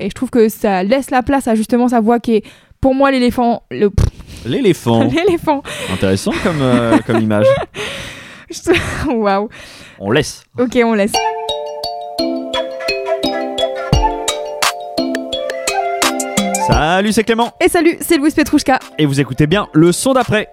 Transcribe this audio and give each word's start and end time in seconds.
Et 0.00 0.10
je 0.10 0.14
trouve 0.14 0.30
que 0.30 0.48
ça 0.48 0.84
laisse 0.84 1.10
la 1.10 1.24
place 1.24 1.48
à 1.48 1.56
justement 1.56 1.88
sa 1.88 1.98
voix 1.98 2.20
qui 2.20 2.36
est, 2.36 2.44
pour 2.80 2.94
moi, 2.94 3.10
l'éléphant. 3.10 3.64
Le... 3.68 3.90
L'éléphant. 4.46 5.02
l'éléphant. 5.12 5.60
Intéressant 5.92 6.30
comme, 6.44 6.62
euh, 6.62 6.98
comme 7.04 7.20
image. 7.20 7.46
Waouh. 9.08 9.48
On 9.98 10.12
laisse. 10.12 10.44
Ok, 10.56 10.78
on 10.84 10.94
laisse. 10.94 11.12
Salut, 16.68 17.10
c'est 17.10 17.24
Clément. 17.24 17.52
Et 17.60 17.68
salut, 17.68 17.96
c'est 18.00 18.18
Louis 18.18 18.30
Petrouchka. 18.30 18.78
Et 18.98 19.06
vous 19.06 19.20
écoutez 19.20 19.48
bien 19.48 19.66
le 19.72 19.90
son 19.90 20.12
d'après. 20.12 20.48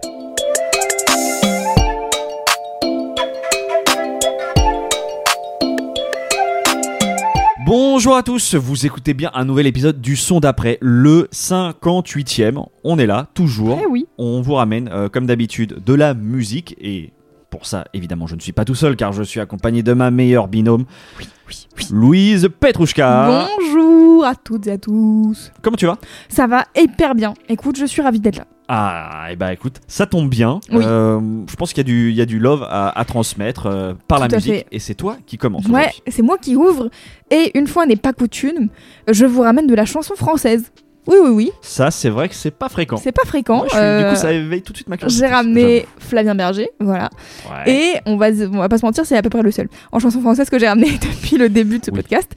Bonjour 7.65 8.15
à 8.15 8.21
tous, 8.21 8.53
vous 8.53 8.85
écoutez 8.85 9.15
bien 9.15 9.31
un 9.33 9.43
nouvel 9.43 9.65
épisode 9.65 9.99
du 9.99 10.15
son 10.15 10.39
d'après, 10.39 10.77
le 10.81 11.27
58e. 11.33 12.63
On 12.83 12.99
est 12.99 13.07
là, 13.07 13.27
toujours. 13.33 13.79
Eh 13.81 13.87
oui. 13.87 14.05
On 14.19 14.39
vous 14.41 14.53
ramène, 14.53 14.87
euh, 14.93 15.09
comme 15.09 15.25
d'habitude, 15.25 15.81
de 15.83 15.93
la 15.95 16.13
musique. 16.13 16.75
Et 16.79 17.11
pour 17.49 17.65
ça, 17.65 17.85
évidemment, 17.95 18.27
je 18.27 18.35
ne 18.35 18.39
suis 18.39 18.51
pas 18.51 18.65
tout 18.65 18.75
seul 18.75 18.95
car 18.95 19.13
je 19.13 19.23
suis 19.23 19.39
accompagné 19.39 19.81
de 19.81 19.93
ma 19.93 20.11
meilleure 20.11 20.47
binôme, 20.47 20.85
Oui, 21.17 21.25
oui. 21.47 21.65
Louise 21.89 22.49
Petrouchka. 22.59 23.47
Bonjour 23.57 24.04
à 24.23 24.35
toutes 24.35 24.67
et 24.67 24.71
à 24.71 24.77
tous. 24.77 25.51
Comment 25.61 25.77
tu 25.77 25.85
vas? 25.85 25.97
Ça 26.29 26.47
va 26.47 26.65
hyper 26.75 27.15
bien. 27.15 27.33
Écoute, 27.49 27.77
je 27.77 27.85
suis 27.85 28.01
ravie 28.01 28.19
d'être 28.19 28.37
là. 28.37 28.45
Ah, 28.67 29.27
et 29.29 29.35
bah 29.35 29.53
écoute, 29.53 29.79
ça 29.87 30.07
tombe 30.07 30.27
bien. 30.27 30.59
Oui. 30.71 30.83
Euh, 30.83 31.19
je 31.47 31.55
pense 31.55 31.71
qu'il 31.71 31.77
y, 31.79 31.81
a 31.81 31.91
du- 31.93 32.09
il 32.09 32.15
y 32.15 32.21
a 32.21 32.25
du 32.25 32.39
love 32.39 32.63
à, 32.63 32.97
à 32.97 33.05
transmettre 33.05 33.67
euh, 33.67 33.93
par 34.07 34.19
la 34.19 34.27
Tout 34.27 34.35
musique. 34.35 34.53
fait. 34.53 34.67
Et 34.71 34.79
c'est 34.79 34.95
toi 34.95 35.17
qui 35.27 35.37
commence. 35.37 35.67
Ouais, 35.67 35.91
c'est 36.07 36.23
moi 36.23 36.39
qui 36.39 36.55
ouvre. 36.55 36.89
Et 37.29 37.55
une 37.55 37.67
fois 37.67 37.85
n'est 37.85 37.95
pas 37.95 38.11
coutume, 38.11 38.69
je 39.07 39.25
vous 39.27 39.41
ramène 39.41 39.67
de 39.67 39.75
la 39.75 39.85
chanson 39.85 40.15
française. 40.15 40.71
Oui, 41.07 41.17
oui, 41.23 41.29
oui. 41.29 41.51
Ça, 41.61 41.91
c'est 41.91 42.09
vrai 42.09 42.29
que 42.29 42.35
c'est 42.35 42.51
pas 42.51 42.69
fréquent. 42.69 42.97
C'est 42.97 43.11
pas 43.11 43.25
fréquent. 43.25 43.57
Moi, 43.57 43.65
je 43.67 43.75
suis- 43.75 43.79
Du 43.79 43.83
Euh, 43.85 44.09
coup, 44.11 44.15
ça 44.15 44.31
éveille 44.33 44.61
tout 44.61 44.71
de 44.73 44.77
suite 44.77 44.89
ma 44.89 44.97
curiosité. 44.97 45.27
J'ai 45.27 45.31
ramené 45.33 45.85
Flavien 45.99 46.35
Berger, 46.35 46.69
voilà. 46.79 47.09
Ouais. 47.49 47.71
Et 47.71 47.93
on 48.05 48.17
va, 48.17 48.27
on 48.51 48.57
va 48.57 48.69
pas 48.69 48.77
se 48.77 48.85
mentir, 48.85 49.05
c'est 49.05 49.15
à 49.17 49.21
peu 49.21 49.29
près 49.29 49.41
le 49.43 49.51
seul 49.51 49.67
en 49.91 49.99
chanson 49.99 50.19
française 50.21 50.49
que 50.49 50.57
j'ai 50.59 50.67
ramené 50.67 50.91
depuis 51.01 51.37
le 51.37 51.49
début 51.49 51.79
de 51.79 51.85
ce 51.85 51.91
Oui. 51.91 51.97
podcast. 51.97 52.31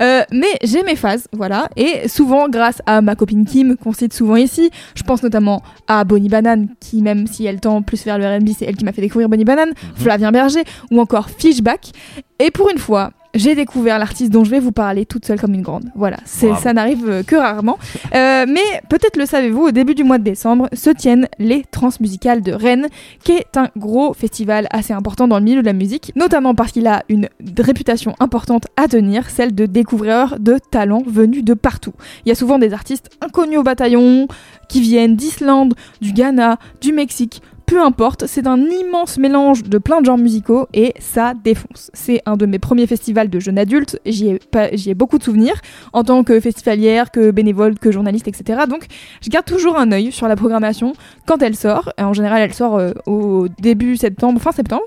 Euh, 0.00 0.22
mais 0.32 0.46
j'ai 0.62 0.82
mes 0.82 0.96
phases, 0.96 1.26
voilà. 1.32 1.68
Et 1.76 2.08
souvent, 2.08 2.48
grâce 2.48 2.80
à 2.86 3.00
ma 3.00 3.14
copine 3.16 3.44
Kim, 3.44 3.76
qu'on 3.76 3.92
cite 3.92 4.12
souvent 4.12 4.36
ici, 4.36 4.70
je 4.94 5.02
pense 5.02 5.22
notamment 5.22 5.62
à 5.88 6.04
Bonnie 6.04 6.28
Banane, 6.28 6.68
qui 6.80 7.02
même 7.02 7.26
si 7.26 7.44
elle 7.46 7.60
tend 7.60 7.82
plus 7.82 8.04
vers 8.04 8.18
le 8.18 8.24
R&B, 8.26 8.50
c'est 8.56 8.64
elle 8.66 8.76
qui 8.76 8.84
m'a 8.84 8.92
fait 8.92 9.02
découvrir 9.02 9.28
Bonnie 9.28 9.44
Banane, 9.44 9.70
Mhm. 9.70 9.74
Flavien 9.96 10.30
Berger, 10.32 10.62
ou 10.90 11.00
encore 11.00 11.28
Fishback. 11.30 11.90
Et 12.38 12.50
pour 12.50 12.70
une 12.70 12.78
fois, 12.78 13.10
j'ai 13.34 13.54
découvert 13.54 13.98
l'artiste 13.98 14.32
dont 14.32 14.44
je 14.44 14.50
vais 14.50 14.60
vous 14.60 14.72
parler 14.72 15.06
toute 15.06 15.24
seule 15.24 15.40
comme 15.40 15.54
une 15.54 15.62
grande. 15.62 15.90
Voilà, 15.94 16.18
ça 16.24 16.72
n'arrive 16.72 17.08
euh, 17.08 17.22
que 17.22 17.36
rarement. 17.36 17.78
Euh, 18.14 18.44
mais 18.48 18.60
peut-être 18.88 19.16
le 19.16 19.26
savez-vous, 19.26 19.68
au 19.68 19.70
début 19.70 19.94
du 19.94 20.04
mois 20.04 20.18
de 20.18 20.24
décembre 20.24 20.68
se 20.72 20.90
tiennent 20.90 21.28
les 21.38 21.64
Transmusicales 21.70 22.42
de 22.42 22.52
Rennes, 22.52 22.88
qui 23.24 23.32
est 23.32 23.56
un 23.56 23.68
gros 23.76 24.12
festival 24.12 24.66
assez 24.70 24.92
important 24.92 25.28
dans 25.28 25.38
le 25.38 25.44
milieu 25.44 25.60
de 25.60 25.66
la 25.66 25.72
musique, 25.72 26.12
notamment 26.16 26.54
parce 26.54 26.72
qu'il 26.72 26.86
a 26.86 27.02
une 27.08 27.28
réputation 27.58 28.14
importante 28.20 28.66
à 28.76 28.88
tenir, 28.88 29.30
celle 29.30 29.54
de 29.54 29.66
découvreur 29.66 30.38
de 30.38 30.58
talents 30.70 31.02
venus 31.06 31.44
de 31.44 31.54
partout. 31.54 31.92
Il 32.24 32.28
y 32.28 32.32
a 32.32 32.34
souvent 32.34 32.58
des 32.58 32.72
artistes 32.72 33.10
inconnus 33.20 33.58
au 33.58 33.62
bataillon, 33.62 34.28
qui 34.72 34.80
viennent 34.80 35.16
d'Islande, 35.16 35.74
du 36.00 36.12
Ghana, 36.12 36.58
du 36.80 36.92
Mexique. 36.92 37.42
Peu 37.72 37.80
importe, 37.80 38.26
c'est 38.26 38.46
un 38.46 38.60
immense 38.60 39.16
mélange 39.16 39.62
de 39.62 39.78
plein 39.78 40.02
de 40.02 40.04
genres 40.04 40.18
musicaux 40.18 40.66
et 40.74 40.92
ça 40.98 41.32
défonce. 41.32 41.90
C'est 41.94 42.20
un 42.26 42.36
de 42.36 42.44
mes 42.44 42.58
premiers 42.58 42.86
festivals 42.86 43.30
de 43.30 43.40
jeunes 43.40 43.58
adultes, 43.58 43.98
j'y 44.04 44.28
ai, 44.28 44.40
ai 44.88 44.92
beaucoup 44.92 45.16
de 45.16 45.22
souvenirs, 45.22 45.54
en 45.94 46.04
tant 46.04 46.22
que 46.22 46.38
festivalière, 46.38 47.10
que 47.10 47.30
bénévole, 47.30 47.78
que 47.78 47.90
journaliste, 47.90 48.28
etc. 48.28 48.64
Donc 48.68 48.88
je 49.22 49.30
garde 49.30 49.46
toujours 49.46 49.78
un 49.78 49.90
œil 49.90 50.12
sur 50.12 50.28
la 50.28 50.36
programmation 50.36 50.92
quand 51.26 51.40
elle 51.40 51.56
sort. 51.56 51.90
Et 51.96 52.02
En 52.02 52.12
général, 52.12 52.42
elle 52.42 52.52
sort 52.52 52.76
euh, 52.76 52.92
au 53.06 53.48
début 53.48 53.96
septembre, 53.96 54.38
fin 54.38 54.52
septembre. 54.52 54.84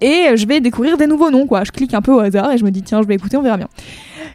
Et 0.00 0.36
je 0.36 0.46
vais 0.46 0.60
découvrir 0.60 0.96
des 0.96 1.08
nouveaux 1.08 1.32
noms, 1.32 1.48
quoi. 1.48 1.64
Je 1.64 1.72
clique 1.72 1.92
un 1.92 2.02
peu 2.02 2.12
au 2.12 2.20
hasard 2.20 2.52
et 2.52 2.56
je 2.56 2.64
me 2.64 2.70
dis, 2.70 2.82
tiens, 2.82 3.02
je 3.02 3.08
vais 3.08 3.16
écouter, 3.16 3.36
on 3.36 3.42
verra 3.42 3.56
bien. 3.56 3.68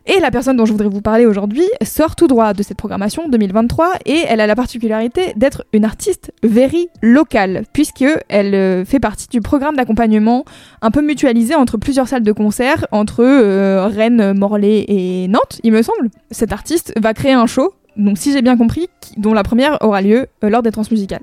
Et 0.06 0.20
la 0.20 0.32
personne 0.32 0.58
dont 0.58 0.66
je 0.66 0.72
voudrais 0.72 0.90
vous 0.90 1.02
parler 1.02 1.26
aujourd'hui 1.26 1.66
sort 1.84 2.16
tout 2.16 2.28
droit 2.28 2.54
de 2.54 2.64
cette 2.64 2.78
programmation 2.78 3.30
2023 3.30 3.94
et 4.06 4.24
elle 4.28 4.40
a 4.40 4.48
la 4.48 4.56
particularité 4.56 5.34
d'être 5.36 5.66
une 5.74 5.86
artiste 5.86 6.32
very 6.44 6.90
locale 7.02 7.64
puisque 7.74 8.06
elle 8.30 8.56
euh, 8.56 8.86
fait 8.86 9.00
partie 9.00 9.28
du 9.28 9.42
programme 9.42 9.76
d'accompagnement 9.76 10.46
un 10.82 10.92
peu 10.92 11.02
mutualisé 11.02 11.56
entre 11.56 11.78
plusieurs 11.78 12.08
salles 12.08 12.24
de 12.24 12.32
concert 12.32 12.88
entre 12.92 13.24
euh, 13.24 13.88
Rennes, 13.88 14.34
Morlaix 14.34 14.86
et 14.88 15.28
Nantes, 15.28 15.60
il 15.64 15.72
me 15.72 15.82
semble. 15.82 16.10
Cette 16.32 16.52
artiste 16.52 16.94
va 17.00 17.14
créer 17.14 17.34
un 17.34 17.48
show 17.48 17.74
donc 17.96 18.18
si 18.18 18.32
j'ai 18.32 18.42
bien 18.42 18.58
compris, 18.58 18.90
dont 19.18 19.34
la 19.34 19.44
première 19.44 19.78
aura 19.82 20.02
lieu 20.02 20.28
euh, 20.44 20.50
lors 20.50 20.64
des 20.64 20.72
transmusicales. 20.72 21.22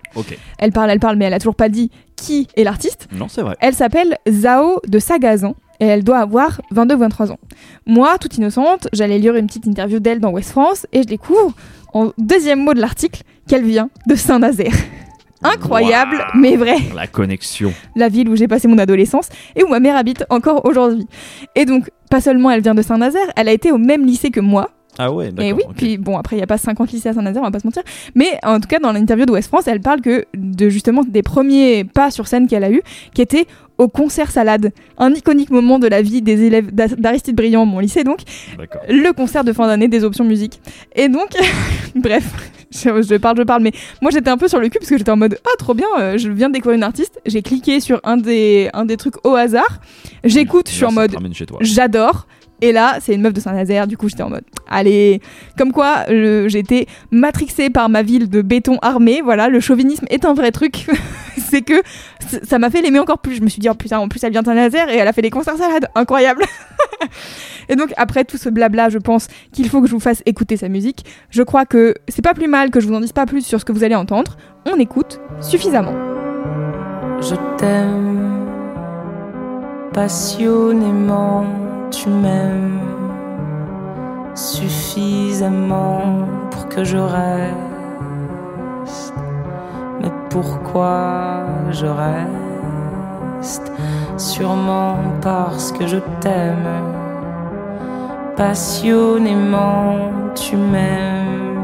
Elle 0.58 0.72
parle, 0.72 0.90
elle 0.90 1.00
parle, 1.00 1.16
mais 1.16 1.24
elle 1.24 1.34
a 1.34 1.38
toujours 1.38 1.56
pas 1.56 1.68
dit 1.68 1.90
qui 2.16 2.46
est 2.56 2.64
l'artiste. 2.64 3.08
Non, 3.12 3.28
c'est 3.28 3.42
vrai. 3.42 3.56
Elle 3.60 3.74
s'appelle 3.74 4.18
Zao 4.28 4.80
de 4.86 4.98
Sagazan 4.98 5.56
et 5.80 5.86
elle 5.86 6.04
doit 6.04 6.18
avoir 6.18 6.60
22 6.70 6.94
ou 6.94 6.98
23 6.98 7.32
ans. 7.32 7.38
Moi, 7.86 8.18
toute 8.18 8.36
innocente, 8.36 8.88
j'allais 8.92 9.18
lire 9.18 9.34
une 9.34 9.46
petite 9.46 9.66
interview 9.66 9.98
d'elle 9.98 10.20
dans 10.20 10.30
West 10.30 10.50
France 10.50 10.86
et 10.92 11.02
je 11.02 11.06
découvre, 11.06 11.52
en 11.92 12.12
deuxième 12.18 12.62
mot 12.62 12.74
de 12.74 12.80
l'article, 12.80 13.22
qu'elle 13.48 13.64
vient 13.64 13.90
de 14.06 14.14
Saint-Nazaire. 14.14 14.74
Incroyable, 15.42 16.22
mais 16.34 16.56
vrai. 16.56 16.76
La 16.94 17.06
connexion. 17.06 17.72
La 17.96 18.08
ville 18.08 18.28
où 18.28 18.36
j'ai 18.36 18.46
passé 18.46 18.68
mon 18.68 18.78
adolescence 18.78 19.30
et 19.56 19.64
où 19.64 19.68
ma 19.68 19.80
mère 19.80 19.96
habite 19.96 20.24
encore 20.28 20.66
aujourd'hui. 20.66 21.06
Et 21.56 21.64
donc, 21.64 21.90
pas 22.10 22.20
seulement 22.20 22.50
elle 22.50 22.60
vient 22.60 22.74
de 22.74 22.82
Saint-Nazaire, 22.82 23.26
elle 23.36 23.48
a 23.48 23.52
été 23.52 23.72
au 23.72 23.78
même 23.78 24.04
lycée 24.04 24.30
que 24.30 24.40
moi, 24.40 24.70
Ah 24.98 25.10
ouais, 25.12 25.30
d'accord. 25.30 25.44
et 25.44 25.52
oui, 25.52 25.62
puis 25.76 25.96
bon, 25.98 26.18
après, 26.18 26.36
il 26.36 26.40
n'y 26.40 26.42
a 26.42 26.46
pas 26.46 26.58
50 26.58 26.90
lycées 26.92 27.08
à 27.08 27.12
Saint-Nazaire, 27.14 27.42
on 27.42 27.46
va 27.46 27.50
pas 27.50 27.60
se 27.60 27.66
mentir. 27.66 27.82
Mais 28.14 28.38
en 28.42 28.60
tout 28.60 28.68
cas, 28.68 28.78
dans 28.78 28.92
l'interview 28.92 29.24
de 29.24 29.32
West 29.32 29.48
France, 29.48 29.66
elle 29.66 29.80
parle 29.80 30.00
que 30.00 30.24
de 30.36 30.68
justement 30.68 31.02
des 31.04 31.22
premiers 31.22 31.84
pas 31.84 32.10
sur 32.10 32.26
scène 32.26 32.46
qu'elle 32.48 32.64
a 32.64 32.70
eu, 32.70 32.82
qui 33.14 33.22
étaient 33.22 33.46
au 33.78 33.88
concert 33.88 34.30
salade. 34.30 34.72
Un 34.98 35.12
iconique 35.14 35.50
moment 35.50 35.78
de 35.78 35.86
la 35.86 36.02
vie 36.02 36.20
des 36.20 36.42
élèves 36.42 36.70
d'A- 36.74 36.88
d'Aristide 36.88 37.34
Briand, 37.34 37.64
mon 37.64 37.78
lycée 37.78 38.04
donc, 38.04 38.18
D'accord. 38.58 38.82
le 38.88 39.10
concert 39.12 39.42
de 39.42 39.52
fin 39.54 39.66
d'année 39.66 39.88
des 39.88 40.04
options 40.04 40.24
musique. 40.24 40.60
Et 40.94 41.08
donc, 41.08 41.30
bref, 41.94 42.24
je, 42.70 43.00
je 43.02 43.14
parle, 43.16 43.38
je 43.38 43.42
parle, 43.42 43.62
mais 43.62 43.72
moi 44.02 44.10
j'étais 44.10 44.28
un 44.28 44.36
peu 44.36 44.48
sur 44.48 44.60
le 44.60 44.68
cul 44.68 44.78
parce 44.78 44.90
que 44.90 44.98
j'étais 44.98 45.10
en 45.10 45.16
mode 45.16 45.38
ah 45.46 45.56
trop 45.58 45.72
bien, 45.74 45.86
euh, 45.98 46.18
je 46.18 46.28
viens 46.28 46.48
de 46.48 46.54
découvrir 46.54 46.76
une 46.76 46.82
artiste. 46.82 47.20
J'ai 47.24 47.40
cliqué 47.42 47.80
sur 47.80 48.00
un 48.04 48.18
des, 48.18 48.68
un 48.74 48.84
des 48.84 48.96
trucs 48.98 49.24
au 49.26 49.34
hasard. 49.34 49.80
J'écoute, 50.24 50.68
je 50.68 50.74
suis 50.74 50.84
en 50.84 50.92
mode 50.92 51.12
j'adore. 51.62 52.26
Et 52.60 52.72
là, 52.72 52.98
c'est 53.00 53.14
une 53.14 53.22
meuf 53.22 53.32
de 53.32 53.40
Saint-Nazaire, 53.40 53.86
du 53.86 53.96
coup 53.96 54.08
j'étais 54.08 54.22
en 54.22 54.30
mode, 54.30 54.44
allez, 54.68 55.20
comme 55.56 55.72
quoi 55.72 56.04
j'étais 56.46 56.86
matrixée 57.10 57.70
par 57.70 57.88
ma 57.88 58.02
ville 58.02 58.28
de 58.28 58.42
béton 58.42 58.78
armé, 58.82 59.20
voilà, 59.22 59.48
le 59.48 59.60
chauvinisme 59.60 60.06
est 60.10 60.24
un 60.24 60.34
vrai 60.34 60.50
truc, 60.50 60.86
c'est 61.38 61.62
que 61.62 61.82
ça 62.42 62.58
m'a 62.58 62.70
fait 62.70 62.82
l'aimer 62.82 62.98
encore 62.98 63.18
plus, 63.18 63.36
je 63.36 63.42
me 63.42 63.48
suis 63.48 63.60
dit, 63.60 63.68
oh 63.68 63.74
putain, 63.74 63.98
en 63.98 64.08
plus 64.08 64.22
elle 64.24 64.32
vient 64.32 64.42
de 64.42 64.46
Saint-Nazaire 64.46 64.90
et 64.90 64.96
elle 64.96 65.08
a 65.08 65.12
fait 65.12 65.22
des 65.22 65.30
concerts 65.30 65.56
salades, 65.56 65.88
incroyable. 65.94 66.44
Et 67.68 67.76
donc 67.76 67.92
après 67.96 68.24
tout 68.24 68.36
ce 68.36 68.48
blabla, 68.48 68.88
je 68.88 68.98
pense 68.98 69.28
qu'il 69.52 69.68
faut 69.68 69.80
que 69.80 69.86
je 69.86 69.92
vous 69.92 70.00
fasse 70.00 70.22
écouter 70.26 70.56
sa 70.56 70.68
musique, 70.68 71.04
je 71.30 71.42
crois 71.42 71.66
que 71.66 71.94
c'est 72.08 72.22
pas 72.22 72.34
plus 72.34 72.48
mal 72.48 72.70
que 72.70 72.80
je 72.80 72.88
vous 72.88 72.94
en 72.94 73.00
dise 73.00 73.12
pas 73.12 73.26
plus 73.26 73.46
sur 73.46 73.60
ce 73.60 73.64
que 73.64 73.72
vous 73.72 73.84
allez 73.84 73.94
entendre, 73.94 74.36
on 74.66 74.76
écoute 74.78 75.20
suffisamment. 75.40 75.94
Je 77.20 77.36
t'aime 77.58 78.10
passionnément, 79.92 81.44
tu 81.90 82.08
m'aimes 82.08 82.80
suffisamment 84.34 86.00
pour 86.50 86.68
que 86.68 86.84
je 86.84 86.96
reste. 86.96 87.54
Mais 90.00 90.12
pourquoi 90.30 91.42
je 91.70 91.86
reste? 91.86 93.72
Sûrement 94.16 94.96
parce 95.20 95.72
que 95.72 95.86
je 95.86 95.98
t'aime 96.20 96.68
passionnément, 98.36 99.96
tu 100.34 100.56
m'aimes 100.56 101.58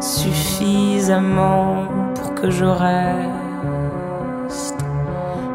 suffisamment 0.00 1.84
pour 2.14 2.34
que 2.34 2.50
je 2.50 2.64
reste. 2.64 3.16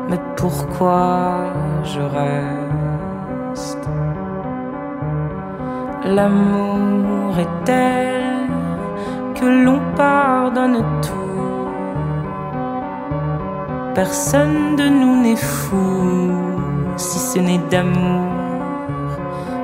Mais 0.09 0.19
pourquoi 0.35 1.35
je 1.83 2.01
reste? 2.01 2.60
L'amour 6.15 7.39
est 7.39 7.63
tel 7.63 8.49
que 9.33 9.45
l'on 9.45 9.79
pardonne 9.95 10.83
tout. 11.01 11.67
Personne 13.95 14.75
de 14.75 14.89
nous 14.89 15.21
n'est 15.21 15.37
fou 15.37 16.33
si 16.97 17.17
ce 17.17 17.39
n'est 17.39 17.63
d'amour. 17.69 18.27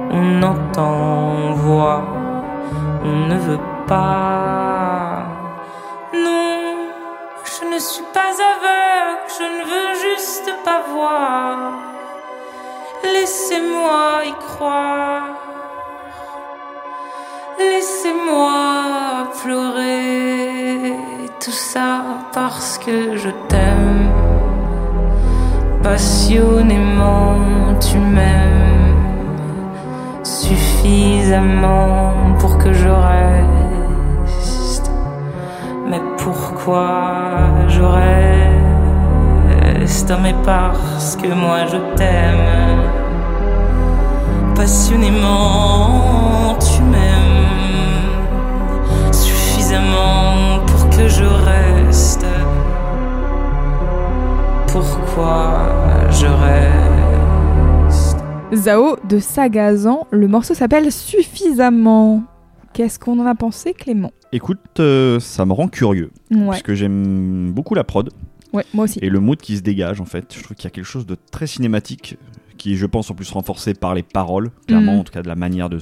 On 0.09 0.41
entend, 0.41 1.33
on 1.47 1.51
voit, 1.65 2.03
on 3.03 3.27
ne 3.27 3.37
veut 3.47 3.65
pas. 3.85 5.25
Non, 6.13 6.77
je 7.43 7.65
ne 7.73 7.79
suis 7.79 8.05
pas 8.13 8.33
aveugle, 8.53 9.19
je 9.37 9.45
ne 9.57 9.63
veux 9.71 9.93
juste 10.07 10.49
pas 10.63 10.81
voir. 10.93 11.57
Laissez-moi 13.03 14.23
y 14.25 14.33
croire. 14.45 15.36
Laissez-moi 17.59 19.31
pleurer 19.41 20.93
tout 21.39 21.51
ça 21.51 22.03
parce 22.31 22.77
que 22.77 23.17
je 23.17 23.29
t'aime. 23.49 24.11
Passionnément, 25.81 27.33
tu 27.79 27.97
m'aimes 27.97 28.93
suffisamment 30.23 32.13
pour 32.39 32.59
que 32.59 32.71
je 32.73 32.89
reste. 32.89 34.91
Mais 35.89 36.01
pourquoi 36.17 37.15
je 37.67 37.81
reste? 37.81 38.13
Mais 40.21 40.35
parce 40.45 41.15
que 41.15 41.33
moi 41.33 41.65
je 41.71 41.77
t'aime. 41.95 42.83
Passionnément, 44.55 46.55
je 50.97 51.23
reste. 51.23 52.25
Pourquoi 54.67 56.09
je 56.11 56.25
reste? 56.27 58.17
Zao 58.53 58.97
de 59.07 59.19
Sagazan, 59.19 60.07
le 60.11 60.27
morceau 60.27 60.53
s'appelle 60.53 60.91
Suffisamment. 60.91 62.23
Qu'est-ce 62.73 62.99
qu'on 62.99 63.19
en 63.19 63.25
a 63.25 63.35
pensé, 63.35 63.73
Clément? 63.73 64.11
Écoute, 64.31 64.59
euh, 64.79 65.19
ça 65.19 65.45
me 65.45 65.53
rend 65.53 65.67
curieux. 65.67 66.11
Ouais, 66.31 66.45
Parce 66.47 66.61
que 66.61 66.75
j'aime 66.75 67.51
beaucoup 67.51 67.73
la 67.75 67.83
prod 67.83 68.09
ouais, 68.53 68.65
moi 68.73 68.83
aussi. 68.85 68.99
et 69.01 69.09
le 69.09 69.19
mood 69.19 69.37
qui 69.39 69.57
se 69.57 69.61
dégage 69.61 69.99
en 70.01 70.05
fait. 70.05 70.33
Je 70.37 70.43
trouve 70.43 70.55
qu'il 70.55 70.65
y 70.65 70.67
a 70.67 70.71
quelque 70.71 70.85
chose 70.85 71.05
de 71.05 71.15
très 71.31 71.47
cinématique 71.47 72.17
qui, 72.57 72.75
je 72.75 72.85
pense, 72.85 73.09
en 73.11 73.15
plus 73.15 73.29
renforcé 73.31 73.73
par 73.73 73.93
les 73.95 74.03
paroles, 74.03 74.49
clairement, 74.67 74.93
Mhm. 74.93 74.99
en 74.99 75.03
tout 75.03 75.13
cas 75.13 75.21
de 75.21 75.27
la 75.27 75.35
manière 75.35 75.69
de 75.69 75.79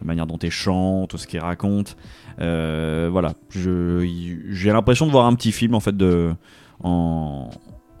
la 0.00 0.06
manière 0.06 0.26
dont 0.26 0.38
elle 0.42 0.50
chante, 0.50 1.10
tout 1.10 1.18
ce 1.18 1.26
qu'il 1.26 1.40
raconte. 1.40 1.96
Euh, 2.40 3.08
voilà, 3.12 3.34
j'ai 3.50 4.72
l'impression 4.72 5.06
de 5.06 5.10
voir 5.10 5.26
un 5.26 5.34
petit 5.34 5.52
film 5.52 5.74
en 5.74 5.80
fait 5.80 5.96
de 5.96 6.32
en 6.82 7.50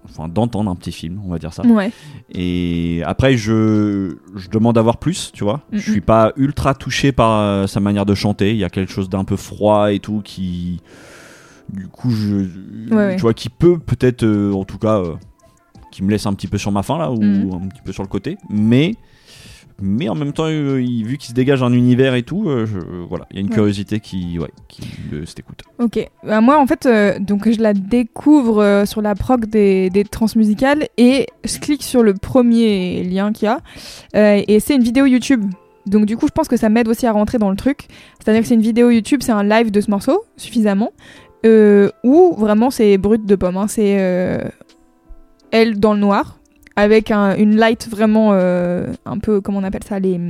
enfin 0.06 0.28
d'entendre 0.28 0.70
un 0.70 0.74
petit 0.76 0.92
film, 0.92 1.20
on 1.24 1.30
va 1.30 1.38
dire 1.38 1.52
ça. 1.52 1.62
Ouais, 1.66 1.92
Et 2.32 3.02
après, 3.04 3.36
je, 3.36 4.16
je 4.34 4.48
demande 4.48 4.76
à 4.78 4.82
voir 4.82 4.96
plus, 4.96 5.30
tu 5.32 5.44
vois. 5.44 5.60
Mhm. 5.72 5.78
Je 5.78 5.90
suis 5.92 6.00
pas 6.00 6.32
ultra 6.36 6.74
touché 6.74 7.12
par 7.12 7.30
euh, 7.40 7.66
sa 7.66 7.80
manière 7.80 8.06
de 8.06 8.14
chanter. 8.14 8.50
Il 8.52 8.56
y 8.56 8.64
a 8.64 8.70
quelque 8.70 8.90
chose 8.90 9.08
d'un 9.08 9.24
peu 9.24 9.36
froid 9.36 9.92
et 9.92 9.98
tout 10.00 10.20
qui. 10.24 10.80
Du 11.72 11.86
coup, 11.86 12.10
je. 12.10 12.36
Ouais, 12.90 12.96
ouais. 12.96 13.16
Tu 13.16 13.22
vois, 13.22 13.34
qui 13.34 13.50
peut 13.50 13.78
peut-être, 13.78 14.24
euh, 14.24 14.52
en 14.52 14.64
tout 14.64 14.78
cas, 14.78 14.98
euh, 14.98 15.14
qui 15.92 16.02
me 16.02 16.10
laisse 16.10 16.26
un 16.26 16.32
petit 16.32 16.48
peu 16.48 16.58
sur 16.58 16.72
ma 16.72 16.82
faim 16.82 16.98
là, 16.98 17.12
ou 17.12 17.22
Mhm. 17.22 17.52
un 17.64 17.68
petit 17.68 17.82
peu 17.84 17.92
sur 17.92 18.02
le 18.02 18.08
côté. 18.08 18.38
Mais. 18.48 18.94
Mais 19.80 20.08
en 20.08 20.14
même 20.14 20.32
temps, 20.32 20.44
euh, 20.46 20.80
il- 20.82 21.04
vu 21.04 21.16
qu'il 21.18 21.28
se 21.30 21.34
dégage 21.34 21.62
un 21.62 21.72
univers 21.72 22.14
et 22.14 22.22
tout, 22.22 22.48
euh, 22.48 22.66
je- 22.66 22.78
voilà, 23.08 23.26
il 23.30 23.36
y 23.36 23.38
a 23.38 23.40
une 23.40 23.48
Ouais. 23.48 23.54
curiosité 23.54 24.00
qui, 24.00 24.38
ouais, 24.38 24.50
qui 24.68 24.82
s'écoute. 25.26 25.62
ok. 25.78 26.08
Bah, 26.22 26.40
moi, 26.40 26.58
en 26.58 26.66
fait, 26.66 26.86
euh, 26.86 27.18
donc 27.18 27.50
je 27.50 27.60
la 27.60 27.72
découvre 27.72 28.62
euh, 28.62 28.84
sur 28.86 29.00
la 29.02 29.14
prog 29.14 29.46
des, 29.46 29.88
des 29.90 30.04
transmusicales 30.04 30.88
et 30.98 31.26
je 31.44 31.58
clique 31.58 31.82
sur 31.82 32.02
le 32.02 32.14
premier 32.14 33.02
lien 33.04 33.32
qu'il 33.32 33.46
y 33.46 33.48
a 33.48 33.60
euh, 34.16 34.42
et 34.46 34.60
c'est 34.60 34.74
une 34.76 34.82
vidéo 34.82 35.06
YouTube. 35.06 35.44
Donc 35.86 36.04
du 36.04 36.16
coup, 36.16 36.26
je 36.26 36.32
pense 36.32 36.46
que 36.46 36.56
ça 36.58 36.68
m'aide 36.68 36.88
aussi 36.88 37.06
à 37.06 37.12
rentrer 37.12 37.38
dans 37.38 37.50
le 37.50 37.56
truc. 37.56 37.88
C'est-à-dire 38.18 38.42
que 38.42 38.48
c'est 38.48 38.54
une 38.54 38.60
vidéo 38.60 38.90
YouTube, 38.90 39.20
c'est 39.22 39.32
un 39.32 39.42
live 39.42 39.70
de 39.70 39.80
ce 39.80 39.90
morceau, 39.90 40.24
suffisamment, 40.36 40.92
euh, 41.46 41.88
où 42.04 42.34
vraiment 42.36 42.70
c'est 42.70 42.98
brut 42.98 43.24
de 43.24 43.34
pomme. 43.34 43.56
hein. 43.56 43.66
C'est 43.66 43.96
euh, 43.98 44.38
elle 45.50 45.80
dans 45.80 45.94
le 45.94 46.00
noir, 46.00 46.38
avec 46.80 47.10
un- 47.10 47.36
une 47.36 47.56
light 47.56 47.88
vraiment 47.88 48.30
euh, 48.32 48.86
un 49.06 49.18
peu, 49.18 49.40
comment 49.40 49.58
on 49.58 49.64
appelle 49.64 49.84
ça, 49.84 49.98
les, 49.98 50.20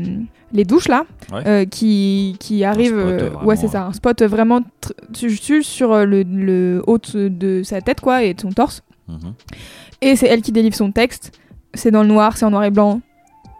les 0.52 0.64
douches 0.64 0.88
là, 0.88 1.05
Ouais. 1.32 1.43
euh, 1.47 1.64
qui, 1.64 2.37
qui 2.41 2.64
arrive. 2.64 2.97
euh, 2.97 3.17
vraiment, 3.29 3.44
ouais, 3.44 3.56
c'est 3.56 3.69
ça, 3.69 3.87
un 3.87 3.93
spot 3.93 4.23
vraiment 4.23 4.61
sur 5.62 5.94
le, 6.06 6.23
le 6.23 6.82
haut 6.87 6.99
de 7.14 7.62
sa 7.62 7.81
tête 7.81 8.00
quoi 8.00 8.23
et 8.25 8.35
de 8.35 8.41
son 8.41 8.50
torse. 8.50 8.82
Mhm. 9.08 9.32
Et 10.02 10.17
c'est 10.17 10.26
elle 10.26 10.43
qui 10.43 10.52
délivre 10.52 10.75
son 10.76 10.93
texte. 10.93 11.32
C'est 11.75 11.91
dans 11.91 12.02
le 12.02 12.08
noir, 12.08 12.37
c'est 12.37 12.44
en 12.44 12.50
noir 12.50 12.64
et 12.64 12.70
blanc. 12.70 13.00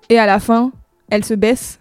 Et 0.09 0.19
à 0.19 0.27
la 0.27 0.39
fin, 0.41 0.73
elle 1.11 1.25
se 1.25 1.35
baisse. 1.35 1.79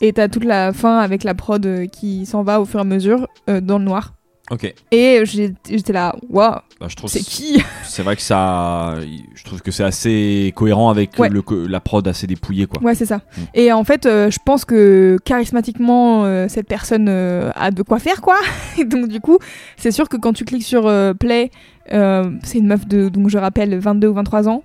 Et 0.00 0.12
t'as 0.12 0.28
toute 0.28 0.44
la 0.44 0.72
fin 0.72 0.98
avec 0.98 1.24
la 1.24 1.34
prod 1.34 1.86
qui 1.92 2.24
s'en 2.26 2.42
va 2.42 2.60
au 2.60 2.64
fur 2.64 2.78
et 2.78 2.82
à 2.82 2.84
mesure 2.84 3.26
euh, 3.50 3.60
dans 3.60 3.78
le 3.78 3.84
noir. 3.84 4.14
Ok. 4.50 4.72
Et 4.90 5.22
j'étais 5.24 5.92
là, 5.92 6.14
waouh, 6.30 6.54
Bah, 6.80 6.86
c'est 7.06 7.20
qui 7.20 7.62
C'est 7.84 8.02
vrai 8.02 8.16
que 8.16 8.22
ça, 8.22 8.94
je 9.34 9.44
trouve 9.44 9.60
que 9.60 9.70
c'est 9.70 9.84
assez 9.84 10.52
cohérent 10.56 10.90
avec 10.90 11.18
Ouais. 11.18 11.28
le, 11.28 11.42
la 11.66 11.80
prod 11.80 12.06
assez 12.08 12.26
dépouillée 12.26 12.66
quoi. 12.66 12.82
Ouais, 12.82 12.94
c'est 12.94 13.06
ça. 13.06 13.18
Mm. 13.18 13.40
Et 13.54 13.72
en 13.72 13.84
fait, 13.84 14.06
euh, 14.06 14.30
je 14.30 14.38
pense 14.44 14.64
que 14.64 15.18
charismatiquement, 15.24 16.24
euh, 16.24 16.46
cette 16.48 16.66
personne 16.66 17.08
euh, 17.08 17.50
a 17.54 17.70
de 17.70 17.82
quoi 17.82 17.98
faire, 17.98 18.20
quoi. 18.20 18.36
Et 18.78 18.84
donc, 18.84 19.08
du 19.08 19.20
coup, 19.20 19.38
c'est 19.76 19.90
sûr 19.90 20.08
que 20.08 20.16
quand 20.16 20.32
tu 20.32 20.44
cliques 20.44 20.62
sur 20.64 20.90
Play, 21.18 21.50
c'est 21.90 22.58
une 22.58 22.66
meuf 22.66 22.86
de, 22.86 23.08
donc 23.08 23.28
je 23.28 23.38
rappelle, 23.38 23.78
22 23.78 24.08
ou 24.08 24.14
23 24.14 24.48
ans. 24.48 24.62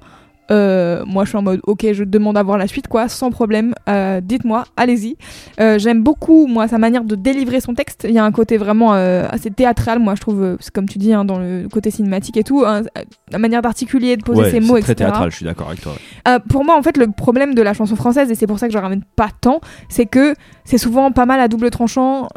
Euh, 0.52 1.04
moi, 1.06 1.24
je 1.24 1.30
suis 1.30 1.38
en 1.38 1.42
mode, 1.42 1.62
ok, 1.66 1.86
je 1.94 2.04
demande 2.04 2.38
à 2.38 2.44
voir 2.44 2.58
la 2.58 2.68
suite, 2.68 2.88
quoi, 2.88 3.08
sans 3.08 3.32
problème. 3.32 3.74
Euh, 3.90 4.22
Dites-moi, 4.22 4.66
allez-y. 4.78 5.16
Euh, 5.60 5.80
J'aime 5.80 6.04
beaucoup, 6.04 6.48
moi, 6.48 6.68
sa 6.68 6.78
manière 6.78 7.04
de 7.04 7.16
délivrer 7.16 7.62
son 7.62 7.74
texte. 7.74 8.06
Il 8.08 8.14
y 8.14 8.20
a 8.20 8.26
un 8.26 8.32
côté 8.32 8.58
vraiment 8.58 8.92
assez 8.94 9.52
théâtral, 9.52 10.00
moi, 10.00 10.16
je 10.16 10.22
trouve, 10.22 10.58
c'est 10.60 10.72
comme 10.74 10.88
tu 10.90 10.98
dis, 10.98 11.14
hein, 11.14 11.26
dans 11.26 11.40
le 11.40 11.68
côté 11.72 11.92
cinématique 11.92 12.38
et 12.38 12.44
tout, 12.44 12.64
hein, 12.66 12.82
la 13.32 13.38
manière 13.40 13.62
d'articuler, 13.62 14.18
de 14.18 14.24
poser 14.24 14.42
Ouais, 14.42 14.46
ses 14.52 14.60
c'est 14.62 14.68
mots, 14.68 14.80
très 14.80 14.92
etc. 14.92 14.96
théâtral, 14.96 15.32
je 15.32 15.36
suis 15.38 15.46
d'accord 15.46 15.68
avec 15.70 15.82
toi. 15.82 15.94
ouais. 16.28 16.40
Pour 16.50 16.66
moi, 16.66 16.78
en 16.78 16.82
fait, 16.84 16.98
le 16.98 17.08
problème 17.08 17.56
de 17.56 17.62
la 17.62 17.74
chanson 17.74 17.96
française, 17.96 18.30
et 18.32 18.36
c'est 18.36 18.48
pour 18.48 18.60
ça 18.60 18.68
que 18.68 18.74
je 18.74 18.78
ramène 18.78 19.04
pas 19.16 19.30
tant, 19.42 19.62
c'est 19.90 20.06
que 20.06 20.36
c'est 20.66 20.78
souvent 20.78 21.12
pas 21.12 21.26
mal 21.26 21.40
à 21.40 21.48
double 21.48 21.70
tranchant 21.70 22.28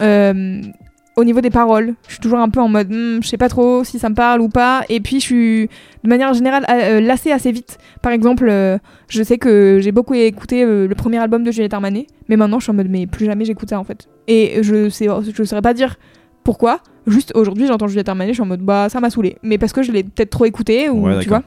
au 1.16 1.24
niveau 1.24 1.40
des 1.40 1.50
paroles. 1.50 1.94
Je 2.06 2.12
suis 2.12 2.20
toujours 2.20 2.38
un 2.38 2.50
peu 2.50 2.60
en 2.60 2.68
mode, 2.68 2.90
Hmm, 2.90 3.22
je 3.22 3.28
sais 3.28 3.38
pas 3.38 3.48
trop 3.48 3.84
si 3.84 3.98
ça 3.98 4.08
me 4.10 4.14
parle 4.14 4.42
ou 4.42 4.48
pas. 4.48 4.82
Et 4.90 5.00
puis, 5.00 5.18
je 5.18 5.24
suis 5.24 5.68
de 6.04 6.08
manière 6.08 6.32
générale 6.34 6.64
euh, 6.68 7.00
lassée 7.00 7.32
assez 7.32 7.50
vite. 7.52 7.78
Par 8.02 8.12
exemple, 8.12 8.46
euh, 8.48 8.78
je 9.08 9.22
sais 9.22 9.38
que 9.38 9.78
j'ai 9.80 9.92
beaucoup 9.92 10.14
écouté 10.14 10.62
euh, 10.62 10.86
le 10.86 10.94
premier 10.94 11.18
album 11.18 11.42
de 11.42 11.50
Juliette 11.50 11.74
Armanet, 11.74 12.06
mais 12.28 12.36
maintenant, 12.36 12.58
je 12.58 12.64
suis 12.64 12.70
en 12.70 12.74
mode, 12.74 12.90
mais 12.90 13.06
plus 13.06 13.24
jamais 13.24 13.46
j'écoute 13.46 13.70
ça 13.70 13.80
en 13.80 13.84
fait. 13.84 14.08
Et 14.28 14.62
je 14.62 14.90
sais, 14.90 15.06
je 15.34 15.42
saurais 15.42 15.62
pas 15.62 15.74
dire 15.74 15.96
pourquoi. 16.44 16.80
Juste 17.06 17.32
aujourd'hui, 17.34 17.66
j'entends 17.66 17.88
Juliette 17.88 18.08
Armanet, 18.08 18.32
je 18.32 18.34
suis 18.34 18.42
en 18.42 18.46
mode, 18.46 18.60
bah 18.60 18.88
ça 18.90 19.00
m'a 19.00 19.10
saoulé. 19.10 19.38
Mais 19.42 19.56
parce 19.58 19.72
que 19.72 19.82
je 19.82 19.92
l'ai 19.92 20.04
peut-être 20.04 20.30
trop 20.30 20.44
écouté, 20.44 20.90
ou 20.90 21.06
Ouais, 21.06 21.20
tu 21.20 21.28
vois. 21.28 21.42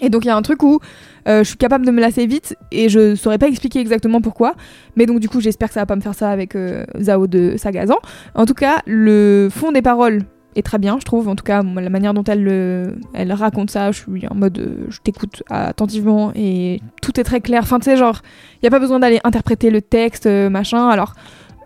Et 0.00 0.10
donc 0.10 0.24
il 0.24 0.28
y 0.28 0.30
a 0.30 0.36
un 0.36 0.42
truc 0.42 0.62
où 0.62 0.80
euh, 1.28 1.40
je 1.44 1.48
suis 1.48 1.56
capable 1.56 1.84
de 1.84 1.90
me 1.90 2.00
lasser 2.00 2.26
vite 2.26 2.56
et 2.70 2.88
je 2.88 3.14
saurais 3.14 3.38
pas 3.38 3.48
expliquer 3.48 3.80
exactement 3.80 4.20
pourquoi. 4.20 4.54
Mais 4.96 5.06
donc 5.06 5.20
du 5.20 5.28
coup 5.28 5.40
j'espère 5.40 5.68
que 5.68 5.74
ça 5.74 5.80
va 5.80 5.86
pas 5.86 5.96
me 5.96 6.00
faire 6.00 6.14
ça 6.14 6.30
avec 6.30 6.54
euh, 6.56 6.84
Zao 7.00 7.26
de 7.26 7.54
Sagazan. 7.56 7.96
En 8.34 8.46
tout 8.46 8.54
cas 8.54 8.82
le 8.86 9.48
fond 9.50 9.72
des 9.72 9.82
paroles 9.82 10.22
est 10.56 10.62
très 10.62 10.78
bien 10.78 10.96
je 10.98 11.04
trouve. 11.04 11.28
En 11.28 11.36
tout 11.36 11.44
cas 11.44 11.62
la 11.62 11.90
manière 11.90 12.14
dont 12.14 12.24
elle, 12.24 12.42
le- 12.42 12.96
elle 13.12 13.32
raconte 13.32 13.70
ça, 13.70 13.92
je 13.92 13.98
suis 13.98 14.26
en 14.28 14.34
mode 14.34 14.58
euh, 14.58 14.86
je 14.88 14.98
t'écoute 15.00 15.42
attentivement 15.50 16.32
et 16.34 16.80
tout 17.02 17.18
est 17.20 17.24
très 17.24 17.40
clair. 17.40 17.62
Enfin 17.62 17.78
tu 17.78 17.84
sais 17.84 17.96
genre 17.96 18.22
il 18.62 18.64
y 18.64 18.68
a 18.68 18.70
pas 18.70 18.80
besoin 18.80 18.98
d'aller 18.98 19.20
interpréter 19.24 19.70
le 19.70 19.82
texte 19.82 20.26
euh, 20.26 20.48
machin. 20.48 20.88
Alors 20.88 21.12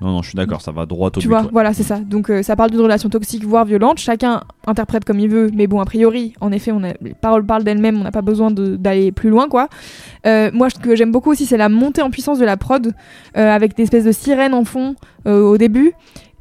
Non, 0.03 0.11
non, 0.11 0.23
je 0.23 0.31
suis 0.31 0.37
d'accord, 0.37 0.61
ça 0.61 0.73
va 0.73 0.85
droit 0.85 1.09
au 1.09 1.11
tu 1.11 1.21
but. 1.21 1.29
vois, 1.29 1.43
ouais. 1.43 1.49
voilà, 1.53 1.73
c'est 1.73 1.83
ça. 1.83 1.99
Donc 1.99 2.29
euh, 2.29 2.43
ça 2.43 2.57
parle 2.57 2.71
d'une 2.71 2.81
relation 2.81 3.09
toxique, 3.09 3.45
voire 3.45 3.65
violente. 3.65 3.99
Chacun 3.99 4.43
interprète 4.67 5.05
comme 5.05 5.21
il 5.21 5.29
veut, 5.29 5.51
mais 5.55 5.67
bon, 5.67 5.81
a 5.81 5.85
priori, 5.85 6.35
en 6.41 6.51
effet, 6.51 6.73
on 6.73 6.83
a, 6.83 6.93
les 7.01 7.15
paroles 7.15 7.47
parlent 7.47 7.65
d'elles-mêmes, 7.65 8.01
on 8.01 8.05
n'a 8.05 8.11
pas 8.11 8.23
besoin 8.23 8.51
d'aller 8.51 9.13
plus 9.13 9.31
loin, 9.31 9.49
quoi. 9.49 9.69
Euh, 10.27 10.51
moi, 10.53 10.71
ce 10.71 10.79
que 10.79 10.97
j'aime 10.97 11.13
beaucoup 11.13 11.31
aussi, 11.31 11.47
c'est 11.47 11.57
la 11.57 11.69
montée 11.69 12.03
en 12.03 12.11
puissance 12.11 12.39
de 12.39 12.45
la 12.45 12.57
prod, 12.57 12.93
euh, 13.37 13.51
avec 13.51 13.77
des 13.77 13.85
espèces 13.85 14.05
de 14.05 14.13
sirènes 14.13 14.55
en 14.55 14.65
fond 14.65 14.97
au 15.25 15.57
début, 15.57 15.93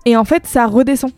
et 0.06 0.18
en 0.18 0.24
fait, 0.24 0.48
ça 0.48 0.66
redescend. 0.66 1.12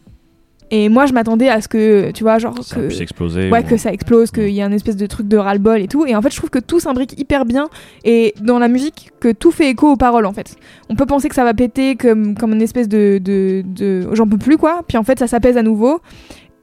Et 0.71 0.89
moi, 0.89 1.05
je 1.05 1.13
m'attendais 1.13 1.49
à 1.49 1.61
ce 1.61 1.67
que, 1.67 2.11
tu 2.11 2.23
vois, 2.23 2.39
genre 2.39 2.63
Ça 2.63 2.75
que 2.77 2.87
puisse 2.87 3.01
exploser. 3.01 3.49
ouais, 3.51 3.63
ou- 3.63 3.67
que 3.69 3.77
ça 3.77 3.91
explose, 3.93 4.31
qu'il 4.31 4.49
y 4.49 4.61
a 4.61 4.65
un 4.65 4.71
espèce 4.71 4.95
de 4.97 5.05
truc 5.05 5.27
de 5.27 5.37
ras-le-bol 5.37 5.79
et 5.81 5.87
tout. 5.87 6.05
Et 6.05 6.15
en 6.15 6.21
fait, 6.21 6.31
je 6.31 6.37
trouve 6.37 6.49
que 6.49 6.59
tout 6.59 6.79
s'imbrique 6.79 7.19
hyper 7.19 7.45
bien. 7.45 7.69
Et 8.03 8.33
dans 8.41 8.57
la 8.59 8.67
musique, 8.67 9.11
que 9.19 9.31
tout 9.31 9.51
fait 9.51 9.69
écho 9.69 9.91
aux 9.91 9.97
paroles, 9.97 10.25
en 10.25 10.33
fait. 10.33 10.55
On 10.89 10.95
peut 10.95 11.05
penser 11.05 11.29
que 11.29 11.35
ça 11.35 11.43
va 11.43 11.53
péter 11.53 11.95
comme, 11.95 12.35
comme 12.35 12.53
une 12.53 12.61
espèce 12.61 12.87
de, 12.89 13.19
de, 13.23 13.63
de- 13.65 14.07
J'en 14.13 14.27
peux 14.27 14.37
plus, 14.37 14.57
quoi. 14.57 14.81
Puis 14.87 14.97
en 14.97 15.03
fait, 15.03 15.19
ça 15.19 15.27
s'apaise 15.27 15.57
à 15.57 15.63
nouveau. 15.63 15.99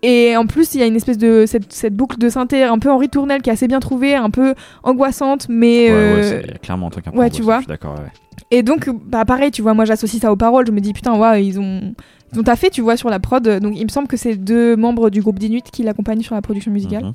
Et 0.02 0.34
en 0.36 0.46
plus, 0.46 0.74
il 0.74 0.80
y 0.80 0.82
a 0.82 0.86
une 0.86 0.96
espèce 0.96 1.18
de. 1.18 1.44
Cette, 1.46 1.70
cette 1.72 1.94
boucle 1.94 2.16
de 2.18 2.30
synthé 2.30 2.62
un 2.62 2.78
peu 2.78 2.90
en 2.90 2.96
ritournelle 2.96 3.42
qui 3.42 3.50
est 3.50 3.52
assez 3.52 3.68
bien 3.68 3.80
trouvée, 3.80 4.14
un 4.14 4.30
peu 4.30 4.54
angoissante, 4.82 5.46
mais. 5.50 5.88
Ouais, 5.88 5.90
ouais, 5.90 5.94
euh, 5.94 6.22
c'est- 6.22 6.40
il 6.46 6.50
y 6.52 6.54
a 6.54 6.58
clairement 6.58 6.86
un 6.86 6.90
truc 6.90 7.06
un 7.06 7.10
peu 7.10 7.18
ouais, 7.18 7.28
tu 7.30 7.42
vois. 7.42 7.56
Je 7.56 7.64
suis 7.64 7.68
d'accord, 7.68 7.96
ouais. 7.98 8.10
et 8.50 8.62
donc, 8.62 8.88
bah 9.06 9.26
pareil, 9.26 9.50
tu 9.50 9.60
vois, 9.60 9.74
moi 9.74 9.84
j'associe 9.84 10.20
ça 10.22 10.32
aux 10.32 10.36
paroles. 10.36 10.66
Je 10.66 10.72
me 10.72 10.80
dis, 10.80 10.94
putain, 10.94 11.18
ouais, 11.18 11.44
ils 11.44 11.60
ont, 11.60 11.94
ils 12.32 12.38
ont 12.40 12.42
taffé, 12.42 12.70
tu 12.70 12.80
vois, 12.80 12.96
sur 12.96 13.10
la 13.10 13.18
prod. 13.20 13.46
Donc, 13.60 13.74
il 13.76 13.84
me 13.84 13.88
semble 13.88 14.08
que 14.08 14.16
c'est 14.16 14.36
deux 14.36 14.76
membres 14.76 15.10
du 15.10 15.20
groupe 15.20 15.38
d'Inuit 15.38 15.64
qui 15.70 15.82
l'accompagnent 15.82 16.22
sur 16.22 16.34
la 16.34 16.42
production 16.42 16.70
musicale. 16.70 17.04
Mhm. 17.04 17.12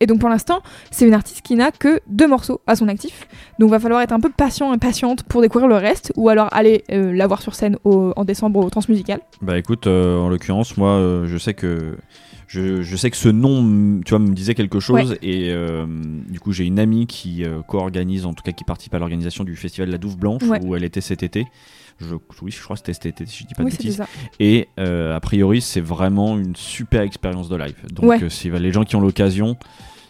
Et 0.00 0.06
donc, 0.06 0.18
pour 0.20 0.28
l'instant, 0.28 0.60
c'est 0.90 1.06
une 1.06 1.14
artiste 1.14 1.42
qui 1.42 1.54
n'a 1.56 1.70
que 1.70 2.00
deux 2.06 2.26
morceaux 2.26 2.60
à 2.66 2.76
son 2.76 2.88
actif. 2.88 3.26
Donc, 3.58 3.70
va 3.70 3.78
falloir 3.78 4.00
être 4.02 4.12
un 4.12 4.20
peu 4.20 4.30
patient 4.30 4.72
et 4.74 4.78
patiente 4.78 5.22
pour 5.24 5.40
découvrir 5.42 5.68
le 5.68 5.76
reste, 5.76 6.12
ou 6.16 6.28
alors 6.28 6.48
aller 6.52 6.84
euh, 6.92 7.12
la 7.12 7.26
voir 7.26 7.42
sur 7.42 7.54
scène 7.54 7.76
au- 7.84 8.12
en 8.16 8.24
décembre 8.24 8.64
au 8.64 8.70
Transmusical. 8.70 9.20
Bah 9.42 9.58
écoute, 9.58 9.86
euh, 9.86 10.18
en 10.18 10.28
l'occurrence, 10.28 10.76
moi, 10.76 10.90
euh, 10.90 11.26
je 11.26 11.38
sais 11.38 11.54
que 11.54 11.96
je, 12.52 12.82
je 12.82 12.96
sais 12.96 13.10
que 13.12 13.16
ce 13.16 13.28
nom, 13.28 14.00
tu 14.04 14.10
vois, 14.10 14.18
me 14.18 14.34
disait 14.34 14.56
quelque 14.56 14.80
chose, 14.80 15.16
et 15.22 15.50
euh, 15.52 15.86
du 16.28 16.40
coup, 16.40 16.50
j'ai 16.50 16.64
une 16.64 16.80
amie 16.80 17.06
qui 17.06 17.44
euh, 17.44 17.62
co-organise, 17.62 18.26
en 18.26 18.34
tout 18.34 18.42
cas, 18.42 18.50
qui 18.50 18.64
participe 18.64 18.92
à 18.94 18.98
l'organisation 18.98 19.44
du 19.44 19.54
festival 19.54 19.88
La 19.88 19.98
Douve 19.98 20.16
Blanche, 20.18 20.42
Ouais. 20.42 20.58
où 20.64 20.74
elle 20.74 20.82
était 20.82 21.00
cet 21.00 21.22
été. 21.22 21.46
Je, 22.00 22.16
oui, 22.42 22.50
je 22.50 22.60
crois 22.60 22.74
que 22.74 22.80
c'était 22.80 22.92
cet 22.94 23.06
été, 23.06 23.26
si 23.26 23.44
je 23.44 23.46
dis 23.46 23.54
pas 23.54 23.62
de 23.62 23.66
Oui, 23.68 23.70
c'était 23.70 23.84
bêtises. 23.84 24.02
Et 24.40 24.66
euh, 24.80 25.14
a 25.14 25.20
priori, 25.20 25.60
c'est 25.60 25.80
vraiment 25.80 26.36
une 26.38 26.56
super 26.56 27.02
expérience 27.02 27.48
de 27.48 27.54
live. 27.56 27.76
Donc, 27.92 28.06
Ouais. 28.06 28.30
si 28.30 28.50
les 28.50 28.72
gens 28.72 28.82
qui 28.82 28.96
ont 28.96 29.00
l'occasion, 29.00 29.56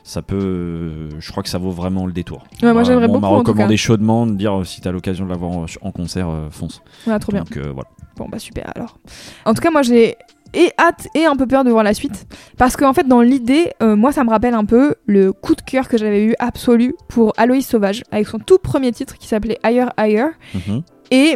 ça 0.02 0.23
peut. 0.23 1.11
je 1.18 1.30
crois 1.30 1.42
que 1.42 1.50
ça 1.50 1.59
vaut 1.59 1.73
vraiment 1.73 2.06
le 2.06 2.12
détour. 2.12 2.44
Ouais, 2.62 2.73
moi, 2.73 2.85
j'aimerais 2.85 3.04
on 3.04 3.09
beaucoup, 3.09 3.20
m'a 3.20 3.28
en 3.28 3.42
tout 3.42 3.50
recommandé 3.50 3.76
chaudement 3.76 4.26
de 4.26 4.35
dire 4.35 4.62
si 4.64 4.80
t'as 4.80 4.92
l'occasion 4.92 5.26
de 5.26 5.30
l'avoir 5.30 5.50
en, 5.50 5.66
en 5.82 5.92
concert, 5.92 6.28
euh, 6.30 6.49
fonce. 6.50 6.80
Ouais, 7.06 7.18
trop 7.18 7.32
bien. 7.32 7.44
Euh, 7.59 7.70
voilà. 7.75 7.90
Bon 8.16 8.28
bah 8.28 8.38
super 8.38 8.70
alors. 8.76 8.99
En 9.47 9.54
tout 9.54 9.62
cas 9.62 9.70
moi 9.70 9.80
j'ai 9.82 10.14
et 10.54 10.73
hâte 10.78 11.09
et 11.14 11.26
un 11.26 11.37
peu 11.37 11.47
peur 11.47 11.64
de 11.64 11.71
voir 11.71 11.85
la 11.85 11.95
suite 11.95 12.26
parce 12.59 12.76
qu'en 12.76 12.92
fait 12.92 13.07
dans 13.07 13.21
l'idée 13.21 13.73
euh, 13.83 13.95
moi 13.97 14.12
ça 14.12 14.25
me 14.25 14.30
rappelle 14.30 14.54
un 14.54 14.64
peu 14.64 14.95
le 15.07 15.33
coup 15.33 15.54
de 15.54 15.62
cœur 15.62 15.88
que 15.88 15.97
j'avais 15.99 16.25
eu 16.25 16.35
absolu 16.38 16.95
pour 17.09 17.33
Aloïs 17.37 17.66
Sauvage 17.66 18.02
avec 18.11 18.26
son 18.26 18.38
tout 18.38 18.59
premier 18.59 18.92
titre 18.92 19.16
qui 19.19 19.26
s'appelait 19.28 19.59
Higher 19.64 19.87
Higher 19.99 20.26
Mhm. 20.54 20.83
et 21.12 21.35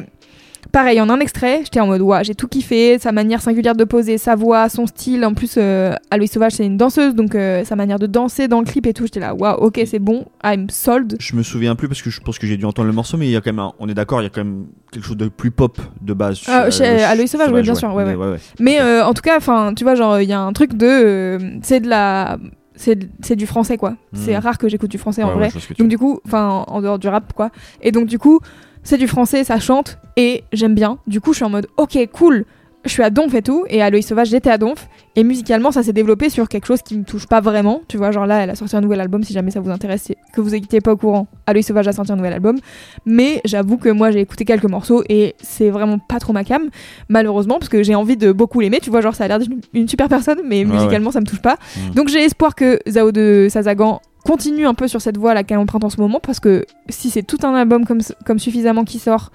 pareil 0.73 1.00
en 1.00 1.09
un 1.11 1.21
extrait 1.21 1.61
j'étais 1.64 1.80
en 1.80 1.87
mode 1.87 2.00
ouais 2.00 2.25
j'ai 2.25 2.35
tout 2.35 2.49
kiffé 2.49 2.99
sa 2.99 3.12
manière 3.12 3.40
singulière 3.40 3.75
de 3.76 3.85
poser 3.85 4.18
sa 4.18 4.35
voix 4.35 4.68
son 4.68 4.87
style 4.87 5.25
en 5.25 5.35
plus 5.35 5.54
euh, 5.56 5.94
Aloïs 6.11 6.30
Sauvage 6.33 6.52
c'est 6.52 6.66
une 6.66 6.76
danseuse 6.76 7.14
donc 7.14 7.35
euh, 7.35 7.64
sa 7.64 7.76
manière 7.76 7.99
de 7.99 8.06
danser 8.06 8.49
dans 8.49 8.61
le 8.61 8.66
clip 8.66 8.87
et 8.87 8.92
tout 8.92 9.04
j'étais 9.04 9.21
là 9.21 9.35
waouh 9.35 9.56
ok 9.59 9.80
c'est 9.87 9.99
bon 9.99 10.25
I'm 10.44 10.68
sold 10.71 11.16
Je 11.21 11.37
me 11.37 11.42
souviens 11.42 11.75
plus 11.76 11.88
parce 11.88 12.02
que 12.02 12.11
je 12.11 12.21
pense 12.21 12.38
que 12.38 12.47
j'ai 12.47 12.56
dû 12.56 12.64
entendre 12.64 12.88
le 12.88 12.94
morceau, 12.94 13.16
mais 13.16 13.26
il 13.26 13.30
y 13.30 13.37
a 13.37 13.40
quand 13.40 13.50
même, 13.52 13.59
un- 13.61 13.73
on 13.78 13.88
est 13.88 13.94
d'accord, 13.94 14.21
il 14.21 14.25
y 14.25 14.26
a 14.26 14.30
quand 14.30 14.44
même 14.44 14.66
quelque 14.92 15.06
chose 15.06 15.16
de 15.16 15.28
plus 15.28 15.50
pop 15.50 15.80
de 16.00 16.12
base. 16.12 16.40
Ah, 16.49 16.71
chez- 16.71 16.85
euh, 16.85 17.06
Aloïs 17.09 17.30
Sauvage, 17.30 17.50
oui, 17.52 17.62
bien 17.62 17.75
sûr, 17.75 17.92
ouais, 17.94 18.04
Mais 18.04 18.14
ouais. 18.14 18.37
Mais 18.61 18.80
euh, 18.80 19.04
en 19.04 19.14
tout 19.14 19.23
cas, 19.23 19.37
enfin, 19.37 19.73
tu 19.75 19.85
vois, 19.85 19.94
genre, 19.94 20.21
il 20.21 20.28
y 20.28 20.33
a 20.33 20.40
un 20.40 20.52
truc 20.52 20.75
de, 20.75 20.87
euh, 20.87 21.38
c'est 21.62 21.80
de 21.80 21.88
la, 21.88 22.38
c'est, 22.76 22.97
du 23.37 23.47
français 23.47 23.76
quoi. 23.76 23.94
C'est 24.12 24.35
Mhm. 24.35 24.40
rare 24.40 24.59
que 24.59 24.68
j'écoute 24.68 24.90
du 24.90 24.99
français 24.99 25.23
en 25.23 25.33
vrai. 25.33 25.50
ouais, 25.54 25.61
donc 25.78 25.88
du 25.88 25.97
coup, 25.99 26.21
enfin, 26.26 26.64
en 26.66 26.80
dehors 26.83 26.99
du 26.99 27.09
rap 27.09 27.33
quoi. 27.33 27.50
Et 27.80 27.90
donc 27.92 28.06
du 28.06 28.18
coup, 28.18 28.40
c'est 28.85 28.99
du 28.99 29.09
français, 29.09 29.43
ça 29.45 29.59
chante 29.59 29.99
et 30.17 30.45
j'aime 30.53 30.75
bien. 30.75 30.99
Du 31.07 31.21
coup, 31.21 31.33
je 31.33 31.38
suis 31.38 31.45
en 31.45 31.50
mode, 31.50 31.67
ok, 31.76 31.99
cool. 32.12 32.45
Je 32.85 32.91
suis 32.91 33.03
à 33.03 33.11
Donf 33.11 33.33
et 33.35 33.41
tout, 33.43 33.64
et 33.69 33.81
à 33.83 33.87
Aloïs 33.87 34.07
Sauvage, 34.07 34.29
j'étais 34.29 34.50
à 34.50 34.59
Donf. 34.59 34.88
Et 35.17 35.25
musicalement, 35.25 35.71
ça 35.71 35.83
s'est 35.83 35.93
développé 35.93 36.29
sur 36.29 36.49
quelque 36.49 36.67
chose 36.67 36.83
qui 36.83 36.99
me 36.99 37.05
touche 37.05 37.26
pas 37.26 37.41
vraiment. 37.41 37.81
Tu 37.88 37.97
vois, 37.97 38.11
genre 38.11 38.26
là, 38.26 38.43
elle 38.43 38.50
a 38.50 38.55
sorti 38.55 38.76
un 38.76 38.81
nouvel 38.81 39.00
album, 39.00 39.23
si 39.23 39.33
jamais 39.33 39.50
ça 39.50 39.61
vous 39.61 39.71
intéresse, 39.71 40.09
que 40.35 40.41
vous 40.41 40.50
n'étiez 40.50 40.81
pas 40.81 40.93
au 40.93 40.97
courant. 40.97 41.26
Aloïs 41.47 41.67
Sauvage 41.67 41.88
a 41.88 41.93
sorti 41.93 42.12
un 42.12 42.17
nouvel 42.17 42.33
album. 42.35 42.59
Mais 43.07 43.41
j'avoue 43.45 43.76
que 43.79 43.88
moi, 43.88 44.11
j'ai 44.11 44.21
écouté 44.21 44.45
quelques 44.45 44.64
morceaux 44.64 45.03
et 45.09 45.35
c'est 45.43 45.71
vraiment 45.71 45.99
pas 45.99 46.19
trop 46.19 46.33
ma 46.33 46.45
cam, 46.45 46.69
malheureusement, 47.09 47.59
parce 47.59 47.69
que 47.69 47.83
j'ai 47.83 47.95
envie 47.95 48.17
de 48.17 48.33
beaucoup 48.33 48.61
l'aimer. 48.61 48.81
Tu 48.83 48.91
vois, 48.91 49.00
genre, 49.00 49.14
ça 49.14 49.25
a 49.25 49.29
l'air 49.29 49.38
d'être 49.38 49.50
une- 49.50 49.61
une 49.73 49.88
super 49.88 50.09
personne, 50.09 50.41
mais 50.45 50.64
Ouais, 50.64 50.73
musicalement, 50.75 51.11
ça 51.11 51.21
me 51.21 51.26
touche 51.26 51.43
pas. 51.43 51.57
Mm. 51.76 51.95
Donc 51.95 52.09
j'ai 52.09 52.23
espoir 52.25 52.55
que 52.55 52.79
Zao 52.88 53.12
de 53.12 53.47
Sazagan 53.50 54.00
continue 54.25 54.67
un 54.67 54.75
peu 54.75 54.88
sur 54.88 55.00
cette 55.03 55.19
voie 55.19 55.35
là 55.35 55.43
qu'elle 55.45 55.59
emprunte 55.59 55.85
en 55.85 55.91
ce 55.91 56.00
moment, 56.00 56.19
parce 56.21 56.41
que 56.41 56.64
si 56.88 57.11
c'est 57.11 57.23
tout 57.23 57.38
un 57.45 57.55
album 57.55 57.85
comme, 57.85 58.00
comme 58.25 58.38
suffisamment 58.38 58.85
qui 58.85 58.99
sort, 58.99 59.31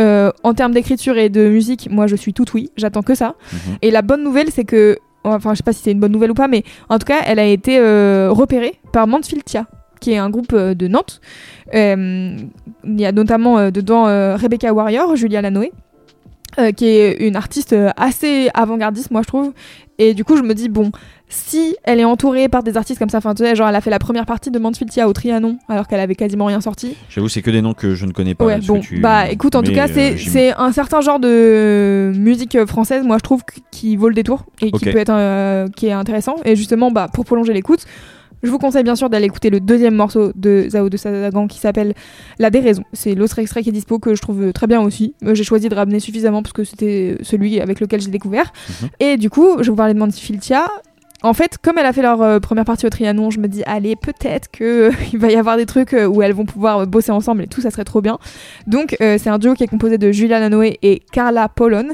euh, 0.00 0.30
en 0.42 0.54
termes 0.54 0.72
d'écriture 0.72 1.16
et 1.18 1.28
de 1.28 1.48
musique, 1.48 1.88
moi 1.90 2.06
je 2.06 2.16
suis 2.16 2.32
tout 2.32 2.46
oui, 2.54 2.70
j'attends 2.76 3.02
que 3.02 3.14
ça. 3.14 3.34
Mhm. 3.52 3.58
Et 3.82 3.90
la 3.90 4.02
bonne 4.02 4.22
nouvelle, 4.24 4.50
c'est 4.50 4.64
que, 4.64 4.98
enfin, 5.24 5.52
je 5.52 5.58
sais 5.58 5.62
pas 5.62 5.72
si 5.72 5.82
c'est 5.82 5.92
une 5.92 6.00
bonne 6.00 6.12
nouvelle 6.12 6.30
ou 6.30 6.34
pas, 6.34 6.48
mais 6.48 6.64
en 6.88 6.98
tout 6.98 7.06
cas, 7.06 7.20
elle 7.26 7.38
a 7.38 7.46
été 7.46 7.78
euh, 7.78 8.30
repérée 8.30 8.74
par 8.92 9.06
Mansfield 9.06 9.44
Tia, 9.44 9.66
qui 10.00 10.12
est 10.12 10.18
un 10.18 10.30
groupe 10.30 10.52
euh, 10.52 10.74
de 10.74 10.88
Nantes. 10.88 11.20
Il 11.72 12.48
y 12.84 13.04
a 13.04 13.12
notamment 13.12 13.70
dedans 13.70 14.04
Rebecca 14.36 14.72
Warrior, 14.72 15.14
Julia 15.14 15.40
Lanoé, 15.40 15.72
qui 16.76 16.86
est 16.86 17.26
une 17.26 17.36
artiste 17.36 17.76
assez 17.96 18.50
avant-gardiste, 18.54 19.12
moi 19.12 19.22
je 19.22 19.28
trouve. 19.28 19.52
Et 20.02 20.14
du 20.14 20.24
coup, 20.24 20.36
je 20.36 20.42
me 20.42 20.54
dis, 20.54 20.68
bon, 20.70 20.90
si 21.28 21.76
elle 21.84 22.00
est 22.00 22.04
entourée 22.04 22.48
par 22.48 22.62
des 22.62 22.76
artistes 22.78 22.98
comme 22.98 23.10
ça, 23.10 23.18
enfin, 23.18 23.34
tu 23.34 23.44
sais, 23.44 23.54
genre, 23.54 23.68
elle 23.68 23.76
a 23.76 23.80
fait 23.82 23.90
la 23.90 23.98
première 23.98 24.24
partie 24.24 24.50
de 24.50 24.58
Mansfield 24.58 24.90
Tia 24.90 25.06
au 25.06 25.12
Trianon, 25.12 25.58
alors 25.68 25.86
qu'elle 25.86 26.00
avait 26.00 26.14
quasiment 26.14 26.46
rien 26.46 26.62
sorti. 26.62 26.96
J'avoue, 27.10 27.28
c'est 27.28 27.42
que 27.42 27.50
des 27.50 27.60
noms 27.60 27.74
que 27.74 27.94
je 27.94 28.06
ne 28.06 28.12
connais 28.12 28.34
pas. 28.34 28.46
Ouais, 28.46 28.58
bon, 28.66 28.80
tu- 28.80 28.98
bah 29.00 29.28
écoute, 29.30 29.54
en 29.54 29.62
tout 29.62 29.72
cas, 29.74 29.86
euh, 30.12 30.16
c'est 30.30 30.54
un 30.56 30.72
certain 30.72 31.02
genre 31.02 31.20
de 31.20 32.12
musique 32.16 32.64
française, 32.64 33.04
moi 33.04 33.18
je 33.18 33.22
trouve, 33.22 33.42
qu- 33.44 33.60
qui 33.70 33.96
vaut 33.96 34.08
le 34.08 34.14
détour 34.14 34.44
et 34.62 34.70
qui 34.78 34.84
peut 34.92 34.98
être 34.98 35.12
euh, 35.12 35.68
qui 35.76 35.86
est 35.88 35.92
intéressant. 35.92 36.36
Et 36.46 36.56
justement, 36.56 36.90
bah 36.90 37.08
pour 37.12 37.24
prolonger 37.26 37.52
l'écoute, 37.52 37.84
je 38.42 38.50
vous 38.50 38.58
conseille 38.58 38.84
bien 38.84 38.96
sûr 38.96 39.10
d'aller 39.10 39.26
écouter 39.26 39.50
le 39.50 39.60
deuxième 39.60 39.94
morceau 39.94 40.32
de 40.34 40.66
Zao 40.70 40.88
de 40.88 40.96
Sadagan 40.96 41.46
qui 41.46 41.58
s'appelle 41.58 41.94
La 42.38 42.50
déraison. 42.50 42.82
C'est 42.92 43.14
l'autre 43.14 43.38
extrait 43.38 43.62
qui 43.62 43.68
est 43.68 43.72
dispo 43.72 43.98
que 43.98 44.14
je 44.14 44.22
trouve 44.22 44.52
très 44.52 44.66
bien 44.66 44.80
aussi. 44.80 45.14
Euh, 45.24 45.34
J'ai 45.34 45.44
choisi 45.44 45.68
de 45.68 45.74
ramener 45.74 46.00
suffisamment 46.00 46.42
parce 46.42 46.52
que 46.52 46.64
c'était 46.64 47.18
celui 47.22 47.60
avec 47.60 47.80
lequel 47.80 48.00
j'ai 48.00 48.10
découvert. 48.10 48.52
Mhm. 48.82 48.88
Et 49.00 49.16
du 49.16 49.30
coup, 49.30 49.56
je 49.58 49.64
vais 49.64 49.70
vous 49.70 49.76
parler 49.76 49.94
de 49.94 49.98
Mansfieldia. 49.98 50.66
En 51.22 51.34
fait, 51.34 51.58
comme 51.60 51.76
elle 51.76 51.84
a 51.84 51.92
fait 51.92 52.00
leur 52.00 52.22
euh, 52.22 52.40
première 52.40 52.64
partie 52.64 52.86
au 52.86 52.88
Trianon, 52.88 53.28
je 53.30 53.40
me 53.40 53.46
dis, 53.46 53.62
allez, 53.66 53.94
peut-être 53.94 54.50
que 54.50 54.90
il 55.12 55.18
va 55.18 55.30
y 55.30 55.36
avoir 55.36 55.58
des 55.58 55.66
trucs 55.66 55.92
euh, 55.92 56.06
où 56.06 56.22
elles 56.22 56.32
vont 56.32 56.46
pouvoir 56.46 56.78
euh, 56.78 56.86
bosser 56.86 57.12
ensemble 57.12 57.42
et 57.42 57.46
tout, 57.46 57.60
ça 57.60 57.70
serait 57.70 57.84
trop 57.84 58.00
bien. 58.00 58.18
Donc, 58.66 58.96
euh, 59.02 59.18
c'est 59.18 59.28
un 59.28 59.36
duo 59.38 59.52
qui 59.52 59.62
est 59.62 59.66
composé 59.66 59.98
de 59.98 60.12
Julia 60.12 60.40
Lanoé 60.40 60.78
et 60.82 61.02
Carla 61.12 61.50
Polon. 61.50 61.88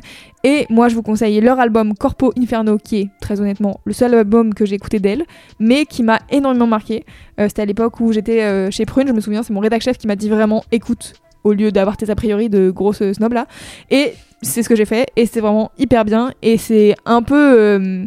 Et 0.45 0.66
moi, 0.71 0.88
je 0.88 0.95
vous 0.95 1.02
conseille 1.02 1.40
leur 1.40 1.59
album 1.59 1.95
Corpo 1.95 2.33
Inferno, 2.38 2.78
qui 2.78 3.00
est 3.00 3.09
très 3.21 3.40
honnêtement 3.40 3.80
le 3.85 3.92
seul 3.92 4.14
album 4.14 4.54
que 4.54 4.64
j'ai 4.64 4.76
écouté 4.76 5.00
d'elle, 5.00 5.25
mais 5.59 5.87
qui 5.87 6.04
m'a 6.04 6.21
énormément 6.30 6.68
marqué. 6.68 7.04
Euh, 7.40 7.49
C'était 7.49 7.62
à 7.62 7.66
l'époque 7.66 7.99
où 7.99 8.12
j'étais 8.12 8.42
euh, 8.42 8.71
chez 8.71 8.87
Prune, 8.87 9.09
je 9.09 9.12
me 9.12 9.21
souviens, 9.21 9.42
c'est 9.42 9.52
mon 9.52 9.59
rédac 9.61 9.83
chef 9.83 9.99
qui 9.99 10.06
m'a 10.06 10.14
dit 10.14 10.28
vraiment, 10.28 10.62
écoute, 10.71 11.14
au 11.42 11.52
lieu 11.52 11.73
d'avoir 11.73 11.97
tes 11.97 12.11
a 12.11 12.14
priori 12.14 12.49
de 12.49 12.71
grosse 12.71 13.02
snob 13.12 13.33
là. 13.33 13.49
Et 13.90 14.12
c'est 14.42 14.62
ce 14.62 14.68
que 14.68 14.76
j'ai 14.76 14.85
fait, 14.85 15.09
et 15.16 15.26
c'est 15.26 15.40
vraiment 15.40 15.73
hyper 15.78 16.04
bien. 16.04 16.30
Et 16.42 16.59
c'est 16.59 16.95
un 17.06 17.23
peu. 17.23 17.54
euh, 17.59 18.04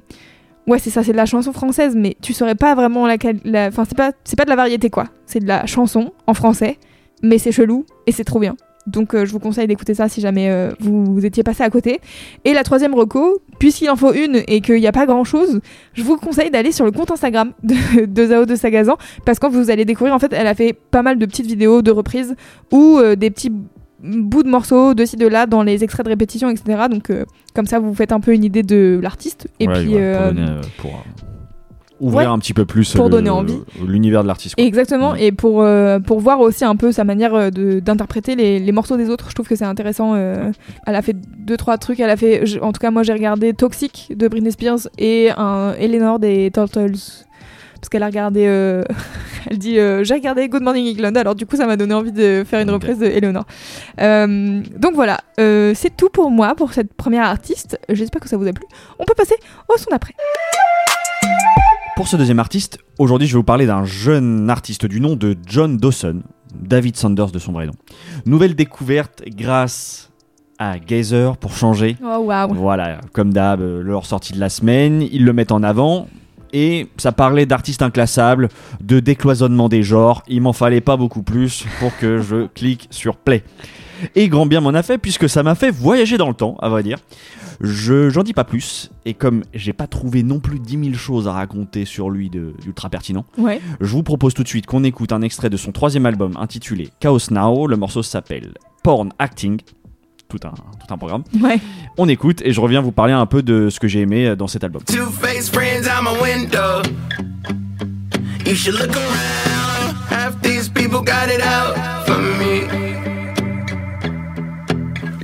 Ouais, 0.69 0.79
c'est 0.79 0.89
ça, 0.91 1.03
c'est 1.03 1.11
de 1.11 1.17
la 1.17 1.25
chanson 1.25 1.51
française, 1.51 1.95
mais 1.97 2.15
tu 2.21 2.31
saurais 2.33 2.55
pas 2.55 2.75
vraiment 2.75 3.07
laquelle. 3.07 3.39
la- 3.43 3.67
Enfin, 3.67 3.83
c'est 3.87 3.97
pas, 3.97 4.11
c'est 4.23 4.37
pas 4.37 4.45
de 4.45 4.49
la 4.49 4.55
variété 4.55 4.89
quoi. 4.89 5.05
C'est 5.25 5.39
de 5.39 5.47
la 5.47 5.65
chanson 5.65 6.11
en 6.27 6.33
français, 6.33 6.77
mais 7.23 7.37
c'est 7.39 7.51
chelou 7.51 7.85
et 8.07 8.11
c'est 8.11 8.23
trop 8.23 8.39
bien. 8.39 8.55
Donc, 8.87 9.13
euh, 9.13 9.25
je 9.25 9.31
vous 9.31 9.39
conseille 9.39 9.67
d'écouter 9.67 9.93
ça 9.93 10.07
si 10.09 10.19
jamais 10.21 10.49
euh, 10.49 10.71
vous, 10.79 11.23
étiez 11.23 11.43
passé 11.43 11.61
à 11.63 11.69
côté. 11.69 11.99
Et 12.45 12.53
la 12.53 12.63
troisième 12.63 12.95
reco, 12.95 13.39
puisqu'il 13.59 13.89
en 13.89 13.95
faut 13.95 14.13
une 14.13 14.41
et 14.47 14.61
qu'il 14.61 14.75
n'y 14.79 14.87
a 14.87 14.91
pas 14.91 15.05
grand 15.05 15.23
chose, 15.23 15.59
je 15.93 16.01
vous 16.01 16.17
conseille 16.17 16.49
d'aller 16.49 16.71
sur 16.71 16.85
le 16.85 16.91
compte 16.91 17.11
Instagram 17.11 17.51
de, 17.61 18.05
de 18.05 18.25
Zao 18.27 18.45
de 18.45 18.55
Sagazan 18.55 18.95
parce 19.25 19.37
que 19.37 19.47
vous 19.47 19.69
allez 19.69 19.85
découvrir, 19.85 20.15
en 20.15 20.19
fait, 20.19 20.33
elle 20.33 20.47
a 20.47 20.55
fait 20.55 20.73
pas 20.73 21.01
mal 21.03 21.19
de 21.19 21.25
petites 21.25 21.45
vidéos 21.45 21.81
de 21.81 21.91
reprises 21.91 22.35
ou 22.71 22.97
euh, 22.97 23.15
des 23.15 23.29
petits 23.29 23.51
bouts 24.03 24.43
de 24.43 24.49
morceaux 24.49 24.93
de 24.93 25.05
ci 25.05 25.17
de 25.17 25.27
là 25.27 25.45
dans 25.45 25.61
les 25.63 25.83
extraits 25.83 26.05
de 26.05 26.09
répétition 26.11 26.49
etc 26.49 26.85
donc 26.89 27.09
euh, 27.09 27.25
comme 27.53 27.65
ça 27.65 27.79
vous 27.79 27.93
faites 27.93 28.11
un 28.11 28.19
peu 28.19 28.33
une 28.33 28.43
idée 28.43 28.63
de 28.63 28.99
l'artiste 29.03 29.47
et 29.59 29.67
Ouais, 29.67 29.73
puis 29.81 29.89
pour, 29.91 29.97
donner, 29.99 30.41
euh, 30.47 30.61
pour, 30.77 30.91
euh, 30.91 31.25
ouvrir 31.99 32.29
ouais, 32.29 32.33
un 32.33 32.39
petit 32.39 32.53
peu 32.53 32.63
plus 32.65 32.93
pour 32.95 33.05
le- 33.05 33.11
donner 33.11 33.29
envie. 33.29 33.57
l'univers 33.85 34.23
de 34.23 34.27
l'artiste. 34.29 34.55
Exactement, 34.57 35.15
et 35.15 35.33
pour, 35.33 35.65
pour 36.05 36.19
voir 36.21 36.39
aussi 36.39 36.63
un 36.63 36.77
peu 36.77 36.93
sa 36.93 37.03
manière 37.03 37.51
de- 37.51 37.81
d'interpréter 37.81 38.35
les, 38.37 38.59
les 38.59 38.71
morceaux 38.71 38.95
des 38.95 39.09
autres, 39.09 39.25
je 39.29 39.35
trouve 39.35 39.47
que 39.49 39.55
c'est 39.57 39.65
intéressant. 39.65 40.15
elle 40.15 40.53
a 40.85 41.01
fait 41.01 41.15
deux, 41.37 41.57
trois 41.57 41.77
trucs, 41.77 41.99
elle 41.99 42.09
a 42.09 42.15
fait, 42.15 42.57
en 42.61 42.71
tout 42.71 42.79
cas 42.79 42.91
moi 42.91 43.03
j'ai 43.03 43.11
regardé 43.13 43.53
Toxic 43.53 44.13
de 44.15 44.27
Britney 44.29 44.51
Spears 44.53 44.87
et 44.97 45.31
un 45.35 45.73
Eleanor 45.77 46.19
des 46.19 46.51
Turtles. 46.53 46.93
Parce 47.79 47.89
qu'elle 47.89 48.03
a 48.03 48.07
regardé, 48.07 48.45
euh, 48.45 48.83
elle 49.49 49.57
dit 49.57 49.79
euh, 49.79 50.03
j'ai 50.03 50.15
regardé 50.15 50.47
Good 50.49 50.63
Morning 50.63 50.93
England, 50.93 51.15
alors 51.15 51.35
du 51.35 51.45
coup 51.45 51.55
ça 51.55 51.65
m'a 51.65 51.77
donné 51.77 51.93
envie 51.93 52.11
de 52.11 52.43
faire 52.45 52.59
une 52.61 52.69
reprise 52.69 52.99
de 52.99 53.05
Eleanor. 53.05 53.45
Euh, 54.01 54.61
donc 54.77 54.95
voilà, 54.95 55.19
c'est 55.37 55.95
tout 55.95 56.09
pour 56.09 56.29
moi 56.29 56.55
pour 56.55 56.73
cette 56.73 56.93
première 56.93 57.25
artiste. 57.25 57.79
J'espère 57.89 58.21
que 58.21 58.29
ça 58.29 58.37
vous 58.37 58.47
a 58.47 58.53
plu. 58.53 58.65
On 58.99 59.05
peut 59.05 59.13
passer 59.15 59.35
au 59.67 59.77
son 59.77 59.91
après. 59.91 60.13
Pour 61.95 62.07
ce 62.07 62.15
deuxième 62.15 62.39
artiste, 62.39 62.79
aujourd'hui 62.97 63.27
je 63.27 63.33
vais 63.33 63.39
vous 63.39 63.43
parler 63.43 63.65
d'un 63.65 63.85
jeune 63.85 64.49
artiste 64.49 64.85
du 64.85 64.99
nom 64.99 65.15
de 65.15 65.35
John 65.45 65.77
Dawson, 65.77 66.21
David 66.53 66.95
Sanders 66.95 67.31
de 67.31 67.39
son 67.39 67.51
vrai 67.53 67.65
nom. 67.65 67.73
Nouvelle 68.25 68.55
découverte 68.55 69.23
grâce 69.27 70.09
à 70.57 70.77
Gazer 70.79 71.37
pour 71.37 71.53
changer. 71.53 71.97
Oh 72.03 72.19
waouh. 72.19 72.53
Voilà, 72.53 72.99
comme 73.13 73.33
d'hab, 73.33 73.61
leur 73.61 74.05
sortie 74.05 74.33
de 74.33 74.39
la 74.39 74.49
semaine, 74.49 75.01
ils 75.01 75.23
le 75.23 75.31
mettent 75.31 75.53
en 75.53 75.63
avant. 75.63 76.07
Et 76.53 76.87
ça 76.97 77.11
parlait 77.11 77.45
d'artistes 77.45 77.81
inclassables, 77.81 78.49
de 78.81 78.99
décloisonnement 78.99 79.69
des 79.69 79.83
genres. 79.83 80.23
Il 80.27 80.41
m'en 80.41 80.53
fallait 80.53 80.81
pas 80.81 80.97
beaucoup 80.97 81.23
plus 81.23 81.65
pour 81.79 81.95
que 81.97 82.21
je 82.21 82.47
clique 82.53 82.87
sur 82.91 83.17
play. 83.17 83.43
Et 84.15 84.29
grand 84.29 84.45
bien 84.45 84.61
m'en 84.61 84.69
a 84.69 84.81
fait, 84.83 84.97
puisque 84.97 85.27
ça 85.27 85.43
m'a 85.43 85.55
fait 85.55 85.71
voyager 85.71 86.17
dans 86.17 86.29
le 86.29 86.33
temps, 86.33 86.55
à 86.61 86.69
vrai 86.69 86.83
dire. 86.83 86.97
Je 87.61 88.09
j'en 88.09 88.23
dis 88.23 88.31
pas 88.33 88.45
plus, 88.45 88.89
et 89.03 89.13
comme 89.13 89.43
j'ai 89.53 89.73
pas 89.73 89.85
trouvé 89.87 90.23
non 90.23 90.39
plus 90.39 90.59
10 90.59 90.81
000 90.85 90.93
choses 90.95 91.27
à 91.27 91.33
raconter 91.33 91.83
sur 91.83 92.09
lui 92.09 92.29
de- 92.29 92.53
d'ultra 92.61 92.89
pertinent, 92.89 93.25
Ouais. 93.37 93.59
je 93.81 93.91
vous 93.91 94.01
propose 94.03 94.33
tout 94.33 94.43
de 94.43 94.47
suite 94.47 94.65
qu'on 94.65 94.85
écoute 94.85 95.11
un 95.11 95.21
extrait 95.21 95.49
de 95.49 95.57
son 95.57 95.73
troisième 95.73 96.05
album 96.05 96.37
intitulé 96.39 96.89
Chaos 97.01 97.19
Now. 97.31 97.67
Le 97.67 97.75
morceau 97.75 98.01
s'appelle 98.01 98.53
Porn 98.81 99.09
Acting. 99.19 99.59
Tout 100.29 100.39
un, 100.43 100.51
tout 100.51 100.93
un 100.93 100.97
programme. 100.97 101.23
Ouais. 101.41 101.59
On 101.97 102.07
écoute 102.07 102.41
et 102.43 102.53
je 102.53 102.61
reviens 102.61 102.81
vous 102.81 102.91
parler 102.91 103.13
un 103.13 103.25
peu 103.25 103.41
de 103.41 103.69
ce 103.69 103.79
que 103.79 103.87
j'ai 103.87 104.01
aimé 104.01 104.35
dans 104.35 104.47
cet 104.47 104.63
album. 104.63 104.83
Two-faced 104.83 105.51
friends 105.51 105.87
out 105.87 106.03
my 106.03 106.21
window. 106.21 106.83
You 108.45 108.53
should 108.55 108.79
look 108.79 108.95
around. 108.95 109.95
Half 110.09 110.39
these 110.41 110.69
people 110.69 111.01
got 111.01 111.29
it 111.29 111.41
out 111.41 111.75
for 112.05 112.19
me. 112.19 112.61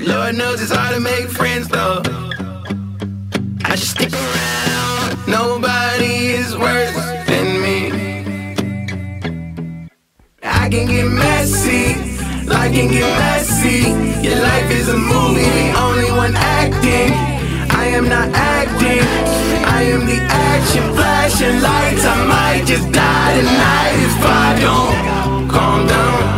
Lord 0.06 0.36
knows 0.36 0.62
it's 0.62 0.72
hard 0.72 0.96
to 0.96 1.00
make 1.00 1.30
friends 1.30 1.68
though. 1.68 2.02
I 3.64 3.76
should 3.76 3.90
stick 3.90 4.12
around. 4.14 5.28
Nobody 5.28 6.34
is 6.34 6.58
worse 6.58 6.96
than 7.28 7.62
me. 7.62 7.92
I 10.44 10.70
can 10.70 10.88
get 10.88 11.06
messy, 11.06 11.94
Life 12.48 12.74
can 12.74 12.88
get 12.90 13.10
messy. 13.18 13.90
Your 14.22 14.40
life 14.42 14.70
is 14.70 14.88
a 14.90 14.98
movie, 14.98 15.50
the 15.50 15.74
only 15.80 16.12
one 16.12 16.34
acting. 16.36 17.12
I 17.72 17.86
am 17.88 18.08
not 18.08 18.30
acting. 18.34 19.02
I 19.66 19.82
am 19.84 20.06
the 20.06 20.20
action, 20.30 20.84
flashing 20.94 21.62
lights. 21.62 22.06
I 22.06 22.26
might 22.28 22.64
just 22.68 22.92
die 22.92 23.34
tonight 23.40 23.96
if 24.08 24.16
I 24.24 24.60
don't 24.62 25.50
calm 25.50 25.88
down. 25.88 26.35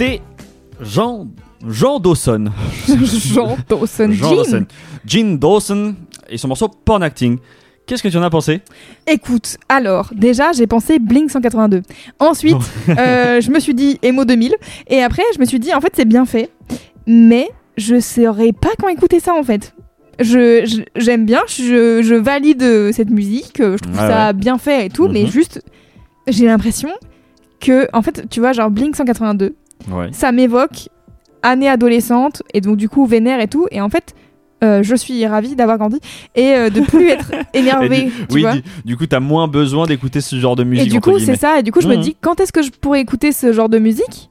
C'était 0.00 0.22
Jean, 0.80 1.26
Jean 1.68 2.00
Dawson. 2.00 2.46
Jean 2.88 3.58
Dawson 3.68 4.10
Jean 4.12 4.28
Jean. 4.30 4.34
Dawson. 4.36 4.66
Jean 5.04 5.34
Dawson 5.38 5.94
et 6.30 6.38
son 6.38 6.48
morceau 6.48 6.68
Porn 6.68 7.02
Acting. 7.02 7.36
Qu'est-ce 7.84 8.02
que 8.02 8.08
tu 8.08 8.16
en 8.16 8.22
as 8.22 8.30
pensé? 8.30 8.62
Écoute, 9.06 9.58
alors, 9.68 10.08
déjà, 10.16 10.52
j'ai 10.52 10.66
pensé 10.66 10.98
Blink 10.98 11.30
182. 11.30 11.82
Ensuite, 12.18 12.56
euh, 12.88 13.42
je 13.42 13.50
me 13.50 13.60
suis 13.60 13.74
dit 13.74 13.98
Emo 14.00 14.24
2000. 14.24 14.54
Et 14.88 15.02
après, 15.02 15.22
je 15.34 15.38
me 15.38 15.44
suis 15.44 15.60
dit, 15.60 15.74
en 15.74 15.82
fait, 15.82 15.92
c'est 15.94 16.06
bien 16.08 16.24
fait. 16.24 16.48
Mais 17.06 17.50
je 17.76 18.00
saurais 18.00 18.52
pas 18.52 18.70
quand 18.80 18.88
écouter 18.88 19.20
ça, 19.20 19.34
en 19.34 19.42
fait. 19.42 19.74
Je, 20.18 20.64
je- 20.64 20.80
j'aime 20.98 21.26
bien, 21.26 21.42
je, 21.46 22.00
je 22.02 22.14
valide 22.14 22.62
euh, 22.62 22.90
cette 22.92 23.10
musique, 23.10 23.60
euh, 23.60 23.76
je 23.76 23.82
trouve 23.82 24.00
Ouais, 24.00 24.08
ça 24.08 24.32
bien 24.32 24.56
fait 24.56 24.86
et 24.86 24.88
tout, 24.88 25.08
mais 25.08 25.24
Mhm. 25.24 25.30
juste, 25.30 25.62
j'ai 26.26 26.46
l'impression 26.46 26.88
que, 27.60 27.86
en 27.92 28.00
fait, 28.00 28.26
tu 28.30 28.40
vois, 28.40 28.52
genre 28.54 28.70
Blink 28.70 28.96
182, 28.96 29.56
Ouais. 29.90 30.08
ça 30.12 30.32
m'évoque 30.32 30.88
année 31.42 31.68
adolescente 31.68 32.42
et 32.52 32.60
donc 32.60 32.76
du 32.76 32.88
coup 32.88 33.06
vénère 33.06 33.40
et 33.40 33.48
tout 33.48 33.66
et 33.70 33.80
en 33.80 33.88
fait 33.88 34.14
euh, 34.62 34.82
je 34.82 34.94
suis 34.94 35.26
ravie 35.26 35.56
d'avoir 35.56 35.78
grandi 35.78 35.98
et 36.34 36.52
euh, 36.54 36.68
de 36.70 36.80
plus 36.82 37.08
être 37.10 37.32
énervée 37.54 38.00
Et 38.00 38.04
du- 38.04 38.10
tu 38.10 38.34
oui, 38.34 38.40
vois 38.42 38.52
du, 38.54 38.62
du 38.84 38.96
coup, 38.98 39.06
t'as 39.06 39.20
moins 39.20 39.48
besoin 39.48 39.86
d'écouter 39.86 40.20
ce 40.20 40.36
genre 40.38 40.54
de 40.54 40.62
et 40.62 40.66
musique. 40.66 40.90
du 40.90 40.98
entre 40.98 41.12
coup 41.12 41.18
c'est 41.18 41.36
ça 41.36 41.58
et 41.58 41.62
du 41.62 41.72
coup 41.72 41.80
je 41.80 41.88
me 41.88 41.94
Mhm. 41.96 42.02
dis 42.02 42.16
quand 42.20 42.40
est-ce 42.40 42.52
que 42.52 42.62
je 42.62 42.70
pourrais 42.70 43.00
écouter 43.00 43.32
ce 43.32 43.52
genre 43.54 43.70
de 43.70 43.78
musique 43.78 44.28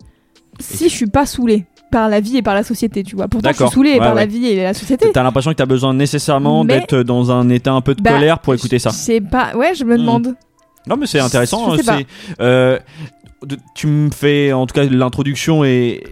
si 0.59 0.87
je 0.89 0.93
suis 0.93 1.07
pas 1.07 1.25
saoulée 1.25 1.65
par 1.91 2.09
la 2.09 2.19
vie 2.19 2.37
et 2.37 2.41
par 2.43 2.53
la 2.53 2.61
société 2.61 3.01
tu 3.03 3.15
vois 3.15 3.27
pourtant 3.27 3.49
je 3.51 3.55
suis 3.57 3.69
saoulée 3.69 3.93
Ouais, 3.93 3.97
par 3.97 4.13
la 4.13 4.27
vie 4.27 4.45
et 4.45 4.61
la 4.61 4.75
société 4.75 5.09
T'as 5.11 5.23
l'impression 5.23 5.49
que 5.49 5.55
t'as 5.55 5.65
besoin 5.65 5.95
nécessairement 5.95 6.63
d'être 6.63 6.97
dans 6.97 7.31
un 7.31 7.49
état 7.49 7.71
un 7.73 7.81
peu 7.81 7.95
de 7.95 8.01
Bah, 8.03 8.11
colère 8.11 8.37
pour 8.37 8.53
écouter 8.53 8.77
ça. 8.77 8.91
sais 8.91 9.21
pas 9.21 9.55
ouais 9.55 9.73
je 9.73 9.83
me 9.83 9.93
Mhm. 9.95 9.99
demande 10.01 10.35
Non, 10.87 10.95
mais 10.95 11.07
c'est 11.07 11.19
intéressant. 11.19 11.75
Je 11.75 11.81
sais 11.81 11.91
hein, 11.91 11.97
c'est, 11.99 12.05
euh, 12.41 12.77
de- 13.45 13.57
tu 13.75 13.87
me 13.87 14.09
fais, 14.11 14.53
en 14.53 14.65
tout 14.65 14.73
cas, 14.73 14.85
l'introduction 14.85 15.63
est, 15.63 16.03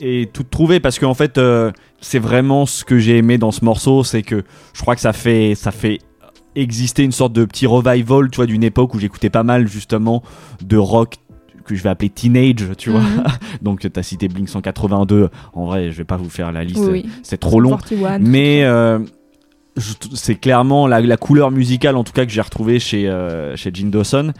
est 0.00 0.32
toute 0.32 0.50
trouvée 0.50 0.80
parce 0.80 0.98
qu'en 0.98 1.14
fait, 1.14 1.38
euh, 1.38 1.70
c'est 2.00 2.18
vraiment 2.18 2.66
ce 2.66 2.84
que 2.84 2.98
j'ai 2.98 3.18
aimé 3.18 3.38
dans 3.38 3.50
ce 3.50 3.64
morceau, 3.64 4.04
c'est 4.04 4.22
que 4.22 4.44
je 4.72 4.80
crois 4.80 4.94
que 4.94 5.00
ça 5.00 5.12
fait, 5.12 5.54
ça 5.54 5.70
fait 5.70 5.98
exister 6.56 7.04
une 7.04 7.12
sorte 7.12 7.32
de 7.32 7.44
petit 7.44 7.66
revival, 7.66 8.30
tu 8.30 8.36
vois, 8.36 8.46
d'une 8.46 8.64
époque 8.64 8.94
où 8.94 8.98
j'écoutais 8.98 9.30
pas 9.30 9.42
mal 9.42 9.68
justement 9.68 10.22
de 10.64 10.76
rock 10.76 11.16
que 11.64 11.74
je 11.76 11.82
vais 11.82 11.90
appeler 11.90 12.08
teenage, 12.08 12.66
tu 12.76 12.90
vois. 12.90 13.00
Mhm. 13.02 13.24
Donc 13.62 13.86
t'as 13.92 14.02
cité 14.02 14.28
Blink 14.28 14.48
182. 14.48 15.28
En 15.52 15.66
vrai, 15.66 15.90
je 15.92 15.98
vais 15.98 16.04
pas 16.04 16.16
vous 16.16 16.30
faire 16.30 16.50
la 16.50 16.64
liste, 16.64 16.80
oui, 16.80 17.04
oui. 17.04 17.10
c'est 17.22 17.38
trop 17.38 17.60
long. 17.60 17.70
41, 17.76 18.18
Mais 18.18 18.64
euh, 18.64 18.98
c'est 19.76 20.34
clairement 20.34 20.86
la, 20.86 21.00
la 21.00 21.16
couleur 21.16 21.50
musicale 21.50 21.96
en 21.96 22.04
tout 22.04 22.12
cas 22.12 22.24
que 22.26 22.32
j'ai 22.32 22.40
retrouvé 22.40 22.78
chez 22.80 23.08
euh, 23.08 23.56
chez 23.56 23.70
Gene 23.72 23.90
Dawson 23.90 24.32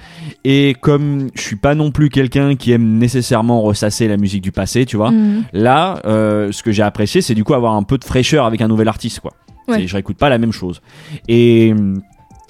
et 0.45 0.75
comme 0.81 1.29
je 1.35 1.41
suis 1.41 1.57
pas 1.57 1.75
non 1.75 1.91
plus 1.93 2.09
quelqu'un 2.09 2.57
qui 2.57 2.73
aime 2.73 2.99
nécessairement 2.99 3.63
ressasser 3.63 4.09
la 4.09 4.17
musique 4.17 4.43
du 4.43 4.53
passé 4.53 4.87
tu 4.87 4.97
vois 4.97 5.11
Mhm. 5.13 5.45
là 5.53 6.01
euh, 6.05 6.51
ce 6.53 6.63
que 6.63 6.73
j'ai 6.73 6.83
apprécié 6.83 7.23
c'est 7.23 7.35
du 7.35 7.45
coup 7.45 7.55
avoir 7.55 7.75
un 7.75 7.83
peu 7.85 7.97
de 7.99 8.05
fraîcheur 8.05 8.45
avec 8.45 8.61
un 8.61 8.69
nouvel 8.69 8.89
artiste 8.89 9.21
quoi 9.21 9.33
Ouais. 9.69 9.87
Je 9.87 9.93
réécoute 9.95 10.17
pas 10.17 10.29
la 10.31 10.39
même 10.39 10.53
chose 10.53 10.81
et 11.29 11.73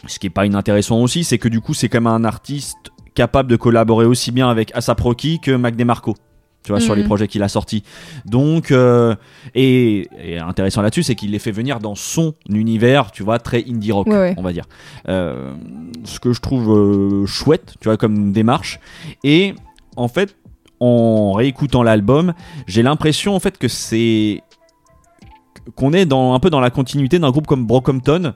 ce 0.07 0.19
qui 0.19 0.29
est 0.29 0.31
pas 0.31 0.47
inintéressant 0.47 1.01
aussi 1.01 1.23
c'est 1.23 1.37
que 1.39 1.49
du 1.49 1.61
coup 1.61 1.75
c'est 1.75 1.89
quand 1.91 2.01
même 2.01 2.07
un 2.07 2.25
artiste 2.25 2.79
capable 3.15 3.51
de 3.51 3.57
collaborer 3.57 4.07
aussi 4.07 4.31
bien 4.33 4.49
avec 4.49 4.71
ASAP 4.75 5.01
Rocky 5.01 5.39
que 5.41 5.51
Mac 5.51 5.77
DeMarco 5.77 6.15
tu 6.71 6.79
vois 6.79 6.81
sur 6.81 6.95
les 6.95 7.05
projets 7.05 7.27
qu'il 7.29 7.43
a 7.43 7.49
sortis 7.49 7.83
donc 8.25 8.71
euh, 8.71 9.15
et, 9.55 10.09
et 10.23 10.39
intéressant 10.39 10.83
là-dessus, 10.83 11.03
c'est 11.03 11.15
qu'il 11.15 11.31
les 11.33 11.39
fait 11.39 11.51
venir 11.51 11.81
dans 11.81 11.95
son 11.95 12.35
univers, 12.49 13.11
tu 13.11 13.23
vois, 13.23 13.39
très 13.39 13.65
indie 13.69 13.93
rock, 13.93 14.07
Ouais, 14.07 14.17
ouais. 14.19 14.35
on 14.37 14.43
va 14.43 14.53
dire. 14.53 14.65
Euh, 15.09 15.53
ce 16.05 16.21
que 16.21 16.33
je 16.33 16.41
trouve 16.41 16.71
euh, 16.71 17.27
chouette, 17.27 17.75
tu 17.81 17.89
vois, 17.89 17.97
comme 17.97 18.33
démarche. 18.33 18.79
Et 19.25 19.55
en 19.97 20.09
fait, 20.09 20.37
en 20.79 21.33
réécoutant 21.33 21.83
l'album, 21.83 22.35
j'ai 22.67 22.83
l'impression 22.83 23.35
en 23.35 23.41
fait 23.41 23.59
que 23.59 23.69
c'est 23.69 24.43
qu'on 25.75 25.93
est 25.93 26.07
dans 26.07 26.35
un 26.35 26.41
peu 26.41 26.51
dans 26.51 26.61
la 26.61 26.71
continuité 26.71 27.19
d'un 27.19 27.31
groupe 27.31 27.47
comme 27.47 27.67
Brockhampton 27.67 28.35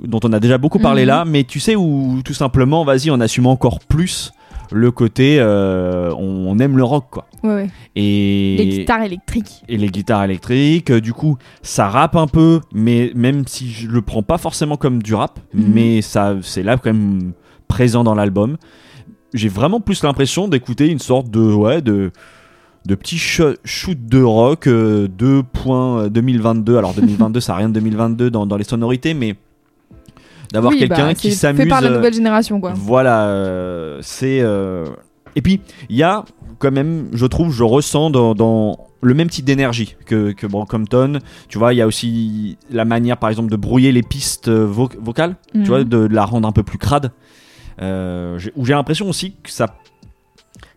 dont 0.00 0.20
on 0.24 0.32
a 0.32 0.40
déjà 0.40 0.58
beaucoup 0.58 0.78
parlé 0.78 1.02
Mhm. 1.02 1.08
là, 1.08 1.24
mais 1.26 1.44
tu 1.44 1.60
sais 1.60 1.76
où 1.76 2.20
tout 2.24 2.34
simplement, 2.34 2.84
vas-y, 2.84 3.10
on 3.10 3.20
assume 3.20 3.46
encore 3.46 3.78
plus 3.80 4.32
le 4.72 4.90
côté 4.90 5.36
euh, 5.38 6.12
on 6.16 6.58
aime 6.58 6.76
le 6.76 6.84
rock 6.84 7.04
quoi. 7.10 7.26
ouais, 7.42 7.54
ouais. 7.54 7.70
Et 7.96 8.56
les 8.58 8.66
guitares 8.78 9.02
électriques 9.02 9.62
et 9.68 9.76
les 9.76 9.88
guitares 9.88 10.24
électriques. 10.24 10.90
Euh, 10.90 11.00
Du 11.00 11.12
coup, 11.12 11.36
ça 11.62 11.88
rappe 11.88 12.16
un 12.16 12.26
peu, 12.26 12.60
mais 12.72 13.12
même 13.14 13.46
si 13.46 13.70
je 13.70 13.88
le 13.88 14.02
prends 14.02 14.22
pas 14.22 14.38
forcément 14.38 14.76
comme 14.76 15.02
du 15.02 15.14
rap, 15.14 15.38
Mhm. 15.54 15.64
mais 15.74 16.02
ça, 16.02 16.36
c'est 16.42 16.62
là 16.62 16.76
quand 16.76 16.92
même 16.92 17.32
présent 17.68 18.04
dans 18.04 18.14
l'album. 18.14 18.56
J'ai 19.34 19.48
vraiment 19.48 19.80
plus 19.80 20.02
l'impression 20.02 20.46
d'écouter 20.48 20.88
une 20.88 20.98
sorte 20.98 21.30
de 21.30 21.40
ouais 21.40 21.80
de 21.82 22.10
de 22.84 22.94
petit 22.96 23.16
cho- 23.16 23.54
shoot 23.64 23.96
de 24.06 24.20
rock 24.22 24.66
euh, 24.66 25.06
2.2022. 25.08 26.76
Alors 26.78 26.94
2022, 26.94 27.40
ça 27.40 27.54
a 27.54 27.56
rien 27.56 27.68
de 27.68 27.74
2022 27.74 28.30
dans, 28.30 28.46
dans 28.46 28.56
les 28.56 28.64
sonorités, 28.64 29.14
mais 29.14 29.36
d'avoir 30.52 30.72
Oui, 30.72 30.78
quelqu'un 30.78 31.06
bah, 31.08 31.14
qui 31.14 31.32
s'amuse. 31.32 31.62
fait 31.62 31.68
par 31.68 31.80
la 31.80 31.88
euh, 31.90 31.96
nouvelle 31.96 32.14
génération 32.14 32.60
quoi 32.60 32.72
voilà, 32.76 33.26
euh, 33.26 33.98
c'est. 34.02 34.40
euh, 34.40 34.84
Et 35.34 35.42
puis, 35.42 35.60
il 35.88 35.96
y 35.96 36.02
a 36.02 36.24
quand 36.58 36.70
même, 36.70 37.08
je 37.12 37.26
trouve, 37.26 37.52
je 37.52 37.64
ressens 37.64 38.10
dans, 38.10 38.34
dans 38.34 38.86
le 39.00 39.14
même 39.14 39.28
type 39.30 39.44
d'énergie 39.44 39.96
que, 40.06 40.30
que 40.32 40.46
Brockhampton. 40.46 41.18
Tu 41.48 41.58
vois, 41.58 41.72
il 41.74 41.78
y 41.78 41.82
a 41.82 41.86
aussi 41.88 42.56
la 42.70 42.84
manière, 42.84 43.16
par 43.16 43.30
exemple, 43.30 43.50
de 43.50 43.56
brouiller 43.56 43.90
les 43.90 44.02
pistes 44.02 44.48
vo- 44.48 44.88
vocales, 45.00 45.34
Mhm. 45.54 45.62
tu 45.62 45.68
vois, 45.68 45.82
de, 45.84 46.06
de 46.06 46.14
la 46.14 46.24
rendre 46.24 46.46
un 46.46 46.52
peu 46.52 46.62
plus 46.62 46.78
crade. 46.78 47.10
Euh, 47.80 48.38
j'ai- 48.38 48.52
où 48.54 48.64
j'ai 48.66 48.74
l'impression 48.74 49.08
aussi 49.08 49.32
que 49.42 49.50
ça, 49.50 49.66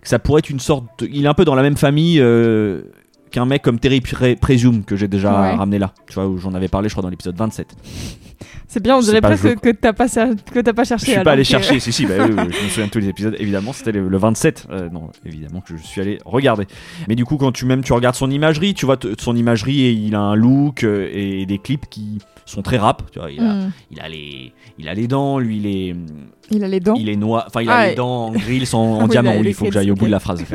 que 0.01 0.07
ça 0.07 0.17
pourrait 0.19 0.39
être 0.39 0.49
une 0.49 0.59
sorte. 0.61 0.85
de- 0.99 1.07
il 1.11 1.25
est 1.25 1.27
un 1.27 1.33
peu 1.33 1.45
dans 1.45 1.55
la 1.55 1.61
même 1.61 1.77
famille. 1.77 2.19
Qu'un 3.35 3.45
mec 3.45 3.61
comme 3.61 3.79
Terry 3.79 3.99
Pre- 3.99 4.37
Presume 4.37 4.83
que 4.85 4.95
j'ai 4.95 5.07
déjà 5.09 5.29
Ouais. 5.41 5.55
ramené 5.55 5.77
là, 5.77 5.93
tu 6.07 6.13
vois, 6.15 6.27
où 6.27 6.37
j'en 6.37 6.53
avais 6.53 6.67
parlé, 6.69 6.87
je 6.89 6.93
crois, 6.93 7.03
dans 7.03 7.09
l'épisode 7.09 7.35
27. 7.37 7.67
c'est 8.67 8.81
bien 8.81 8.97
on 8.97 9.01
dirait 9.01 9.21
presque 9.21 9.55
que 9.59 9.69
t'as 9.71 9.93
pas, 9.93 10.07
cher- 10.07 10.29
que 10.53 10.59
t'as 10.59 10.73
pas 10.73 10.83
cherché 10.85 11.05
Je 11.07 11.11
suis 11.11 11.23
pas 11.23 11.31
allé 11.31 11.43
que- 11.43 11.47
chercher, 11.49 11.79
si, 11.79 11.91
si, 11.91 12.05
bah 12.05 12.13
oui, 12.19 12.33
oui, 12.37 12.43
je 12.59 12.63
me 12.63 12.69
souviens 12.69 12.85
de 12.85 12.91
tous 12.91 12.99
les 12.99 13.09
épisodes, 13.09 13.35
évidemment, 13.39 13.73
c'était 13.73 13.91
le, 13.91 14.07
le 14.07 14.17
27. 14.17 14.67
Euh, 14.71 14.89
non, 14.89 15.09
évidemment 15.25 15.61
que 15.61 15.75
je 15.77 15.83
suis 15.83 16.01
allé 16.01 16.17
regarder. 16.25 16.65
Mais 17.07 17.15
du 17.15 17.25
coup, 17.25 17.37
quand 17.37 17.51
tu 17.51 17.65
même 17.65 17.83
tu 17.83 17.93
regardes 17.93 18.15
son 18.15 18.31
imagerie, 18.31 18.73
tu 18.73 18.85
vois, 18.85 18.97
son 19.19 19.35
imagerie, 19.35 19.81
et 19.81 19.91
il 19.91 20.15
a 20.15 20.19
un 20.21 20.35
look 20.35 20.83
euh, 20.83 21.09
et 21.13 21.45
des 21.45 21.57
clips 21.57 21.87
qui 21.89 22.19
sont 22.45 22.61
très 22.61 22.77
rap. 22.77 23.03
Tu 23.11 23.19
vois, 23.19 23.31
il, 23.31 23.39
a, 23.39 23.53
Mhm. 23.53 23.71
il, 23.91 23.99
a 24.01 24.07
les, 24.09 24.53
il 24.77 24.87
a 24.89 24.93
les 24.93 25.07
dents, 25.07 25.39
lui, 25.39 25.57
il 25.57 25.65
est, 25.67 25.95
il 26.51 26.63
a 26.63 26.67
les 26.67 26.79
dents 26.79 26.93
il 26.95 27.09
est 27.09 27.15
noir, 27.15 27.45
enfin, 27.47 27.61
il 27.61 27.69
Ah, 27.69 27.77
a 27.77 27.85
et- 27.87 27.89
les 27.89 27.95
dents 27.95 28.27
en 28.27 28.31
grilles, 28.31 28.65
en, 28.73 28.77
en 28.77 28.99
Ah 28.99 29.03
oui, 29.03 29.09
diamant. 29.09 29.35
Oui, 29.37 29.43
les 29.43 29.49
il 29.49 29.53
faut 29.53 29.65
que 29.65 29.71
j'aille 29.71 29.91
au 29.91 29.95
bout 29.95 30.05
de 30.05 30.11
la 30.11 30.19
phrase. 30.19 30.43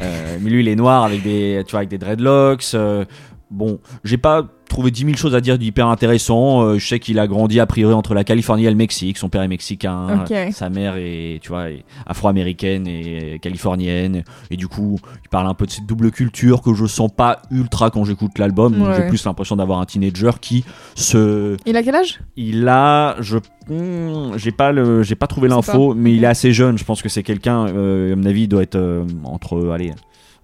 Euh, 0.00 0.38
mais 0.40 0.50
lui, 0.50 0.60
il 0.60 0.68
est 0.68 0.74
noir 0.76 1.04
avec 1.04 1.22
des, 1.22 1.62
tu 1.66 1.72
vois, 1.72 1.80
avec 1.80 1.90
des 1.90 1.98
dreadlocks. 1.98 2.64
euh, 2.74 3.04
bon, 3.50 3.78
j'ai 4.04 4.16
pas 4.16 4.46
trouvé 4.72 4.90
10 4.90 5.04
000 5.04 5.16
choses 5.16 5.34
à 5.34 5.40
dire 5.40 5.58
d'hyper 5.58 5.86
intéressant. 5.86 6.62
Euh, 6.62 6.78
je 6.78 6.86
sais 6.86 6.98
qu'il 6.98 7.18
a 7.18 7.26
grandi 7.26 7.60
a 7.60 7.66
priori 7.66 7.94
entre 7.94 8.14
la 8.14 8.24
Californie 8.24 8.66
et 8.66 8.70
le 8.70 8.76
Mexique. 8.76 9.18
Son 9.18 9.28
père 9.28 9.42
est 9.42 9.48
mexicain, 9.48 10.24
sa 10.52 10.68
mère 10.68 10.94
est, 10.96 11.40
tu 11.42 11.48
vois, 11.48 11.66
afro-américaine 12.06 12.86
et 12.86 13.38
californienne. 13.40 14.24
Et 14.50 14.56
du 14.56 14.68
coup, 14.68 14.98
il 15.24 15.28
parle 15.28 15.46
un 15.46 15.54
peu 15.54 15.66
de 15.66 15.70
cette 15.70 15.86
double 15.86 16.10
culture 16.10 16.62
que 16.62 16.74
je 16.74 16.86
sens 16.86 17.10
pas 17.14 17.42
ultra 17.50 17.90
quand 17.90 18.04
j'écoute 18.04 18.38
l'album. 18.38 18.80
Ouais. 18.80 18.94
J'ai 18.96 19.06
plus 19.08 19.24
l'impression 19.24 19.56
d'avoir 19.56 19.80
un 19.80 19.84
teenager 19.84 20.32
qui 20.40 20.64
se, 20.94 21.56
il 21.66 21.76
a 21.76 21.82
quel 21.82 21.94
âge? 21.94 22.20
Il 22.36 22.66
a, 22.68 23.16
je, 23.20 23.38
hmm, 23.68 24.36
j'ai 24.36 24.52
pas 24.52 24.72
le, 24.72 25.02
j'ai 25.02 25.14
pas 25.14 25.26
trouvé 25.26 25.48
l'info, 25.48 25.94
mais 25.94 26.14
il 26.14 26.24
est 26.24 26.28
assez 26.28 26.52
jeune. 26.52 26.78
Je 26.78 26.84
pense 26.84 27.02
que 27.02 27.08
c'est 27.08 27.22
quelqu'un, 27.22 27.66
euh, 27.68 28.12
à 28.12 28.16
mon 28.16 28.24
avis, 28.24 28.42
il 28.42 28.48
doit 28.48 28.62
être 28.62 28.76
euh, 28.76 29.04
entre, 29.24 29.70
allez, 29.70 29.92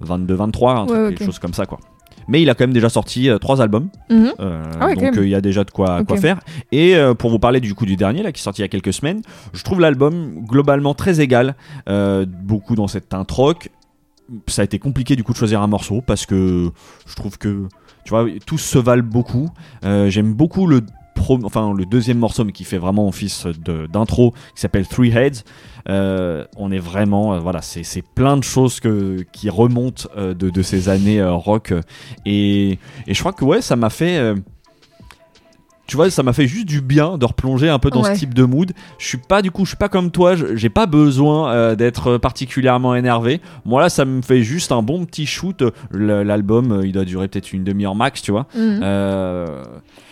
22, 0.01 0.35
23, 0.35 0.73
un 0.73 0.87
truc, 0.87 0.99
Ouais, 0.99 1.09
quelque 1.11 1.25
chose 1.25 1.39
comme 1.39 1.55
ça, 1.55 1.67
quoi. 1.67 1.79
Mais 2.29 2.43
il 2.43 2.51
a 2.51 2.55
quand 2.55 2.65
même 2.65 2.73
déjà 2.73 2.89
sorti 2.89 3.29
euh, 3.29 3.39
trois 3.39 3.61
albums. 3.61 3.89
Mhm. 4.11 4.33
Euh, 4.41 4.63
Ah 4.81 4.87
ouais, 4.87 4.95
donc 4.95 5.17
euh, 5.17 5.25
il 5.25 5.31
y 5.31 5.35
a 5.35 5.41
déjà 5.41 5.65
de 5.65 5.71
quoi, 5.71 6.05
faire. 6.21 6.39
Et 6.73 6.95
pour 7.19 7.31
vous 7.31 7.39
parler 7.39 7.61
du 7.61 7.75
coup 7.75 7.87
du 7.87 7.97
dernier 7.97 8.23
là 8.23 8.33
qui 8.33 8.41
est 8.41 8.43
sorti 8.45 8.61
il 8.61 8.65
y 8.65 8.67
a 8.67 8.69
quelques 8.69 8.93
semaines, 8.93 9.23
je 9.53 9.63
trouve 9.63 9.81
l'album 9.81 10.45
globalement 10.47 10.95
très 10.95 11.21
égal, 11.21 11.55
beaucoup 12.43 12.75
dans 12.75 12.89
cette 12.89 13.09
teinte 13.09 13.31
rock. 13.31 13.71
Ça 14.47 14.61
a 14.61 14.65
été 14.67 14.79
compliqué 14.79 15.17
du 15.17 15.25
coup 15.25 15.33
de 15.33 15.39
choisir 15.39 15.63
un 15.63 15.67
morceau 15.67 16.03
parce 16.03 16.27
que 16.27 16.71
je 17.07 17.15
trouve 17.15 17.39
que 17.39 17.67
tu 18.05 18.11
vois 18.11 18.27
tous 18.47 18.59
se 18.59 18.79
valent 18.79 19.03
beaucoup. 19.03 19.51
Euh, 19.85 20.09
J'aime 20.09 20.33
beaucoup 20.33 20.67
le 20.67 20.81
pro- 21.19 21.39
enfin 21.45 21.75
le 21.77 21.85
deuxième 21.85 22.19
morceau 22.19 22.45
mais 22.45 22.53
qui 22.53 22.65
fait 22.65 22.79
vraiment 22.79 23.07
office 23.09 23.47
de- 23.47 23.87
d'intro 23.87 24.33
qui 24.55 24.61
s'appelle 24.61 24.87
Three 24.87 25.11
Heads. 25.11 25.43
Euh, 25.89 26.45
on 26.57 26.71
est 26.71 26.79
vraiment 26.79 27.35
euh, 27.35 27.39
voilà 27.39 27.63
c'est 27.63 27.83
c'est 27.83 28.03
plein 28.03 28.37
de 28.37 28.45
choses 28.45 28.79
que, 28.81 29.25
qui 29.33 29.49
remontent 29.51 30.09
euh, 30.17 30.35
de, 30.35 30.51
de 30.51 30.63
ces 30.63 30.89
années 30.89 31.23
rock 31.25 31.73
et, 32.27 32.79
et 33.07 33.15
je 33.15 33.19
crois 33.21 33.33
que 33.33 33.45
ouais 33.45 33.63
ça 33.63 33.75
m'a 33.77 33.89
fait 33.91 34.35
tu 35.87 35.97
vois 35.97 36.11
ça 36.11 36.23
m'a 36.23 36.35
fait 36.35 36.47
juste 36.47 36.67
du 36.67 36.83
bien 36.83 37.17
de 37.17 37.25
replonger 37.25 37.71
un 37.71 37.79
peu 37.79 37.89
dans 37.89 38.03
Ouais. 38.03 38.15
ce 38.15 38.19
type 38.21 38.35
de 38.35 38.45
mood 38.45 38.73
je 38.99 39.07
suis 39.07 39.17
pas 39.17 39.41
du 39.41 39.51
coup 39.51 39.65
je 39.65 39.71
suis 39.71 39.77
pas 39.79 39.89
comme 39.89 40.11
toi 40.11 40.35
j'ai 40.55 40.69
pas 40.69 40.85
besoin 40.85 41.51
euh, 41.53 41.75
d'être 41.77 42.19
particulièrement 42.19 42.95
énervé 42.95 43.41
moi 43.65 43.81
là 43.81 43.89
ça 43.89 44.05
me 44.05 44.21
fait 44.21 44.43
juste 44.43 44.71
un 44.73 44.83
bon 44.83 45.07
petit 45.07 45.25
shoot 45.25 45.65
l'album 45.91 46.83
il 46.85 46.93
doit 46.93 47.07
durer 47.07 47.29
peut-être 47.29 47.55
une 47.55 47.65
demi-heure 47.65 47.95
max 47.95 48.21
tu 48.21 48.31
vois 48.33 48.47
Mhm. 48.55 48.81
Euh, 48.83 49.65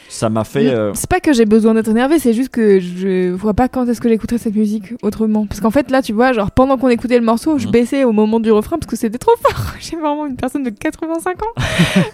ça 0.09 0.29
m'a 0.29 0.45
fait 0.45 0.69
euh, 0.69 0.92
C'est 0.95 1.09
pas 1.11 1.21
que 1.21 1.33
j'ai 1.33 1.45
besoin 1.45 1.75
d'être 1.75 1.88
énervé, 1.90 2.19
c'est 2.19 2.33
juste 2.33 2.49
que 2.51 2.81
je 2.81 3.31
vois 3.33 3.55
pas 3.55 3.69
quand 3.69 3.87
est-ce 3.88 4.01
que 4.01 4.09
j'écouterais 4.09 4.38
cette 4.38 4.55
musique 4.55 4.95
autrement. 5.03 5.47
Parce 5.47 5.61
qu'en 5.61 5.71
fait, 5.71 5.90
là, 5.90 6.03
tu 6.03 6.12
vois, 6.12 6.33
genre 6.33 6.51
pendant 6.51 6.77
qu'on 6.79 6.88
écoutait 6.88 7.19
le 7.19 7.25
morceau, 7.25 7.59
je 7.59 7.66
Mhm. 7.66 7.73
baissais 7.73 8.05
au 8.05 8.12
moment 8.12 8.40
du 8.40 8.51
refrain 8.53 8.79
parce 8.79 8.90
que 8.90 8.97
c'était 8.97 9.19
trop 9.19 9.33
fort. 9.42 9.75
J'ai 9.81 9.97
vraiment 9.97 10.27
une 10.27 10.37
personne 10.37 10.62
de 10.62 10.71
85 10.71 11.42
ans. 11.42 11.47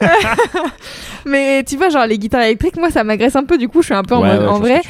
Mais 1.26 1.62
tu 1.64 1.76
vois, 1.76 1.88
genre 1.88 2.06
les 2.06 2.18
guitares 2.18 2.42
électriques, 2.42 2.76
moi, 2.76 2.90
ça 2.90 3.04
m'agresse 3.04 3.36
un 3.36 3.44
peu. 3.44 3.58
Du 3.58 3.68
coup, 3.68 3.80
je 3.82 3.86
suis 3.86 3.94
un 3.94 4.02
peu 4.02 4.14
en 4.14 4.22
ouais, 4.22 4.38
ouais, 4.38 4.46
en 4.46 4.58
vrai, 4.58 4.80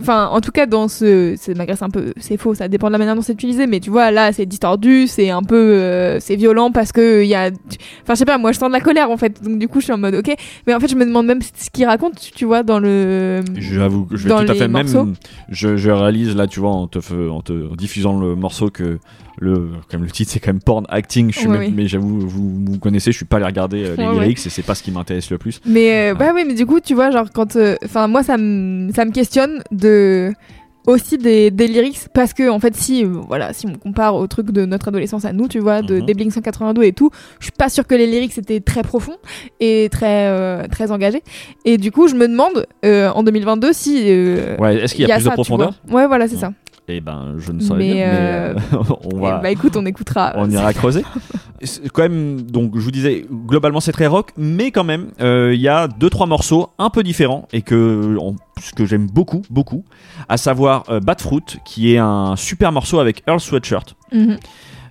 enfin, 0.00 0.26
en 0.30 0.40
tout 0.40 0.50
cas, 0.50 0.66
dans 0.66 0.88
ce, 0.88 1.34
ça 1.38 1.52
m'agresse 1.54 1.82
un 1.82 1.88
peu. 1.90 2.12
C'est 2.18 2.36
faux, 2.36 2.54
ça 2.54 2.68
dépend 2.68 2.88
de 2.88 2.92
la 2.92 2.98
manière 2.98 3.14
dont 3.16 3.22
c'est 3.22 3.32
utilisé. 3.32 3.66
Mais 3.66 3.80
tu 3.80 3.90
vois, 3.90 4.10
là, 4.10 4.32
c'est 4.32 4.46
distordu, 4.46 5.06
c'est 5.06 5.30
un 5.30 5.42
peu, 5.42 5.56
euh, 5.56 6.20
c'est 6.20 6.36
violent 6.36 6.70
parce 6.70 6.92
que 6.92 7.22
il 7.22 7.28
y 7.28 7.34
a, 7.34 7.46
enfin, 8.02 8.14
je 8.14 8.14
sais 8.16 8.24
pas, 8.24 8.38
moi, 8.38 8.52
je 8.52 8.58
sens 8.58 8.68
de 8.68 8.72
la 8.74 8.80
colère 8.80 9.10
en 9.10 9.16
fait. 9.16 9.42
Donc 9.42 9.58
du 9.58 9.68
coup, 9.68 9.80
je 9.80 9.84
suis 9.84 9.92
en 9.92 9.98
mode, 9.98 10.14
ok. 10.14 10.34
Mais 10.66 10.74
en 10.74 10.80
fait, 10.80 10.88
je 10.88 10.96
me 10.96 11.04
demande 11.04 11.26
même 11.26 11.40
ce 11.42 11.70
qu'il 11.70 11.86
raconte, 11.86 12.14
tu 12.34 12.39
vois, 12.44 12.62
dans 12.62 12.78
le. 12.78 13.42
J'avoue, 13.56 14.04
que 14.06 14.16
je 14.16 14.28
vais 14.28 14.44
tout 14.46 14.52
à 14.52 14.54
fait 14.54 14.68
morceaux. 14.68 15.04
même. 15.04 15.14
Je, 15.48 15.76
je 15.76 15.90
réalise 15.90 16.34
là, 16.36 16.46
tu 16.46 16.60
vois, 16.60 16.70
en 16.70 16.86
te, 16.86 16.98
en 17.28 17.40
te 17.42 17.52
en 17.70 17.74
diffusant 17.76 18.18
le 18.18 18.34
morceau 18.36 18.70
que 18.70 18.98
le, 19.38 19.68
comme 19.90 20.02
le 20.02 20.10
titre 20.10 20.30
c'est 20.32 20.40
quand 20.40 20.52
même 20.52 20.60
porn 20.60 20.84
acting. 20.90 21.30
Je 21.32 21.38
suis 21.38 21.46
Ouais, 21.48 21.58
même- 21.58 21.68
oui. 21.68 21.74
mais 21.76 21.86
j'avoue, 21.88 22.20
vous, 22.20 22.64
vous 22.66 22.78
connaissez, 22.78 23.10
je 23.12 23.16
suis 23.16 23.24
pas 23.26 23.36
allé 23.36 23.46
regarder 23.46 23.84
euh, 23.84 23.94
les 23.96 24.02
Ouais, 24.04 24.08
ouais. 24.10 24.20
lyrics 24.20 24.44
et 24.46 24.50
c'est 24.50 24.62
pas 24.62 24.74
ce 24.74 24.82
qui 24.82 24.90
m'intéresse 24.90 25.30
le 25.30 25.38
plus. 25.38 25.60
Mais 25.66 26.10
euh, 26.10 26.14
Ah. 26.14 26.18
bah 26.18 26.32
oui, 26.34 26.44
mais 26.46 26.54
du 26.54 26.66
coup, 26.66 26.80
tu 26.80 26.94
vois, 26.94 27.10
genre 27.10 27.28
quand, 27.32 27.56
euh, 27.56 27.76
enfin, 27.84 28.06
moi, 28.08 28.22
ça 28.22 28.36
me, 28.36 28.92
ça 28.92 29.04
me 29.04 29.12
questionne 29.12 29.62
de 29.72 30.32
aussi 30.90 31.18
des, 31.18 31.50
des 31.50 31.66
lyrics 31.68 32.08
parce 32.12 32.32
que 32.32 32.48
en 32.48 32.60
fait, 32.60 32.76
si, 32.76 33.04
euh, 33.04 33.08
voilà, 33.28 33.52
si 33.52 33.66
on 33.66 33.74
compare 33.74 34.14
au 34.14 34.26
truc 34.26 34.50
de 34.50 34.64
notre 34.64 34.88
adolescence 34.88 35.24
à 35.24 35.32
nous, 35.32 35.48
tu 35.48 35.58
vois, 35.58 35.82
de 35.82 36.00
des 36.00 36.14
Blink 36.14 36.32
182 36.32 36.82
et 36.82 36.92
tout, 36.92 37.10
je 37.38 37.46
suis 37.46 37.52
pas 37.52 37.68
sûre 37.68 37.86
que 37.86 37.94
les 37.94 38.06
lyrics 38.06 38.36
étaient 38.36 38.60
très 38.60 38.82
profonds 38.82 39.16
et 39.60 39.88
très, 39.90 40.26
euh, 40.26 40.66
très 40.68 40.90
engagés. 40.90 41.22
Et 41.64 41.78
du 41.78 41.92
coup, 41.92 42.08
je 42.08 42.14
me 42.14 42.28
demande 42.28 42.66
euh, 42.84 43.10
en 43.10 43.22
2022 43.22 43.72
si 43.72 43.94
Ouais, 44.58 44.76
est-ce 44.76 44.94
qu'il 44.94 45.06
y 45.06 45.12
a, 45.12 45.16
plus 45.16 45.24
ça, 45.24 45.30
de 45.30 45.34
profondeur. 45.34 45.74
Ouais, 45.90 46.06
voilà, 46.06 46.28
c'est 46.28 46.36
ça. 46.36 46.52
Eh 46.92 47.00
ben, 47.00 47.34
je 47.38 47.52
ne 47.52 47.60
saurais 47.60 47.78
Mais, 47.78 47.92
bien, 47.94 48.06
mais 48.06 48.18
euh, 48.18 48.54
euh, 48.74 48.94
on 49.12 49.18
Et 49.18 49.20
va. 49.20 49.38
Bah 49.38 49.50
écoute, 49.50 49.76
on 49.76 49.86
écoutera. 49.86 50.32
On 50.36 50.50
ira 50.50 50.72
creuser. 50.72 51.04
Quand 51.92 52.02
même, 52.02 52.40
donc 52.40 52.72
je 52.74 52.80
vous 52.80 52.90
disais, 52.90 53.26
globalement 53.30 53.80
c'est 53.80 53.92
très 53.92 54.06
rock, 54.06 54.30
mais 54.38 54.70
quand 54.70 54.82
même, 54.82 55.08
euh, 55.20 55.52
il 55.54 55.60
y 55.60 55.68
a 55.68 55.88
deux 55.88 56.08
trois 56.08 56.26
morceaux 56.26 56.70
un 56.78 56.88
peu 56.88 57.02
différents 57.02 57.46
et 57.52 57.60
que, 57.60 58.16
en- 58.18 58.34
que 58.74 58.86
j'aime 58.86 59.06
beaucoup, 59.06 59.42
beaucoup, 59.50 59.84
à 60.30 60.38
savoir 60.38 60.84
Bad 61.02 61.20
Fruit, 61.20 61.42
qui 61.66 61.92
est 61.94 61.98
un 61.98 62.34
super 62.36 62.72
morceau 62.72 62.98
avec 62.98 63.22
Earl 63.28 63.40
Sweatshirt, 63.40 63.94
Mhm. 64.10 64.38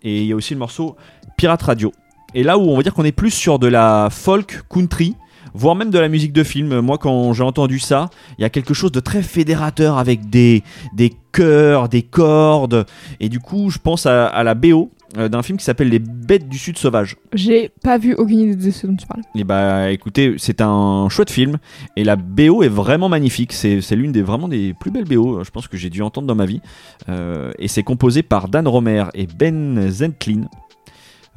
et 0.04 0.22
il 0.22 0.28
y 0.28 0.32
a 0.32 0.36
aussi 0.36 0.54
le 0.54 0.60
morceau 0.60 0.96
Pirate 1.38 1.64
Radio. 1.64 1.92
Et 2.36 2.44
là 2.44 2.60
où 2.60 2.62
on 2.70 2.78
va 2.78 2.84
dire 2.84 2.94
qu'on 2.94 3.04
est 3.06 3.12
plus 3.12 3.32
sur 3.32 3.58
de 3.58 3.66
la 3.68 4.10
folk 4.12 4.62
country, 4.70 5.16
voire 5.54 5.76
même 5.76 5.90
de 5.90 6.00
la 6.00 6.10
musique 6.10 6.34
de 6.34 6.44
film. 6.44 6.80
Moi, 6.80 6.98
quand 6.98 7.34
j'ai 7.34 7.44
entendu 7.44 7.80
ça, 7.80 8.10
il 8.38 8.42
y 8.42 8.46
a 8.46 8.50
quelque 8.50 8.74
chose 8.74 8.92
de 8.92 9.00
très 9.00 9.22
fédérateur 9.22 9.98
avec 9.98 10.30
des, 10.30 10.64
des 10.94 11.14
chœurs, 11.32 11.90
des 11.90 12.02
cordes. 12.04 12.86
Et 13.20 13.30
du 13.30 13.40
coup, 13.40 13.70
je 13.70 13.80
pense 13.80 14.06
à, 14.06 14.28
à 14.28 14.44
la 14.44 14.56
BO 14.56 14.92
euh, 15.18 15.28
d'un 15.28 15.42
film 15.42 15.58
qui 15.58 15.66
s'appelle 15.66 15.90
Les 15.90 16.00
Bêtes 16.00 16.48
du 16.48 16.58
Sud 16.60 16.78
Sauvage. 16.78 17.16
J'ai 17.34 17.72
pas 17.84 17.98
vu 17.98 18.14
aucune 18.14 18.40
idée 18.42 18.56
de 18.56 18.72
ce 18.72 18.86
dont 18.86 18.96
tu 18.96 19.08
parles. 19.08 19.24
Et 19.34 19.44
bah 19.44 19.90
écoutez, 19.92 20.36
c'est 20.38 20.62
un 20.62 21.08
chouette 21.10 21.32
film 21.32 21.58
et 21.96 22.04
la 22.04 22.16
BO 22.16 22.62
est 22.62 22.70
vraiment 22.70 23.10
magnifique. 23.10 23.54
C'est 23.54 23.82
c'est 23.82 23.96
l'une 23.96 24.12
des 24.12 24.22
vraiment 24.22 24.48
des 24.48 24.76
plus 24.80 24.92
belles 24.92 25.06
BO, 25.06 25.44
je 25.44 25.50
pense 25.50 25.68
que 25.68 25.78
j'ai 25.78 25.90
dû 25.90 26.04
entendre 26.04 26.28
dans 26.28 26.36
ma 26.36 26.46
vie. 26.46 26.62
Euh, 27.08 27.52
et 27.58 27.68
c'est 27.68 27.82
composé 27.82 28.22
par 28.22 28.50
Dan 28.50 28.68
Romer 28.68 29.06
et 29.16 29.26
Ben 29.26 29.90
Zentlin. 29.90 30.44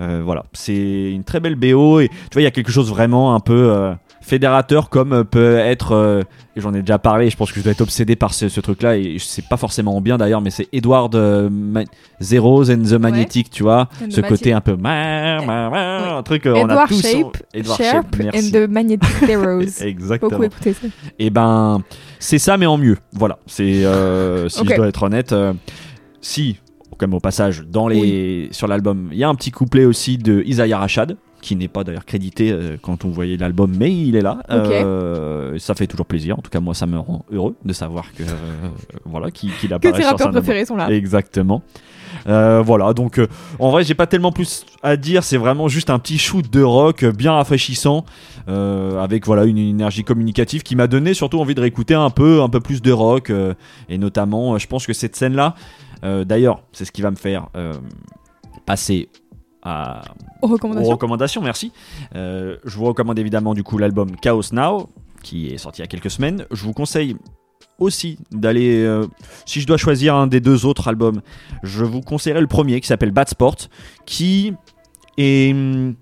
Euh, 0.02 0.20
voilà, 0.24 0.44
c'est 0.52 1.12
une 1.12 1.22
très 1.24 1.38
belle 1.40 1.54
BO 1.54 2.00
et 2.00 2.08
tu 2.08 2.14
vois 2.34 2.42
il 2.42 2.44
y 2.44 2.48
a 2.48 2.50
quelque 2.50 2.72
chose 2.72 2.90
vraiment 2.90 3.34
un 3.34 3.40
peu 3.40 3.70
euh, 3.70 3.94
fédérateur 4.20 4.88
comme 4.90 5.12
euh, 5.12 5.24
peut 5.24 5.56
être. 5.58 5.92
euh, 5.92 6.22
et 6.56 6.60
j'en 6.60 6.74
ai 6.74 6.80
déjà 6.80 6.98
parlé. 6.98 7.30
Je 7.30 7.36
pense 7.36 7.50
que 7.50 7.58
je 7.60 7.62
dois 7.64 7.72
être 7.72 7.80
obsédé 7.80 8.14
par 8.16 8.34
ce, 8.34 8.48
ce 8.50 8.60
truc-là 8.60 8.96
et 8.98 9.16
c'est 9.18 9.46
pas 9.48 9.56
forcément 9.56 9.98
bien 10.02 10.18
d'ailleurs, 10.18 10.40
mais 10.42 10.50
c'est 10.50 10.68
Edward 10.72 11.14
euh, 11.14 11.48
Zeros 12.20 12.70
and 12.70 12.82
the 12.82 12.92
Magnetic, 12.94 13.48
tu 13.50 13.62
vois, 13.62 13.88
And 14.02 14.10
ce 14.10 14.20
côté 14.20 14.52
un 14.52 14.60
peu 14.60 14.76
ma- 14.76 15.40
ma- 15.40 15.70
ma- 15.70 16.02
Oui. 16.02 16.18
un 16.18 16.22
truc. 16.22 16.44
euh, 16.46 16.54
on 16.56 16.68
a 16.68 16.72
Edward 16.72 16.88
tous 16.88 17.00
Shape, 17.02 17.36
Edward 17.54 17.82
Shape, 17.82 18.16
merci. 18.18 18.38
and 18.56 18.58
the 18.66 18.68
Magnetic 18.70 19.22
Heroes. 19.28 19.80
Exactement. 19.82 20.30
Beaucoup 20.30 20.42
écouté 20.44 20.72
ça. 20.74 20.88
Et 21.18 21.30
ben, 21.30 21.80
c'est 22.18 22.38
ça, 22.38 22.56
mais 22.58 22.66
en 22.66 22.76
mieux. 22.76 22.98
Voilà. 23.12 23.38
C'est 23.46 23.84
euh, 23.84 24.48
si 24.48 24.66
je 24.66 24.74
dois 24.76 24.88
être 24.88 25.02
honnête, 25.04 25.32
euh, 25.32 25.52
comme 27.02 27.14
au 27.14 27.20
passage, 27.20 27.64
dans 27.66 27.88
les 27.88 28.46
sur 28.52 28.68
l'album, 28.68 29.08
il 29.10 29.18
y 29.18 29.24
a 29.24 29.28
un 29.28 29.34
petit 29.34 29.50
couplet 29.50 29.84
aussi 29.84 30.18
de 30.18 30.40
Isaiah 30.46 30.78
Rashad 30.78 31.16
qui 31.40 31.56
n'est 31.56 31.66
pas 31.66 31.82
d'ailleurs 31.82 32.04
crédité 32.04 32.52
euh, 32.52 32.76
quand 32.80 33.04
on 33.04 33.08
voyait 33.08 33.36
l'album, 33.36 33.74
mais 33.76 33.92
il 33.92 34.14
est 34.14 34.20
là. 34.20 34.38
Euh, 34.50 35.58
ça 35.58 35.74
fait 35.74 35.88
toujours 35.88 36.06
plaisir. 36.06 36.38
En 36.38 36.42
tout 36.42 36.50
cas, 36.50 36.60
moi, 36.60 36.74
ça 36.74 36.86
me 36.86 36.96
rend 37.00 37.24
heureux 37.32 37.56
de 37.64 37.72
savoir 37.72 38.12
que 38.12 38.22
euh, 38.22 38.26
voilà, 39.04 39.32
qu'il 39.32 39.52
qu'il 39.56 39.70
Que 39.70 39.88
tes 39.88 40.04
rappeurs 40.04 40.30
préférés 40.30 40.64
sont 40.64 40.76
là. 40.76 40.88
Exactement. 40.92 41.64
Euh, 42.28 42.62
voilà, 42.64 42.92
donc 42.92 43.20
en 43.58 43.70
vrai, 43.72 43.82
j'ai 43.82 43.94
pas 43.94 44.06
tellement 44.06 44.30
plus 44.30 44.64
à 44.84 44.96
dire. 44.96 45.24
C'est 45.24 45.38
vraiment 45.38 45.66
juste 45.66 45.90
un 45.90 45.98
petit 45.98 46.18
shoot 46.18 46.48
de 46.48 46.62
rock 46.62 47.04
bien 47.04 47.32
rafraîchissant, 47.32 48.04
avec 48.46 49.26
voilà 49.26 49.44
une 49.44 49.58
énergie 49.58 50.04
communicative 50.04 50.62
qui 50.62 50.76
m'a 50.76 50.86
donné 50.86 51.14
surtout 51.14 51.40
envie 51.40 51.56
de 51.56 51.60
réécouter 51.62 51.94
un 51.94 52.10
peu, 52.10 52.42
un 52.42 52.48
peu 52.48 52.60
plus 52.60 52.80
de 52.80 52.92
rock, 52.92 53.32
et 53.88 53.98
notamment, 53.98 54.56
je 54.58 54.68
pense 54.68 54.86
que 54.86 54.92
cette 54.92 55.16
scène-là, 55.16 55.56
euh, 55.56 55.91
d'ailleurs, 56.02 56.62
c'est 56.72 56.84
ce 56.84 56.92
qui 56.92 57.02
va 57.02 57.10
me 57.10 57.16
faire 57.16 57.48
euh, 57.56 57.74
passer 58.66 59.08
à, 59.62 60.02
Aux 60.42 60.48
aux 60.48 60.88
recommandations. 60.90 61.40
Merci. 61.40 61.72
Euh, 62.14 62.56
je 62.64 62.76
vous 62.76 62.84
recommande 62.84 63.18
évidemment 63.18 63.54
du 63.54 63.62
coup 63.62 63.78
l'album 63.78 64.16
Chaos 64.16 64.52
Now, 64.52 64.90
qui 65.22 65.48
est 65.48 65.58
sorti 65.58 65.80
il 65.80 65.84
y 65.84 65.84
a 65.84 65.88
quelques 65.88 66.10
semaines. 66.10 66.46
Je 66.50 66.64
vous 66.64 66.72
conseille 66.72 67.16
aussi 67.78 68.18
d'aller, 68.30 68.82
euh, 68.84 69.06
si 69.46 69.60
je 69.60 69.66
dois 69.66 69.76
choisir 69.76 70.14
un 70.14 70.26
des 70.26 70.40
deux 70.40 70.66
autres 70.66 70.88
albums, 70.88 71.20
je 71.62 71.84
vous 71.84 72.00
conseillerais 72.00 72.40
le 72.40 72.46
premier 72.46 72.80
qui 72.80 72.86
s'appelle 72.86 73.12
Bad 73.12 73.28
Sport, 73.28 73.56
qui 74.04 74.52
est 75.16 75.52
hum, 75.52 75.94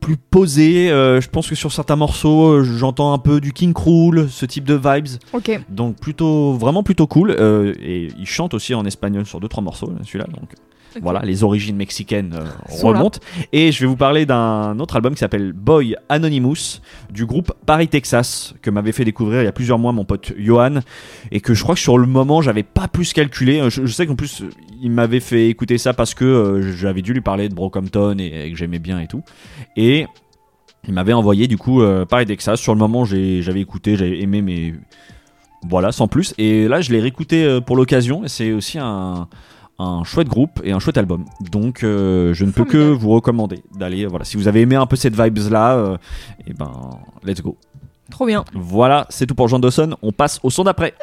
plus 0.00 0.16
posé. 0.16 0.90
euh, 0.90 1.20
je 1.20 1.28
pense 1.28 1.48
que 1.48 1.54
sur 1.54 1.72
certains 1.72 1.96
morceaux, 1.96 2.48
euh, 2.48 2.62
j'entends 2.62 3.12
un 3.12 3.18
peu 3.18 3.40
du 3.40 3.52
King 3.52 3.72
Cruel, 3.72 4.28
ce 4.28 4.46
type 4.46 4.64
de 4.64 4.74
vibes. 4.74 5.18
Ok. 5.32 5.60
Donc 5.68 5.96
plutôt, 5.96 6.52
vraiment 6.54 6.82
plutôt 6.82 7.06
cool. 7.06 7.30
Euh, 7.30 7.74
et 7.80 8.08
il 8.18 8.26
chante 8.26 8.54
aussi 8.54 8.74
en 8.74 8.84
espagnol 8.84 9.26
sur 9.26 9.40
deux 9.40 9.48
trois 9.48 9.62
morceaux, 9.62 9.90
là, 9.90 9.98
celui-là. 10.04 10.26
Donc 10.26 10.50
Voilà, 11.02 11.20
les 11.20 11.44
origines 11.44 11.76
mexicaines 11.76 12.34
euh, 12.34 12.44
là. 12.44 12.54
remontent. 12.82 13.20
Et 13.52 13.72
je 13.72 13.80
vais 13.80 13.86
vous 13.86 13.96
parler 13.96 14.26
d'un 14.26 14.78
autre 14.78 14.96
album 14.96 15.14
qui 15.14 15.20
s'appelle 15.20 15.52
Boy 15.52 15.96
Anonymous 16.08 16.80
du 17.10 17.26
groupe 17.26 17.52
Paris 17.66 17.88
Texas 17.88 18.54
que 18.62 18.70
m'avait 18.70 18.92
fait 18.92 19.04
découvrir 19.04 19.42
il 19.42 19.44
y 19.44 19.48
a 19.48 19.52
plusieurs 19.52 19.78
mois 19.78 19.92
mon 19.92 20.04
pote 20.04 20.32
Johan 20.38 20.80
et 21.30 21.40
que 21.40 21.54
je 21.54 21.62
crois 21.62 21.74
que 21.74 21.80
sur 21.80 21.98
le 21.98 22.06
moment 22.06 22.42
j'avais 22.42 22.62
pas 22.62 22.88
plus 22.88 23.12
calculé. 23.12 23.60
Euh, 23.60 23.70
Je, 23.70 23.86
je 23.86 23.92
sais 23.92 24.06
qu'en 24.06 24.16
plus 24.16 24.42
euh, 24.42 24.50
il 24.82 24.90
m'avait 24.90 25.20
fait 25.20 25.48
écouter 25.48 25.78
ça 25.78 25.92
parce 25.94 26.14
que 26.14 26.24
euh, 26.24 26.72
j'avais 26.76 27.02
dû 27.02 27.12
lui 27.12 27.20
parler 27.20 27.48
de 27.48 27.54
Brockhampton 27.54 28.16
et, 28.18 28.46
et 28.46 28.50
que 28.50 28.56
j'aimais 28.56 28.78
bien 28.78 29.00
et 29.00 29.06
tout. 29.06 29.22
Et 29.76 30.06
il 30.86 30.94
m'avait 30.94 31.12
envoyé 31.12 31.46
du 31.48 31.56
coup 31.58 31.82
euh, 31.82 32.04
Paris 32.04 32.26
Texas. 32.26 32.60
Sur 32.60 32.72
le 32.74 32.78
moment 32.78 33.04
j'avais 33.04 33.60
écouté, 33.60 33.96
j'avais 33.96 34.20
aimé 34.20 34.42
mais 34.42 34.74
voilà 35.68 35.92
sans 35.92 36.08
plus. 36.08 36.34
Et 36.38 36.68
là 36.68 36.80
je 36.80 36.92
l'ai 36.92 37.00
réécouté 37.00 37.58
pour 37.66 37.76
l'occasion 37.76 38.24
et 38.24 38.28
c'est 38.28 38.52
aussi 38.52 38.78
un 38.78 39.28
un 39.78 40.04
chouette 40.04 40.28
groupe 40.28 40.60
et 40.64 40.72
un 40.72 40.78
chouette 40.78 40.98
album. 40.98 41.24
Donc 41.50 41.82
euh, 41.82 42.32
je 42.34 42.44
ne 42.44 42.50
peux 42.50 42.64
que 42.64 42.90
vous 42.90 43.10
recommander 43.10 43.62
d'aller 43.78 44.06
voilà 44.06 44.24
si 44.24 44.36
vous 44.36 44.48
avez 44.48 44.60
aimé 44.62 44.76
un 44.76 44.86
peu 44.86 44.96
cette 44.96 45.20
vibes 45.20 45.38
là 45.50 45.98
et 46.46 46.52
ben 46.52 46.70
let's 47.24 47.42
go. 47.42 47.56
Trop 48.10 48.26
bien. 48.26 48.44
Voilà, 48.54 49.06
c'est 49.10 49.26
tout 49.26 49.34
pour 49.34 49.48
Jean 49.48 49.58
Dawson, 49.58 49.96
on 50.00 50.12
passe 50.12 50.38
au 50.42 50.50
son 50.50 50.64
d'après. 50.64 50.94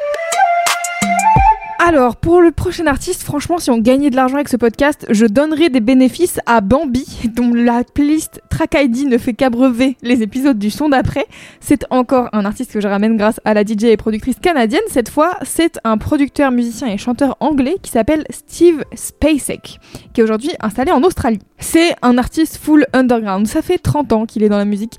Alors, 1.86 2.16
pour 2.16 2.40
le 2.40 2.50
prochain 2.50 2.86
artiste, 2.86 3.24
franchement, 3.24 3.58
si 3.58 3.70
on 3.70 3.76
gagnait 3.76 4.08
de 4.08 4.16
l'argent 4.16 4.36
avec 4.36 4.48
ce 4.48 4.56
podcast, 4.56 5.04
je 5.10 5.26
donnerais 5.26 5.68
des 5.68 5.80
bénéfices 5.80 6.40
à 6.46 6.62
Bambi, 6.62 7.04
dont 7.36 7.52
la 7.52 7.84
playlist 7.84 8.40
Track 8.48 8.74
ID 8.74 9.06
ne 9.06 9.18
fait 9.18 9.34
qu'abreuver 9.34 9.98
les 10.00 10.22
épisodes 10.22 10.58
du 10.58 10.70
son 10.70 10.88
d'après. 10.88 11.26
C'est 11.60 11.84
encore 11.90 12.30
un 12.32 12.46
artiste 12.46 12.72
que 12.72 12.80
je 12.80 12.88
ramène 12.88 13.18
grâce 13.18 13.38
à 13.44 13.52
la 13.52 13.64
DJ 13.64 13.84
et 13.84 13.96
productrice 13.98 14.36
canadienne. 14.40 14.80
Cette 14.88 15.10
fois, 15.10 15.36
c'est 15.42 15.78
un 15.84 15.98
producteur, 15.98 16.52
musicien 16.52 16.88
et 16.88 16.96
chanteur 16.96 17.36
anglais 17.40 17.76
qui 17.82 17.90
s'appelle 17.90 18.24
Steve 18.30 18.82
Spacek, 18.94 19.78
qui 20.14 20.22
est 20.22 20.24
aujourd'hui 20.24 20.52
installé 20.60 20.90
en 20.90 21.02
Australie. 21.02 21.40
C'est 21.66 21.96
un 22.02 22.18
artiste 22.18 22.58
full 22.58 22.86
underground. 22.92 23.46
Ça 23.46 23.62
fait 23.62 23.78
30 23.78 24.12
ans 24.12 24.26
qu'il 24.26 24.42
est 24.42 24.50
dans 24.50 24.58
la 24.58 24.66
musique. 24.66 24.98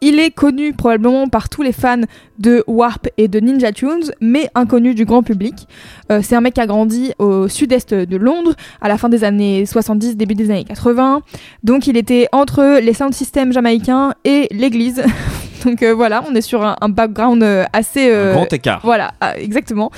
Il 0.00 0.20
est 0.20 0.30
connu 0.30 0.72
probablement 0.72 1.28
par 1.28 1.48
tous 1.48 1.62
les 1.62 1.72
fans 1.72 2.02
de 2.38 2.62
Warp 2.68 3.08
et 3.18 3.26
de 3.26 3.40
Ninja 3.40 3.72
Tunes, 3.72 4.12
mais 4.20 4.48
inconnu 4.54 4.94
du 4.94 5.04
grand 5.04 5.24
public. 5.24 5.66
Euh, 6.12 6.20
c'est 6.22 6.36
un 6.36 6.40
mec 6.40 6.54
qui 6.54 6.60
a 6.60 6.66
grandi 6.66 7.12
au 7.18 7.48
sud-est 7.48 7.92
de 7.94 8.16
Londres, 8.16 8.54
à 8.80 8.88
la 8.88 8.96
fin 8.96 9.08
des 9.08 9.24
années 9.24 9.66
70, 9.66 10.16
début 10.16 10.36
des 10.36 10.50
années 10.50 10.64
80. 10.64 11.20
Donc 11.64 11.88
il 11.88 11.96
était 11.96 12.28
entre 12.30 12.78
les 12.80 12.94
sound 12.94 13.12
systems 13.12 13.52
jamaïcains 13.52 14.14
et 14.24 14.46
l'église. 14.52 15.02
Donc 15.64 15.82
euh, 15.82 15.94
voilà, 15.94 16.22
on 16.28 16.34
est 16.34 16.40
sur 16.40 16.62
un, 16.62 16.76
un 16.80 16.88
background 16.88 17.42
euh, 17.42 17.64
assez... 17.72 18.10
Un 18.10 18.14
euh, 18.14 18.32
grand 18.34 18.52
écart. 18.52 18.80
voilà, 18.84 19.12
ah, 19.20 19.38
exactement. 19.38 19.90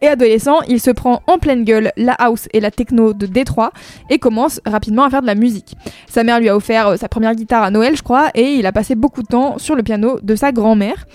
Et 0.00 0.08
adolescent, 0.08 0.60
il 0.68 0.80
se 0.80 0.90
prend 0.90 1.22
en 1.26 1.38
pleine 1.38 1.64
gueule 1.64 1.92
la 1.96 2.12
house 2.12 2.48
et 2.52 2.60
la 2.60 2.70
techno 2.70 3.12
de 3.12 3.26
Détroit 3.26 3.72
et 4.10 4.18
commence 4.18 4.60
rapidement 4.66 5.04
à 5.04 5.10
faire 5.10 5.22
de 5.22 5.26
la 5.26 5.34
musique. 5.34 5.74
Sa 6.08 6.24
mère 6.24 6.40
lui 6.40 6.48
a 6.48 6.56
offert 6.56 6.98
sa 6.98 7.08
première 7.08 7.34
guitare 7.34 7.62
à 7.62 7.70
Noël, 7.70 7.96
je 7.96 8.02
crois, 8.02 8.30
et 8.34 8.54
il 8.54 8.66
a 8.66 8.72
passé 8.72 8.94
beaucoup 8.94 9.22
de 9.22 9.28
temps 9.28 9.58
sur 9.58 9.74
le 9.74 9.82
piano 9.82 10.18
de 10.22 10.34
sa 10.34 10.52
grand-mère. 10.52 11.06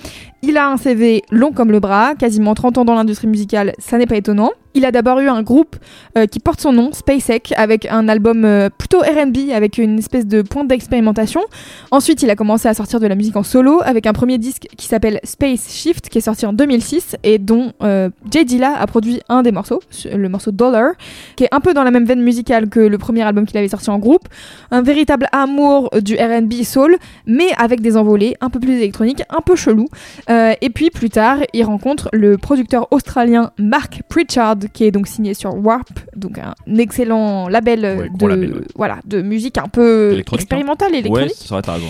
Il 0.43 0.57
a 0.57 0.69
un 0.69 0.77
CV 0.77 1.23
long 1.31 1.51
comme 1.51 1.71
le 1.71 1.79
bras, 1.79 2.13
quasiment 2.13 2.53
30 2.53 2.77
ans 2.77 2.85
dans 2.85 2.93
l'industrie 2.93 3.27
musicale, 3.27 3.73
ça 3.79 3.97
n'est 3.97 4.05
pas 4.05 4.17
étonnant. 4.17 4.51
Il 4.75 4.85
a 4.85 4.91
d'abord 4.91 5.19
eu 5.19 5.27
un 5.27 5.41
groupe 5.41 5.75
euh, 6.15 6.27
qui 6.27 6.39
porte 6.39 6.61
son 6.61 6.71
nom, 6.71 6.91
SpaceX, 6.93 7.51
avec 7.55 7.87
un 7.87 8.07
album 8.07 8.45
euh, 8.45 8.69
plutôt 8.69 8.99
RB, 8.99 9.49
avec 9.51 9.79
une 9.79 9.97
espèce 9.97 10.27
de 10.27 10.43
pointe 10.43 10.67
d'expérimentation. 10.67 11.41
Ensuite, 11.89 12.21
il 12.21 12.29
a 12.29 12.35
commencé 12.35 12.67
à 12.67 12.75
sortir 12.75 12.99
de 12.99 13.07
la 13.07 13.15
musique 13.15 13.35
en 13.35 13.41
solo, 13.41 13.81
avec 13.83 13.96
un 14.05 14.13
premier 14.13 14.37
disque 14.37 14.67
qui 14.77 14.87
s'appelle 14.87 15.19
Space 15.23 15.71
Shift, 15.73 16.09
qui 16.09 16.17
est 16.17 16.21
sorti 16.21 16.45
en 16.45 16.53
2006, 16.53 17.15
et 17.23 17.37
dont 17.39 17.73
euh, 17.81 18.09
Jay 18.31 18.45
Dilla 18.45 18.77
a 18.77 18.85
produit 18.87 19.21
un 19.29 19.41
des 19.43 19.51
morceaux, 19.51 19.81
le 20.13 20.29
morceau 20.29 20.51
Dollar, 20.51 20.91
qui 21.35 21.45
est 21.45 21.49
un 21.51 21.59
peu 21.59 21.73
dans 21.73 21.83
la 21.83 21.91
même 21.91 22.05
veine 22.05 22.21
musicale 22.21 22.69
que 22.69 22.79
le 22.79 22.97
premier 22.97 23.21
album 23.23 23.45
qu'il 23.45 23.57
avait 23.57 23.67
sorti 23.69 23.89
en 23.89 23.97
groupe. 23.99 24.27
Un 24.71 24.81
véritable 24.81 25.27
amour 25.31 25.89
du 26.01 26.15
RB 26.15 26.53
soul, 26.63 26.97
mais 27.25 27.47
avec 27.57 27.81
des 27.81 27.97
envolées 27.97 28.35
un 28.41 28.49
peu 28.49 28.59
plus 28.59 28.73
électroniques, 28.73 29.23
un 29.29 29.41
peu 29.41 29.55
chelou. 29.55 29.87
Euh, 30.29 30.53
et 30.61 30.69
puis 30.69 30.89
plus 30.89 31.09
tard, 31.09 31.37
il 31.53 31.63
rencontre 31.63 32.09
le 32.13 32.37
producteur 32.37 32.87
australien 32.91 33.51
Mark 33.57 34.01
Pritchard, 34.09 34.57
qui 34.73 34.83
est 34.83 34.91
donc 34.91 35.07
signé 35.07 35.33
sur 35.33 35.55
Warp, 35.55 35.87
donc 36.15 36.37
un 36.39 36.53
excellent 36.77 37.47
label 37.47 37.85
euh, 37.85 37.97
Ouais, 37.97 38.09
de, 38.09 38.27
label, 38.27 38.53
ouais. 38.53 38.61
voilà, 38.75 38.97
de 39.05 39.21
musique 39.21 39.57
un 39.57 39.67
peu 39.67 40.11
Électronique, 40.13 40.41
expérimentale 40.43 40.89
et 40.89 40.97
Ouais, 40.97 40.99
électronique. 40.99 41.33
ça 41.35 41.53
aurait 41.53 41.59
été 41.61 41.71
raison. 41.71 41.85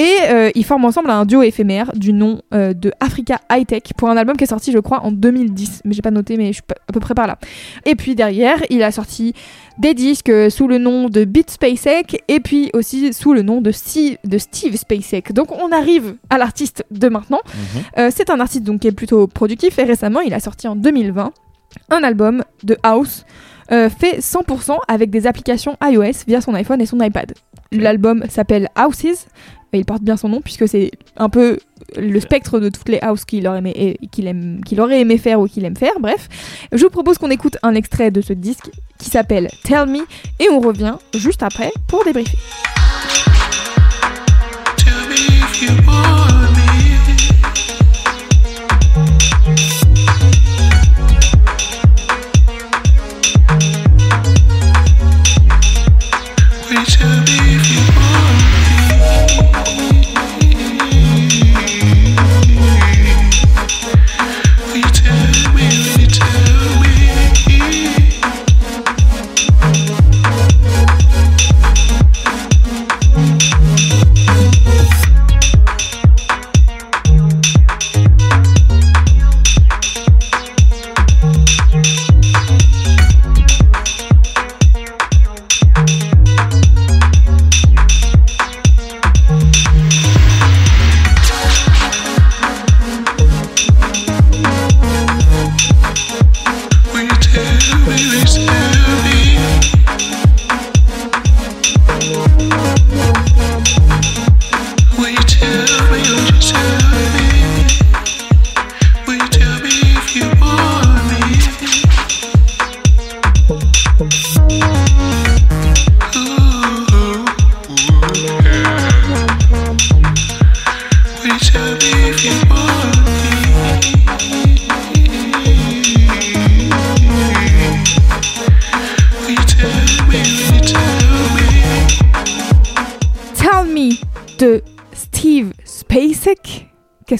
Et 0.00 0.14
euh, 0.30 0.50
ils 0.54 0.64
forment 0.64 0.84
ensemble 0.84 1.10
un 1.10 1.24
duo 1.26 1.42
éphémère 1.42 1.90
du 1.96 2.12
nom 2.12 2.40
euh, 2.54 2.72
de 2.72 2.92
Africa 3.00 3.40
High 3.50 3.66
Tech 3.66 3.82
pour 3.96 4.08
un 4.08 4.16
album 4.16 4.36
qui 4.36 4.44
est 4.44 4.48
sorti, 4.48 4.70
je 4.70 4.78
crois, 4.78 5.00
en 5.04 5.10
2010. 5.10 5.82
Mais 5.84 5.92
j'ai 5.92 6.02
pas 6.02 6.12
noté, 6.12 6.36
mais 6.36 6.46
je 6.48 6.52
suis 6.52 6.62
à 6.88 6.92
peu 6.92 7.00
près 7.00 7.14
par 7.14 7.26
là. 7.26 7.36
Et 7.84 7.96
puis 7.96 8.14
derrière, 8.14 8.58
il 8.70 8.80
a 8.84 8.92
sorti 8.92 9.34
des 9.76 9.94
disques 9.94 10.30
sous 10.52 10.68
le 10.68 10.78
nom 10.78 11.08
de 11.08 11.24
Beat 11.24 11.50
Spacek 11.50 12.22
et 12.28 12.38
puis 12.38 12.70
aussi 12.74 13.12
sous 13.12 13.32
le 13.34 13.42
nom 13.42 13.60
de, 13.60 13.72
Steve- 13.72 14.18
de 14.24 14.38
Steve 14.38 14.76
Spacek. 14.76 15.32
Donc 15.32 15.50
on 15.50 15.72
arrive 15.72 16.14
à 16.30 16.38
l'artiste 16.38 16.84
de 16.92 17.08
maintenant. 17.08 17.40
Mhm. 17.46 17.82
Euh, 17.98 18.10
c'est 18.14 18.30
un 18.30 18.38
artiste 18.38 18.62
donc 18.62 18.80
qui 18.82 18.86
est 18.86 18.92
plutôt 18.92 19.26
productif 19.26 19.80
et 19.80 19.84
récemment 19.84 20.20
il 20.20 20.32
a 20.32 20.38
sorti 20.38 20.68
en 20.68 20.76
2020 20.76 21.32
un 21.90 22.02
album 22.04 22.44
de 22.62 22.76
house 22.84 23.24
euh, 23.72 23.90
fait 23.90 24.20
100% 24.20 24.76
avec 24.88 25.10
des 25.10 25.26
applications 25.26 25.76
iOS 25.82 26.24
via 26.26 26.40
son 26.40 26.54
iPhone 26.54 26.80
et 26.80 26.86
son 26.86 27.00
iPad. 27.00 27.34
L'album 27.72 28.24
s'appelle 28.30 28.68
Houses 28.78 29.26
il 29.72 29.84
porte 29.84 30.02
bien 30.02 30.16
son 30.16 30.28
nom 30.28 30.40
puisque 30.40 30.66
c'est 30.66 30.90
un 31.16 31.28
peu 31.28 31.58
le 31.96 32.20
spectre 32.20 32.58
de 32.58 32.68
toutes 32.68 32.88
les 32.88 33.00
houses 33.02 33.24
qu'il 33.24 33.46
aurait 33.46 33.58
aimé, 33.58 33.98
aurait 34.78 35.00
aimé 35.00 35.18
faire 35.18 35.40
ou 35.40 35.46
qu'il 35.46 35.64
aime 35.64 35.76
faire. 35.76 35.92
Bref, 36.00 36.28
je 36.72 36.82
vous 36.82 36.90
propose 36.90 37.18
qu'on 37.18 37.30
écoute 37.30 37.56
un 37.62 37.74
extrait 37.74 38.10
de 38.10 38.20
ce 38.20 38.32
disque 38.32 38.70
qui 38.98 39.10
s'appelle 39.10 39.48
Tell 39.64 39.86
Me 39.86 40.00
et 40.40 40.48
on 40.50 40.60
revient 40.60 40.96
juste 41.14 41.42
après 41.42 41.70
pour 41.86 42.04
débriefer. 42.04 42.38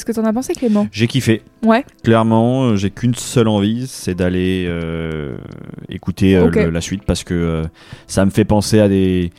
Que 0.08 0.12
t'en 0.20 0.24
as 0.24 0.32
pensé 0.32 0.52
Clément? 0.54 0.88
J'ai 0.90 1.06
kiffé. 1.06 1.42
Ouais. 1.62 1.84
Clairement, 2.02 2.64
euh, 2.64 2.76
j'ai 2.76 2.90
qu'une 2.90 3.14
seule 3.14 3.48
envie, 3.48 3.86
c'est 3.86 4.14
d'aller 4.14 4.64
euh, 4.68 5.36
écouter 5.88 6.36
euh, 6.36 6.44
le- 6.64 6.70
la 6.70 6.80
suite 6.80 7.04
parce 7.04 7.22
que 7.24 7.34
euh, 7.34 7.64
ça 8.06 8.24
me 8.24 8.30
fait 8.30 8.44
penser 8.44 8.80
à 8.80 8.88
des 8.88 9.30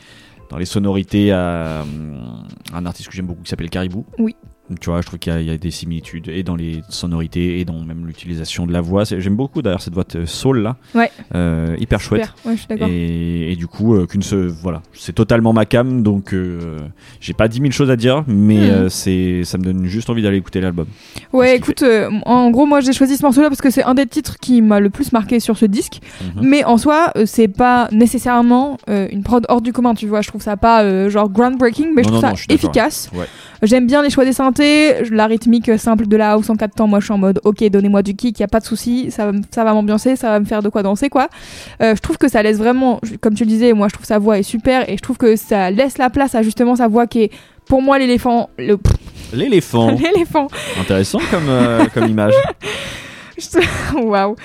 dans 0.50 0.56
les 0.58 0.64
sonorités 0.64 1.30
à, 1.30 1.82
hum, 1.82 2.42
un 2.72 2.84
artiste 2.86 3.08
que 3.08 3.14
j'aime 3.14 3.26
beaucoup 3.26 3.42
qui 3.42 3.50
s'appelle 3.50 3.70
Caribou. 3.70 4.04
Oui. 4.18 4.34
Tu 4.80 4.90
vois, 4.90 5.00
je 5.00 5.06
trouve 5.06 5.18
qu'il 5.18 5.32
y, 5.32 5.36
a- 5.36 5.40
il 5.40 5.46
y 5.46 5.50
a 5.50 5.56
des 5.58 5.70
similitudes 5.70 6.28
et 6.28 6.42
dans 6.42 6.56
les 6.56 6.82
sonorités 6.88 7.58
et 7.60 7.64
dans 7.64 7.80
même 7.80 8.06
l'utilisation 8.06 8.66
de 8.66 8.72
la 8.72 8.80
voix. 8.80 9.04
J'aime 9.04 9.36
beaucoup 9.36 9.62
d'ailleurs 9.62 9.80
cette 9.82 9.94
voix 9.94 10.04
de 10.08 10.24
soul 10.26 10.60
là, 10.60 10.76
Ouais. 10.94 11.10
Euh, 11.34 11.74
hyper 11.78 12.00
chouette. 12.00 12.32
Ouais. 12.44 12.54
Et, 12.88 13.52
et 13.52 13.56
du 13.56 13.66
coup, 13.66 13.94
euh, 13.96 14.06
qu'une 14.06 14.22
voilà, 14.62 14.82
c'est 14.92 15.14
totalement 15.14 15.52
ma 15.52 15.64
cam, 15.64 16.02
donc 16.02 16.32
euh, 16.34 16.78
j'ai 17.20 17.32
pas 17.32 17.48
10 17.48 17.58
000 17.60 17.70
choses 17.72 17.90
à 17.90 17.96
dire, 17.96 18.22
mais 18.28 18.60
euh, 18.70 18.88
c'est, 18.88 19.42
ça 19.44 19.58
me 19.58 19.64
donne 19.64 19.86
juste 19.86 20.08
envie 20.10 20.22
d'aller 20.22 20.36
écouter 20.36 20.60
l'album. 20.60 20.86
Ouais, 21.32 21.56
écoute, 21.56 21.82
en 22.26 22.50
gros, 22.50 22.66
moi 22.66 22.80
j'ai 22.80 22.92
choisi 22.92 23.16
ce 23.16 23.22
morceau-là 23.22 23.48
parce 23.48 23.60
que 23.60 23.70
c'est 23.70 23.82
un 23.82 23.94
des 23.94 24.06
titres 24.06 24.36
qui 24.38 24.62
m'a 24.62 24.78
le 24.80 24.90
plus 24.90 25.12
marqué 25.12 25.40
sur 25.40 25.56
ce 25.56 25.64
disque. 25.66 26.00
Mhm. 26.36 26.42
Mais 26.46 26.64
en 26.64 26.76
soi, 26.78 27.12
c'est 27.24 27.48
pas 27.48 27.88
nécessairement 27.92 28.76
une 28.88 29.22
prod 29.22 29.44
hors 29.48 29.60
du 29.62 29.72
commun, 29.72 29.94
tu 29.94 30.06
vois. 30.06 30.20
Je 30.20 30.28
trouve 30.28 30.42
ça 30.42 30.56
pas 30.56 31.08
genre 31.08 31.28
groundbreaking, 31.30 31.88
mais 31.94 32.02
je 32.02 32.08
trouve 32.08 32.16
non, 32.20 32.20
ça 32.20 32.30
non, 32.30 32.36
je 32.36 32.46
efficace. 32.50 33.10
ouais. 33.14 33.26
J'aime 33.62 33.86
bien 33.86 34.02
les 34.02 34.10
choix 34.10 34.24
des 34.24 34.32
synthés, 34.32 35.02
la 35.10 35.26
rythmique 35.26 35.70
simple 35.78 36.06
de 36.06 36.16
la 36.16 36.32
house 36.32 36.48
en 36.50 36.56
4 36.56 36.74
temps. 36.74 36.86
Moi, 36.86 37.00
je 37.00 37.04
suis 37.04 37.12
en 37.12 37.18
mode, 37.18 37.40
ok, 37.44 37.62
donnez-moi 37.68 38.02
du 38.02 38.14
kick, 38.14 38.40
y 38.40 38.42
a 38.42 38.48
pas 38.48 38.60
de 38.60 38.64
souci, 38.64 39.10
ça, 39.10 39.24
va 39.26 39.30
m- 39.30 39.42
ça 39.50 39.64
va 39.64 39.72
m'ambiancer, 39.74 40.16
ça 40.16 40.30
va 40.30 40.40
me 40.40 40.44
faire 40.46 40.62
de 40.62 40.68
quoi 40.68 40.82
danser, 40.82 41.08
quoi. 41.10 41.28
Euh, 41.82 41.94
je 41.94 42.00
trouve 42.00 42.16
que 42.18 42.28
ça 42.28 42.42
laisse 42.42 42.56
vraiment, 42.58 43.00
comme 43.20 43.34
tu 43.34 43.44
le 43.44 43.48
disais, 43.50 43.72
moi, 43.72 43.88
je 43.88 43.94
trouve 43.94 44.06
sa 44.06 44.18
voix 44.18 44.38
est 44.38 44.42
super 44.42 44.88
et 44.88 44.96
je 44.96 45.02
trouve 45.02 45.18
que 45.18 45.36
ça 45.36 45.70
laisse 45.70 45.98
la 45.98 46.08
place 46.10 46.34
à 46.34 46.42
justement 46.42 46.76
sa 46.76 46.88
voix 46.88 47.06
qui 47.06 47.24
est, 47.24 47.30
pour 47.66 47.82
moi, 47.82 47.98
l'éléphant, 47.98 48.48
le, 48.58 48.78
L'éléphant, 49.32 49.90
l'éléphant 50.14 50.48
intéressant 50.80 51.20
comme, 51.30 51.48
euh, 51.48 51.84
comme 51.94 52.08
image. 52.08 52.34
Waouh. 53.94 54.36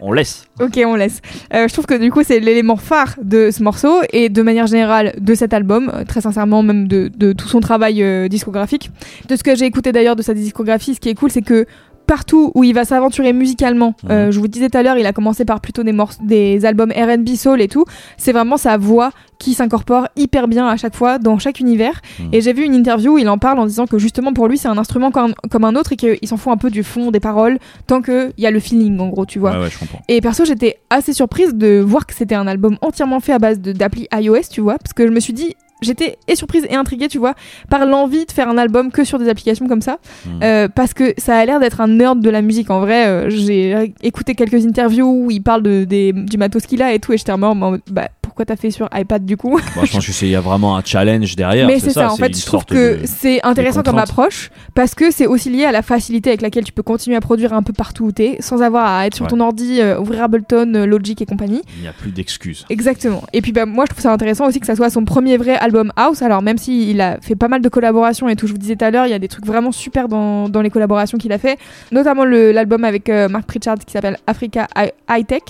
On 0.00 0.12
laisse. 0.12 0.46
Ok, 0.60 0.78
on 0.84 0.94
laisse. 0.96 1.20
Euh, 1.54 1.66
je 1.66 1.72
trouve 1.72 1.86
que 1.86 1.94
du 1.94 2.10
coup, 2.10 2.22
c'est 2.22 2.38
l'élément 2.40 2.76
phare 2.76 3.14
de 3.22 3.50
ce 3.50 3.62
morceau 3.62 4.00
et 4.12 4.28
de 4.28 4.42
manière 4.42 4.66
générale 4.66 5.14
de 5.18 5.34
cet 5.34 5.54
album, 5.54 5.90
euh, 5.94 6.04
très 6.04 6.20
sincèrement, 6.20 6.62
même 6.62 6.86
de, 6.88 7.10
de 7.16 7.32
tout 7.32 7.48
son 7.48 7.60
travail 7.60 8.02
euh, 8.02 8.28
discographique. 8.28 8.90
De 9.28 9.36
ce 9.36 9.42
que 9.42 9.54
j'ai 9.54 9.64
écouté 9.64 9.92
d'ailleurs 9.92 10.16
de 10.16 10.22
sa 10.22 10.34
discographie, 10.34 10.94
ce 10.94 11.00
qui 11.00 11.08
est 11.08 11.14
cool, 11.14 11.30
c'est 11.30 11.42
que 11.42 11.66
partout 12.06 12.52
où 12.54 12.64
il 12.64 12.74
va 12.74 12.84
s'aventurer 12.84 13.32
musicalement, 13.32 13.94
Mhm. 14.04 14.10
euh, 14.10 14.30
je 14.30 14.38
vous 14.40 14.48
disais 14.48 14.68
tout 14.68 14.78
à 14.78 14.82
l'heure, 14.82 14.98
il 14.98 15.06
a 15.06 15.12
commencé 15.12 15.44
par 15.44 15.60
plutôt 15.60 15.82
des, 15.82 15.94
des 16.22 16.64
albums 16.64 16.90
RB 16.92 17.28
soul 17.36 17.60
et 17.60 17.68
tout. 17.68 17.84
C'est 18.16 18.32
vraiment 18.32 18.56
sa 18.56 18.76
voix 18.76 19.10
qui 19.38 19.52
s'incorpore 19.54 20.08
hyper 20.16 20.48
bien 20.48 20.66
à 20.66 20.76
chaque 20.76 20.94
fois 20.94 21.18
dans 21.18 21.38
chaque 21.38 21.60
univers. 21.60 22.00
Mhm. 22.20 22.28
Et 22.32 22.40
j'ai 22.40 22.52
vu 22.52 22.62
une 22.64 22.74
interview 22.74 23.14
où 23.14 23.18
il 23.18 23.28
en 23.28 23.38
parle 23.38 23.58
en 23.58 23.66
disant 23.66 23.86
que 23.86 23.98
justement 23.98 24.32
pour 24.32 24.48
lui, 24.48 24.56
c'est 24.58 24.68
un 24.68 24.78
instrument 24.78 25.10
comme, 25.10 25.34
comme 25.50 25.64
un 25.64 25.74
autre 25.76 25.92
et 25.92 25.96
qu'il 25.96 26.26
s'en 26.28 26.36
fout 26.36 26.52
un 26.52 26.56
peu 26.56 26.70
du 26.70 26.82
fond 26.82 27.10
des 27.10 27.20
paroles 27.20 27.58
tant 27.86 28.00
qu'il 28.00 28.32
y 28.38 28.46
a 28.46 28.50
le 28.50 28.60
feeling 28.60 28.98
en 29.00 29.08
gros, 29.08 29.26
tu 29.26 29.38
vois. 29.38 29.52
Ouais, 29.52 29.64
ouais. 29.64 29.70
Et 30.08 30.20
perso, 30.20 30.44
j'étais 30.44 30.78
assez 30.90 31.12
surprise 31.12 31.54
de 31.54 31.80
voir 31.80 32.06
que 32.06 32.14
c'était 32.14 32.34
un 32.36 32.46
album 32.46 32.76
entièrement 32.80 33.20
fait 33.20 33.32
à 33.32 33.38
base 33.38 33.58
d'appli 33.60 34.06
iOS, 34.14 34.48
tu 34.50 34.60
vois, 34.60 34.78
parce 34.78 34.92
que 34.92 35.06
je 35.06 35.12
me 35.12 35.20
suis 35.20 35.32
dit, 35.32 35.54
j'étais 35.84 36.18
et 36.28 36.36
surprise 36.36 36.66
et 36.68 36.74
intriguée, 36.74 37.08
tu 37.08 37.18
vois, 37.18 37.34
par 37.70 37.86
l'envie 37.86 38.26
de 38.26 38.32
faire 38.32 38.48
un 38.48 38.58
album 38.58 38.90
que 38.90 39.04
sur 39.04 39.18
des 39.18 39.28
applications 39.28 39.66
comme 39.68 39.82
ça, 39.82 39.98
Mhm. 40.26 40.40
Euh, 40.42 40.68
parce 40.74 40.94
que 40.94 41.14
ça 41.18 41.36
a 41.36 41.44
l'air 41.44 41.60
d'être 41.60 41.80
un 41.80 41.88
nerd 41.88 42.20
de 42.20 42.30
la 42.30 42.42
musique. 42.42 42.70
En 42.70 42.80
vrai, 42.80 43.06
euh, 43.06 43.30
j'ai 43.30 43.94
écouté 44.02 44.34
quelques 44.34 44.66
interviews 44.66 45.06
où 45.26 45.30
il 45.30 45.42
parle 45.42 45.62
de, 45.62 45.84
des, 45.84 46.12
du 46.12 46.36
matos 46.38 46.66
qu'il 46.66 46.82
a 46.82 46.92
et 46.92 46.98
tout, 46.98 47.12
et 47.12 47.16
j'étais 47.18 47.32
en 47.32 47.38
mode, 47.54 47.80
bah, 47.90 48.08
pourquoi 48.34 48.46
t'as 48.46 48.56
fait 48.60 48.72
sur 48.72 48.88
iPad 48.92 49.24
du 49.24 49.36
coup 49.36 49.50
Moi, 49.76 49.84
je 49.84 49.92
pense 49.92 50.04
qu'il 50.18 50.28
y 50.28 50.34
a 50.34 50.40
vraiment 50.40 50.76
un 50.76 50.82
challenge 50.84 51.36
derrière. 51.36 51.68
mais 51.68 51.78
c'est 51.78 51.90
ça, 51.90 52.10
en 52.12 52.16
fait, 52.16 52.36
je 52.36 52.44
trouve 52.44 52.64
que 52.64 52.98
c'est 53.04 53.40
intéressant 53.46 53.84
comme 53.84 53.98
approche 53.98 54.50
parce 54.74 54.96
que 54.96 55.12
c'est 55.12 55.26
aussi 55.28 55.50
lié 55.50 55.64
à 55.66 55.70
la 55.70 55.82
facilité 55.82 56.30
avec 56.30 56.42
laquelle 56.42 56.64
tu 56.64 56.72
peux 56.72 56.82
continuer 56.82 57.16
à 57.16 57.20
produire 57.20 57.52
un 57.52 57.62
peu 57.62 57.72
partout 57.72 58.06
où 58.06 58.10
t'es 58.12 58.36
sans 58.40 58.60
avoir 58.60 58.86
à 58.86 59.06
être 59.06 59.14
sur 59.14 59.24
Ouais. 59.26 59.30
ton 59.30 59.38
ordi, 59.38 59.80
euh, 59.80 60.00
ouvrir 60.00 60.24
Ableton, 60.24 60.72
euh, 60.74 60.84
Logic 60.84 61.22
et 61.22 61.26
compagnie. 61.26 61.62
Il 61.76 61.82
n'y 61.82 61.86
a 61.88 61.92
plus 61.92 62.10
d'excuses. 62.10 62.64
Exactement. 62.70 63.22
Et 63.32 63.40
puis 63.40 63.52
bah, 63.52 63.66
moi 63.66 63.84
je 63.86 63.90
trouve 63.92 64.02
ça 64.02 64.12
intéressant 64.12 64.48
aussi 64.48 64.58
que 64.58 64.66
ça 64.66 64.74
soit 64.74 64.90
son 64.90 65.04
premier 65.04 65.36
vrai 65.36 65.54
album 65.54 65.92
house. 65.94 66.20
Alors 66.20 66.42
même 66.42 66.58
s'il 66.58 67.00
a 67.00 67.20
fait 67.20 67.36
pas 67.36 67.46
mal 67.46 67.62
de 67.62 67.68
collaborations 67.68 68.28
et 68.28 68.34
tout, 68.34 68.48
je 68.48 68.52
vous 68.52 68.58
disais 68.58 68.74
tout 68.74 68.84
à 68.84 68.90
l'heure, 68.90 69.06
il 69.06 69.10
y 69.10 69.14
a 69.14 69.18
des 69.20 69.28
trucs 69.28 69.46
vraiment 69.46 69.70
super 69.70 70.08
dans, 70.08 70.48
dans 70.48 70.60
les 70.60 70.70
collaborations 70.70 71.18
qu'il 71.18 71.30
a 71.32 71.38
fait, 71.38 71.56
notamment 71.92 72.24
l'album 72.24 72.82
avec 72.84 73.08
euh, 73.08 73.28
Mark 73.28 73.46
Pritchard 73.46 73.76
qui 73.86 73.92
s'appelle 73.92 74.16
Africa 74.26 74.66
Hi- 74.76 74.90
High 75.08 75.26
Tech, 75.26 75.42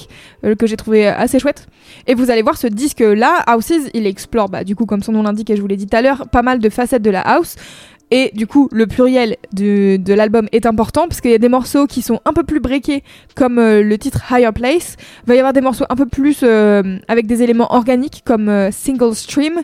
euh, 0.44 0.54
que 0.54 0.66
j'ai 0.66 0.76
trouvé 0.76 1.06
assez 1.06 1.38
chouette. 1.38 1.66
Et 2.06 2.14
vous 2.14 2.30
allez 2.30 2.42
voir 2.42 2.56
ce 2.58 2.66
disque 2.74 3.00
là, 3.00 3.44
Houses, 3.46 3.88
il 3.94 4.06
explore, 4.06 4.48
bah, 4.48 4.64
du 4.64 4.76
coup 4.76 4.86
comme 4.86 5.02
son 5.02 5.12
nom 5.12 5.22
l'indique 5.22 5.50
et 5.50 5.56
je 5.56 5.62
vous 5.62 5.68
l'ai 5.68 5.76
dit 5.76 5.86
tout 5.86 5.96
à 5.96 6.02
l'heure, 6.02 6.28
pas 6.28 6.42
mal 6.42 6.58
de 6.58 6.68
facettes 6.68 7.02
de 7.02 7.10
la 7.10 7.20
house. 7.20 7.56
Et 8.10 8.30
du 8.34 8.46
coup, 8.46 8.68
le 8.70 8.86
pluriel 8.86 9.36
de, 9.52 9.98
l'album 10.14 10.46
est 10.52 10.66
important 10.66 11.08
parce 11.08 11.20
qu'il 11.20 11.30
y 11.30 11.34
a 11.34 11.38
des 11.38 11.48
morceaux 11.48 11.86
qui 11.86 12.02
sont 12.02 12.20
un 12.24 12.32
peu 12.32 12.44
plus 12.44 12.60
breakés, 12.60 13.02
comme 13.34 13.58
euh, 13.58 13.82
le 13.82 13.98
titre 13.98 14.22
Higher 14.30 14.52
Place. 14.52 14.96
Il 15.24 15.28
va 15.28 15.34
y 15.34 15.38
avoir 15.38 15.52
des 15.52 15.62
morceaux 15.62 15.86
un 15.88 15.96
peu 15.96 16.06
plus 16.06 16.40
euh, 16.42 16.98
avec 17.08 17.26
des 17.26 17.42
éléments 17.42 17.72
organiques 17.74 18.22
comme 18.24 18.48
euh, 18.48 18.70
Single 18.70 19.14
Stream. 19.14 19.62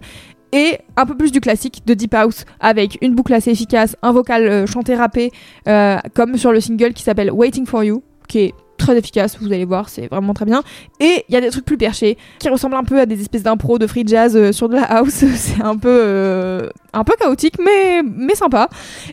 Et 0.53 0.79
un 0.97 1.07
peu 1.07 1.17
plus 1.17 1.31
du 1.31 1.41
classique 1.41 1.83
de 1.87 1.95
Deep 1.95 2.13
House 2.13 2.45
avec 2.59 2.99
une 3.03 3.15
boucle 3.15 3.33
assez 3.33 3.53
efficace, 3.53 3.97
un 4.03 4.11
vocal 4.11 4.67
chanté 4.67 4.97
rappé, 4.97 5.31
euh, 5.69 5.99
comme 6.15 6.37
sur 6.37 6.51
le 6.51 6.61
single 6.61 6.93
qui 6.93 7.05
s'appelle 7.05 7.31
Waiting 7.31 7.67
for 7.67 7.85
You, 7.85 8.03
qui 8.27 8.39
est 8.41 8.55
très 8.81 8.99
efficace, 8.99 9.37
vous 9.41 9.47
allez 9.47 9.65
voir, 9.65 9.89
c'est 9.89 10.09
vraiment 10.09 10.35
très 10.35 10.45
bien. 10.45 10.63
Et 10.99 11.25
il 11.29 11.35
y 11.35 11.37
a 11.37 11.41
des 11.41 11.51
trucs 11.51 11.65
plus 11.65 11.77
perchés 11.77 12.19
qui 12.39 12.49
ressemblent 12.49 12.75
un 12.75 12.85
peu 12.85 12.99
à 12.99 13.07
des 13.07 13.21
espèces 13.21 13.43
d'impro 13.43 13.79
de 13.79 13.87
free 13.87 14.05
jazz 14.07 14.37
euh, 14.37 14.53
sur 14.53 14.69
de 14.69 14.75
la 14.75 14.83
house. 14.83 15.25
c'est 15.35 15.63
un 15.63 15.77
peu, 15.77 15.89
euh, 15.89 16.69
un 16.93 17.05
peu 17.05 17.15
chaotique, 17.21 17.57
mais, 17.65 18.03
mais 18.03 18.35
sympa. 18.35 18.69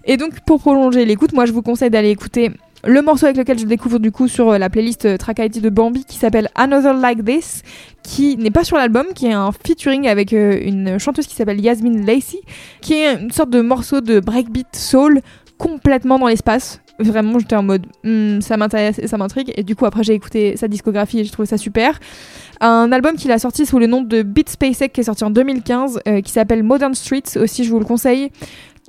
Et 0.05 0.17
donc, 0.17 0.39
pour 0.45 0.59
prolonger 0.59 1.05
l'écoute, 1.05 1.33
moi 1.33 1.45
je 1.45 1.51
vous 1.51 1.61
conseille 1.61 1.89
d'aller 1.89 2.09
écouter 2.09 2.51
le 2.85 3.01
morceau 3.01 3.25
avec 3.25 3.37
lequel 3.37 3.59
je 3.59 3.65
découvre 3.65 3.99
du 3.99 4.11
coup 4.11 4.27
sur 4.27 4.51
euh, 4.51 4.57
la 4.57 4.69
playlist 4.69 5.17
Track 5.17 5.39
ID 5.39 5.61
de 5.61 5.69
Bambi 5.69 6.05
qui 6.05 6.17
s'appelle 6.17 6.49
Another 6.55 6.93
Like 6.93 7.23
This, 7.25 7.63
qui 8.03 8.37
n'est 8.37 8.51
pas 8.51 8.63
sur 8.63 8.77
l'album, 8.77 9.07
qui 9.13 9.27
est 9.27 9.33
un 9.33 9.51
featuring 9.51 10.07
avec 10.07 10.31
une 10.31 10.97
chanteuse 10.97 11.27
qui 11.27 11.35
s'appelle 11.35 11.59
Yasmin 11.59 12.05
Lacey, 12.05 12.39
qui 12.81 12.93
est 12.93 13.15
une 13.15 13.31
sorte 13.31 13.49
de 13.49 13.61
morceau 13.61 14.01
de 14.01 14.19
breakbeat 14.19 14.75
soul 14.75 15.21
complètement 15.57 16.19
dans 16.19 16.27
l'espace. 16.27 16.81
Vraiment, 16.99 17.37
j'étais 17.39 17.55
en 17.55 17.63
mode, 17.63 17.85
Hmm, 18.03 18.41
ça 18.41 18.57
m'intéresse 18.57 18.97
et 18.99 19.07
ça 19.07 19.17
m'intrigue. 19.17 19.53
Et 19.55 19.63
du 19.63 19.75
coup, 19.75 19.85
après, 19.85 20.03
j'ai 20.03 20.13
écouté 20.13 20.57
sa 20.57 20.67
discographie 20.67 21.19
et 21.19 21.23
j'ai 21.23 21.29
trouvé 21.31 21.45
ça 21.47 21.57
super. 21.57 21.99
Un 22.59 22.91
album 22.91 23.15
qu'il 23.15 23.31
a 23.31 23.37
sorti 23.39 23.65
sous 23.67 23.77
le 23.77 23.85
nom 23.87 24.01
de 24.01 24.23
Beat 24.23 24.49
Spacek, 24.49 24.93
qui 24.93 25.01
est 25.01 25.03
sorti 25.03 25.23
en 25.23 25.29
2015, 25.29 25.99
euh, 26.07 26.21
qui 26.21 26.31
s'appelle 26.31 26.63
Modern 26.63 26.95
Streets, 26.95 27.37
aussi, 27.39 27.63
je 27.63 27.69
vous 27.69 27.79
le 27.79 27.85
conseille, 27.85 28.31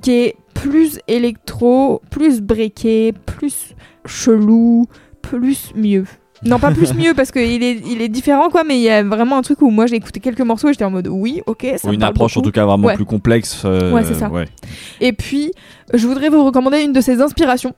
qui 0.01 0.11
est 0.11 0.35
plus 0.55 0.99
électro, 1.07 2.01
plus 2.09 2.41
breaké, 2.41 3.13
plus 3.25 3.75
chelou, 4.05 4.85
plus 5.21 5.71
mieux. 5.75 6.05
Non, 6.45 6.57
pas 6.57 6.71
plus 6.71 6.93
mieux 6.93 7.13
parce 7.13 7.31
qu'il 7.33 7.61
est, 7.63 7.81
il 7.85 8.01
est 8.01 8.07
différent, 8.07 8.49
quoi, 8.49 8.63
mais 8.63 8.77
il 8.77 8.81
y 8.81 8.89
a 8.89 9.03
vraiment 9.03 9.37
un 9.37 9.41
truc 9.41 9.61
où 9.61 9.69
moi 9.69 9.87
j'ai 9.87 9.97
écouté 9.97 10.21
quelques 10.21 10.39
morceaux 10.39 10.69
et 10.69 10.73
j'étais 10.73 10.85
en 10.85 10.89
mode 10.89 11.09
oui, 11.09 11.41
ok, 11.45 11.67
ça 11.75 11.85
Ou 11.85 11.89
me 11.89 11.93
une 11.95 11.99
parle 11.99 12.11
approche 12.11 12.37
en 12.37 12.41
tout 12.41 12.51
cas 12.51 12.63
vraiment 12.65 12.87
Ouais. 12.87 12.95
plus 12.95 13.03
complexe. 13.03 13.61
euh, 13.65 13.91
Ouais, 13.91 14.05
c'est 14.05 14.13
ça. 14.13 14.29
ouais. 14.29 14.45
Et 15.01 15.11
puis, 15.11 15.51
je 15.93 16.07
voudrais 16.07 16.29
vous 16.29 16.43
recommander 16.43 16.81
une 16.81 16.93
de 16.93 17.01
ses 17.01 17.21
inspirations 17.21 17.73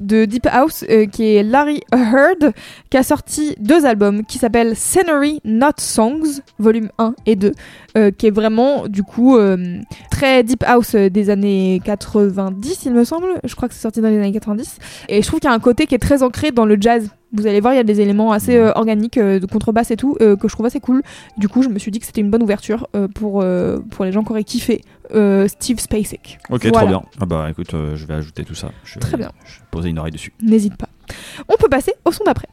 de 0.00 0.24
Deep 0.24 0.46
House, 0.50 0.84
euh, 0.88 1.06
qui 1.06 1.36
est 1.36 1.42
Larry 1.42 1.80
Heard, 1.92 2.52
qui 2.90 2.96
a 2.96 3.02
sorti 3.02 3.54
deux 3.58 3.84
albums 3.86 4.24
qui 4.24 4.38
s'appellent 4.38 4.76
Scenery 4.76 5.40
Not 5.44 5.78
Songs, 5.78 6.40
volume 6.58 6.90
1 6.98 7.14
et 7.26 7.36
2, 7.36 7.52
euh, 7.96 8.10
qui 8.10 8.26
est 8.26 8.30
vraiment, 8.30 8.86
du 8.88 9.02
coup, 9.02 9.36
euh, 9.36 9.78
très 10.10 10.42
Deep 10.42 10.62
House 10.66 10.94
des 10.94 11.30
années 11.30 11.80
90, 11.84 12.84
il 12.86 12.92
me 12.92 13.04
semble. 13.04 13.26
Je 13.44 13.54
crois 13.54 13.68
que 13.68 13.74
c'est 13.74 13.82
sorti 13.82 14.00
dans 14.00 14.08
les 14.08 14.18
années 14.18 14.32
90. 14.32 14.78
Et 15.08 15.22
je 15.22 15.26
trouve 15.26 15.40
qu'il 15.40 15.50
y 15.50 15.52
a 15.52 15.56
un 15.56 15.60
côté 15.60 15.86
qui 15.86 15.94
est 15.94 15.98
très 15.98 16.22
ancré 16.22 16.52
dans 16.52 16.64
le 16.64 16.76
jazz. 16.80 17.10
Vous 17.32 17.46
allez 17.46 17.60
voir, 17.60 17.74
il 17.74 17.76
y 17.76 17.80
a 17.80 17.84
des 17.84 18.00
éléments 18.00 18.32
assez 18.32 18.56
euh, 18.56 18.72
organiques 18.76 19.18
euh, 19.18 19.40
de 19.40 19.46
contrebasse 19.46 19.90
et 19.90 19.96
tout, 19.96 20.16
euh, 20.20 20.36
que 20.36 20.48
je 20.48 20.54
trouve 20.54 20.66
assez 20.66 20.80
cool. 20.80 21.02
Du 21.36 21.48
coup, 21.48 21.62
je 21.62 21.68
me 21.68 21.78
suis 21.78 21.90
dit 21.90 21.98
que 21.98 22.06
c'était 22.06 22.20
une 22.20 22.30
bonne 22.30 22.42
ouverture 22.42 22.88
pour, 23.14 23.44
pour 23.90 24.04
les 24.04 24.12
gens 24.12 24.22
qui 24.22 24.30
auraient 24.30 24.44
kiffé 24.44 24.80
euh, 25.14 25.46
Steve 25.48 25.78
Spacek. 25.78 26.38
Ok, 26.50 26.62
Voilà. 26.66 26.78
trop 26.78 26.86
bien. 26.86 27.02
Ah 27.20 27.26
bah 27.26 27.48
écoute, 27.50 27.72
euh, 27.74 27.96
je 27.96 28.06
vais 28.06 28.14
ajouter 28.14 28.44
tout 28.44 28.54
ça. 28.54 28.70
Je 28.84 28.94
vais, 28.94 29.00
Très 29.00 29.16
bien. 29.16 29.30
Je 29.44 29.58
vais 29.60 29.64
poser 29.70 29.90
une 29.90 29.98
oreille 29.98 30.12
dessus. 30.12 30.32
N'hésite 30.42 30.76
pas. 30.76 30.88
On 31.48 31.56
peut 31.56 31.68
passer 31.68 31.92
au 32.04 32.12
son 32.12 32.24
d'après. 32.24 32.48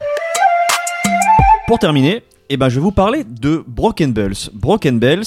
Pour 1.66 1.78
terminer, 1.78 2.22
eh 2.50 2.56
ben, 2.56 2.68
je 2.68 2.74
vais 2.76 2.80
vous 2.82 2.92
parler 2.92 3.24
de 3.24 3.64
Broken 3.66 4.12
Bells. 4.12 4.50
Broken 4.52 4.98
Bells, 4.98 5.24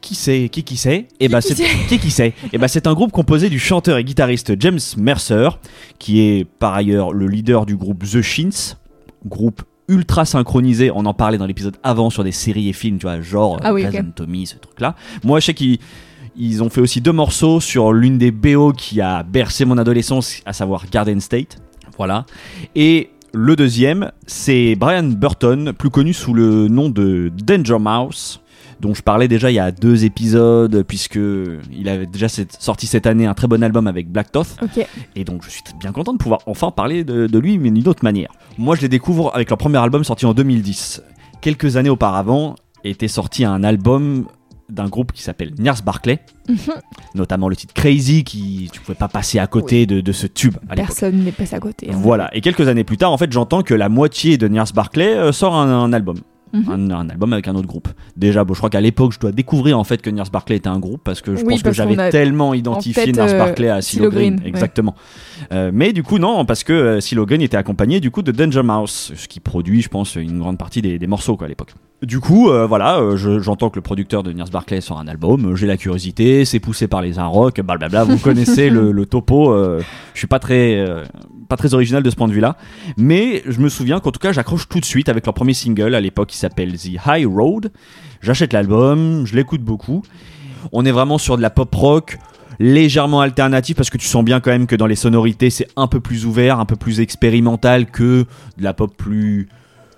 qui 0.00 0.14
c'est? 0.14 0.48
Qui 0.48 0.64
qui 0.64 0.76
c'est? 0.76 1.08
Eh 1.20 1.28
ben, 1.28 1.40
qui 1.40 1.54
c'est 1.54 1.64
qui 1.88 1.98
qui 1.98 2.10
c'est? 2.10 2.32
Eh 2.52 2.58
ben, 2.58 2.68
c'est 2.68 2.86
un 2.86 2.94
groupe 2.94 3.12
composé 3.12 3.48
du 3.50 3.58
chanteur 3.58 3.98
et 3.98 4.04
guitariste 4.04 4.54
James 4.60 4.80
Mercer, 4.96 5.48
qui 5.98 6.20
est 6.20 6.44
par 6.44 6.74
ailleurs 6.74 7.12
le 7.12 7.26
leader 7.26 7.66
du 7.66 7.76
groupe 7.76 8.04
The 8.04 8.22
Shins, 8.22 8.76
groupe 9.26 9.62
ultra 9.88 10.24
synchronisé. 10.24 10.90
On 10.90 11.04
en 11.04 11.12
parlait 11.14 11.36
dans 11.38 11.46
l'épisode 11.46 11.76
avant 11.82 12.08
sur 12.08 12.24
des 12.24 12.32
séries 12.32 12.70
et 12.70 12.72
films, 12.72 12.98
tu 12.98 13.02
vois, 13.06 13.20
genre 13.20 13.60
Ah 13.62 13.74
oui, 13.74 13.84
ce 14.46 14.56
truc-là. 14.56 14.94
Moi, 15.22 15.40
je 15.40 15.46
sais 15.46 15.54
qu'ils 15.54 15.78
ils 16.36 16.62
ont 16.62 16.70
fait 16.70 16.80
aussi 16.80 17.00
deux 17.00 17.12
morceaux 17.12 17.60
sur 17.60 17.92
l'une 17.92 18.18
des 18.18 18.30
BO 18.30 18.72
qui 18.72 19.00
a 19.00 19.22
bercé 19.22 19.64
mon 19.64 19.78
adolescence, 19.78 20.40
à 20.46 20.52
savoir 20.52 20.84
Garden 20.90 21.20
State. 21.20 21.58
Voilà. 21.96 22.26
Et 22.74 23.10
le 23.32 23.56
deuxième, 23.56 24.10
c'est 24.26 24.74
Brian 24.76 25.04
Burton, 25.04 25.72
plus 25.72 25.90
connu 25.90 26.12
sous 26.12 26.34
le 26.34 26.68
nom 26.68 26.88
de 26.88 27.32
Danger 27.44 27.78
Mouse, 27.78 28.40
dont 28.80 28.94
je 28.94 29.02
parlais 29.02 29.28
déjà 29.28 29.50
il 29.50 29.54
y 29.54 29.60
a 29.60 29.70
deux 29.70 30.04
épisodes, 30.04 30.84
puisque 30.86 31.18
il 31.72 31.88
avait 31.88 32.06
déjà 32.06 32.26
sorti 32.28 32.86
cette 32.86 33.06
année 33.06 33.26
un 33.26 33.34
très 33.34 33.46
bon 33.46 33.62
album 33.62 33.86
avec 33.86 34.10
Black 34.10 34.32
Thoth. 34.32 34.56
Ok. 34.62 34.86
Et 35.16 35.24
donc 35.24 35.44
je 35.44 35.50
suis 35.50 35.62
bien 35.78 35.92
content 35.92 36.12
de 36.12 36.18
pouvoir 36.18 36.40
enfin 36.46 36.70
parler 36.70 37.04
de, 37.04 37.26
de 37.26 37.38
lui, 37.38 37.58
mais 37.58 37.70
d'une 37.70 37.88
autre 37.88 38.04
manière. 38.04 38.30
Moi 38.58 38.76
je 38.76 38.82
les 38.82 38.88
découvre 38.88 39.34
avec 39.34 39.50
leur 39.50 39.58
premier 39.58 39.78
album 39.78 40.04
sorti 40.04 40.26
en 40.26 40.34
2010. 40.34 41.02
Quelques 41.40 41.76
années 41.76 41.90
auparavant 41.90 42.56
était 42.84 43.08
sorti 43.08 43.44
un 43.44 43.64
album 43.64 44.26
d'un 44.70 44.88
groupe 44.88 45.12
qui 45.12 45.22
s'appelle 45.22 45.52
Nurse 45.58 45.82
Barclay, 45.82 46.20
Mhm. 46.48 46.56
notamment 47.14 47.48
le 47.48 47.56
titre 47.56 47.74
Crazy, 47.74 48.24
qui 48.24 48.68
tu 48.72 48.80
pouvais 48.80 48.94
pas 48.96 49.08
passer 49.08 49.38
à 49.38 49.46
côté 49.46 49.86
de, 49.86 50.00
de 50.00 50.12
ce 50.12 50.26
tube 50.26 50.54
à. 50.68 50.74
Personne 50.74 51.16
n'est 51.24 51.32
passé 51.32 51.54
à 51.56 51.60
côté. 51.60 51.88
hein. 51.90 51.96
Voilà, 51.96 52.30
et 52.34 52.40
quelques 52.40 52.66
années 52.68 52.84
plus 52.84 52.96
tard, 52.96 53.12
en 53.12 53.18
fait, 53.18 53.30
j'entends 53.32 53.62
que 53.62 53.74
la 53.74 53.88
moitié 53.88 54.38
de 54.38 54.48
Nurse 54.48 54.72
Barclay 54.72 55.14
euh, 55.14 55.32
sort 55.32 55.54
un, 55.54 55.68
un 55.68 55.92
album. 55.92 56.16
Mhm. 56.52 56.70
Un, 56.70 56.90
un 56.92 57.08
album 57.10 57.32
avec 57.32 57.48
un 57.48 57.56
autre 57.56 57.66
groupe. 57.66 57.88
Déjà, 58.16 58.44
bon, 58.44 58.54
je 58.54 58.60
crois 58.60 58.70
qu'à 58.70 58.80
l'époque, 58.80 59.10
je 59.12 59.18
dois 59.18 59.32
découvrir 59.32 59.76
en 59.76 59.82
fait 59.82 60.00
que 60.00 60.08
Nurse 60.08 60.30
Barclay 60.30 60.54
était 60.54 60.68
un 60.68 60.78
groupe 60.78 61.00
parce 61.02 61.20
que 61.20 61.34
je 61.34 61.40
Oui, 61.44 61.54
pense 61.54 61.62
que 61.64 61.72
j'avais 61.72 62.10
tellement 62.10 62.54
identifié 62.54 63.10
Nurse 63.10 63.32
euh, 63.32 63.38
Barclay 63.38 63.68
à 63.68 63.82
Silo 63.82 64.08
Green. 64.08 64.38
Ouais. 64.40 64.46
Exactement. 64.50 64.94
Euh, 65.52 65.72
mais 65.74 65.92
du 65.92 66.04
coup, 66.04 66.18
non, 66.20 66.44
parce 66.44 66.62
que 66.62 66.72
euh, 66.72 67.00
Silo 67.00 67.26
Green 67.26 67.42
était 67.42 67.56
accompagné 67.56 67.98
du 67.98 68.12
coup 68.12 68.22
de 68.22 68.30
Danger 68.30 68.62
Mouse, 68.62 69.12
ce 69.16 69.26
qui 69.26 69.40
produit, 69.40 69.82
je 69.82 69.88
pense, 69.88 70.14
une 70.14 70.38
grande 70.38 70.56
partie 70.56 70.80
des, 70.80 70.96
des 70.96 71.06
morceaux 71.08 71.36
quoi, 71.36 71.46
à 71.46 71.48
l'époque. 71.48 71.74
Du 72.04 72.20
coup, 72.20 72.50
euh, 72.50 72.66
voilà, 72.66 72.98
euh, 72.98 73.16
je- 73.16 73.40
j'entends 73.40 73.70
que 73.70 73.76
le 73.76 73.82
producteur 73.82 74.22
de 74.22 74.32
Nurse 74.32 74.50
Barclay 74.50 74.80
sort 74.80 74.98
un 74.98 75.08
album, 75.08 75.52
euh, 75.52 75.54
j'ai 75.56 75.66
la 75.66 75.76
curiosité, 75.76 76.44
c'est 76.44 76.60
poussé 76.60 76.86
par 76.88 77.02
les 77.02 77.12
rock, 77.18 77.60
blablabla, 77.60 78.04
vous 78.04 78.18
connaissez 78.18 78.68
le, 78.70 78.92
le 78.92 79.06
topo, 79.06 79.52
euh, 79.52 79.80
je 80.12 80.18
suis 80.18 80.26
pas 80.26 80.38
très, 80.38 80.84
pas 81.48 81.56
très 81.56 81.72
original 81.74 82.02
de 82.02 82.10
ce 82.10 82.16
point 82.16 82.28
de 82.28 82.32
vue-là, 82.32 82.56
mais 82.96 83.42
je 83.46 83.60
me 83.60 83.68
souviens 83.68 84.00
qu'en 84.00 84.10
tout 84.10 84.18
cas, 84.20 84.32
j'accroche 84.32 84.68
tout 84.68 84.80
de 84.80 84.84
suite 84.84 85.08
avec 85.08 85.24
leur 85.26 85.34
premier 85.34 85.54
single 85.54 85.94
à 85.94 86.00
l'époque 86.00 86.28
qui 86.28 86.36
s'appelle 86.36 86.72
The 86.76 86.98
High 87.06 87.26
Road. 87.26 87.70
J'achète 88.20 88.52
l'album, 88.52 89.24
je 89.26 89.34
l'écoute 89.36 89.62
beaucoup. 89.62 90.02
On 90.72 90.84
est 90.84 90.92
vraiment 90.92 91.18
sur 91.18 91.36
de 91.36 91.42
la 91.42 91.50
pop 91.50 91.72
rock 91.74 92.18
légèrement 92.58 93.20
alternatif 93.20 93.76
parce 93.76 93.90
que 93.90 93.98
tu 93.98 94.06
sens 94.06 94.24
bien 94.24 94.40
quand 94.40 94.50
même 94.50 94.66
que 94.66 94.76
dans 94.76 94.86
les 94.86 94.94
sonorités 94.94 95.50
c'est 95.50 95.66
un 95.76 95.88
peu 95.88 96.00
plus 96.00 96.24
ouvert, 96.24 96.60
un 96.60 96.64
peu 96.64 96.76
plus 96.76 97.00
expérimental 97.00 97.86
que 97.86 98.24
de 98.58 98.62
la 98.64 98.72
pop 98.74 98.96
plus 98.96 99.48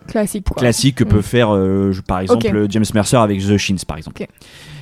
Classique, 0.07 0.45
quoi. 0.49 0.57
classique 0.57 0.97
que 0.97 1.05
peut 1.05 1.19
Mm. 1.19 1.23
faire 1.23 1.55
euh, 1.55 1.93
je- 1.93 2.01
par 2.01 2.21
exemple. 2.21 2.67
James 2.71 2.85
Mercer 2.95 3.17
avec 3.17 3.41
The 3.41 3.57
Shins 3.57 3.77
par 3.87 3.97
exemple. 3.97 4.25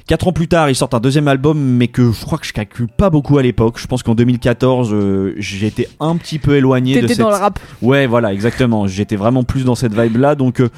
Quatre 0.06 0.28
ans 0.28 0.32
plus 0.32 0.48
tard, 0.48 0.68
ils 0.68 0.74
sortent 0.74 0.92
un 0.92 1.00
deuxième 1.00 1.28
album, 1.28 1.58
mais 1.58 1.88
que 1.88 2.12
je 2.12 2.24
crois 2.26 2.36
que 2.36 2.44
je 2.46 2.52
calcule 2.52 2.88
pas 2.88 3.08
beaucoup 3.08 3.38
à 3.38 3.42
l'époque. 3.42 3.78
Je 3.78 3.86
pense 3.86 4.02
qu'en 4.02 4.14
2014, 4.14 4.90
euh, 4.92 5.32
j'étais 5.38 5.88
un 5.98 6.16
petit 6.16 6.38
peu 6.38 6.56
éloigné 6.56 7.00
de 7.00 7.06
cette. 7.06 7.20
dans 7.20 7.30
le 7.30 7.36
rap. 7.36 7.58
Ouais, 7.80 8.06
voilà, 8.06 8.34
exactement. 8.34 8.86
J'étais 8.86 9.16
vraiment 9.16 9.44
plus 9.44 9.64
dans 9.64 9.74
cette 9.74 9.98
vibe-là, 9.98 10.34
donc 10.34 10.60
euh, 10.60 10.68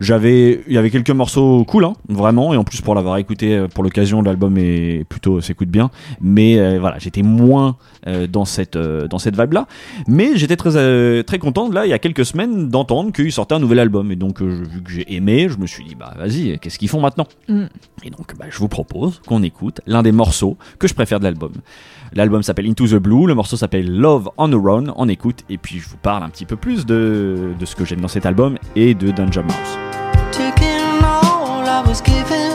j'avais, 0.00 0.62
il 0.66 0.74
y 0.74 0.78
avait 0.78 0.90
quelques 0.90 1.10
morceaux 1.10 1.64
cool, 1.64 1.84
hein, 1.84 1.94
vraiment, 2.08 2.52
et 2.52 2.56
en 2.56 2.64
plus 2.64 2.80
pour 2.80 2.94
l'avoir 2.94 3.16
écouté 3.16 3.56
euh, 3.56 3.68
pour 3.68 3.84
l'occasion, 3.84 4.22
l'album 4.22 4.56
est 4.58 5.04
plutôt 5.08 5.40
s'écoute 5.40 5.68
bien. 5.68 5.90
Mais 6.20 6.58
euh, 6.58 6.78
voilà, 6.78 6.98
j'étais 6.98 7.22
moins 7.22 7.76
euh, 8.06 8.26
dans 8.26 8.44
cette 8.44 8.76
euh, 8.76 9.08
dans 9.08 9.18
cette 9.18 9.38
vibe-là. 9.38 9.66
Mais 10.06 10.36
j'étais 10.36 10.56
très 10.56 11.22
très 11.24 11.38
content 11.38 11.70
là, 11.70 11.86
il 11.86 11.90
y 11.90 11.92
a 11.92 11.98
quelques 11.98 12.24
semaines, 12.24 12.68
d'entendre 12.68 13.12
qu'ils 13.12 13.32
sortaient 13.32 13.54
un 13.54 13.60
nouvel 13.60 13.78
album, 13.78 14.10
et 14.12 14.16
donc 14.16 14.42
vu 14.42 14.82
que 14.82 14.90
j'ai 14.90 15.14
aimé, 15.14 15.48
je 15.48 15.58
me 15.58 15.66
suis 15.66 15.84
dit 15.84 15.94
bah 15.94 16.14
vas-y, 16.18 16.58
qu'est-ce 16.58 16.78
qu'ils 16.78 16.88
font 16.88 17.00
maintenant? 17.00 17.26
Mm. 17.48 17.64
Et 18.04 18.10
donc 18.10 18.36
bah, 18.38 18.46
je 18.50 18.58
vous 18.58 18.68
propose 18.68 19.20
qu'on 19.26 19.42
écoute 19.42 19.80
l'un 19.86 20.02
des 20.02 20.12
morceaux 20.12 20.56
que 20.78 20.88
je 20.88 20.94
préfère 20.94 21.18
de 21.18 21.24
l'album. 21.24 21.52
L'album 22.12 22.42
s'appelle 22.42 22.68
Into 22.68 22.86
the 22.86 22.94
Blue, 22.94 23.26
le 23.26 23.34
morceau 23.34 23.56
s'appelle 23.56 23.90
Love 23.90 24.30
on 24.38 24.48
the 24.48 24.54
Run, 24.54 24.94
on 24.96 25.08
écoute 25.08 25.44
et 25.50 25.58
puis 25.58 25.78
je 25.78 25.88
vous 25.88 25.96
parle 25.96 26.22
un 26.22 26.28
petit 26.28 26.44
peu 26.44 26.56
plus 26.56 26.86
de, 26.86 27.52
de 27.58 27.66
ce 27.66 27.74
que 27.74 27.84
j'aime 27.84 28.00
dans 28.00 28.08
cet 28.08 28.26
album 28.26 28.58
et 28.74 28.94
de 28.94 29.10
Danger 29.10 29.42
Mouse. 29.42 29.85
was 31.96 32.02
given 32.02 32.45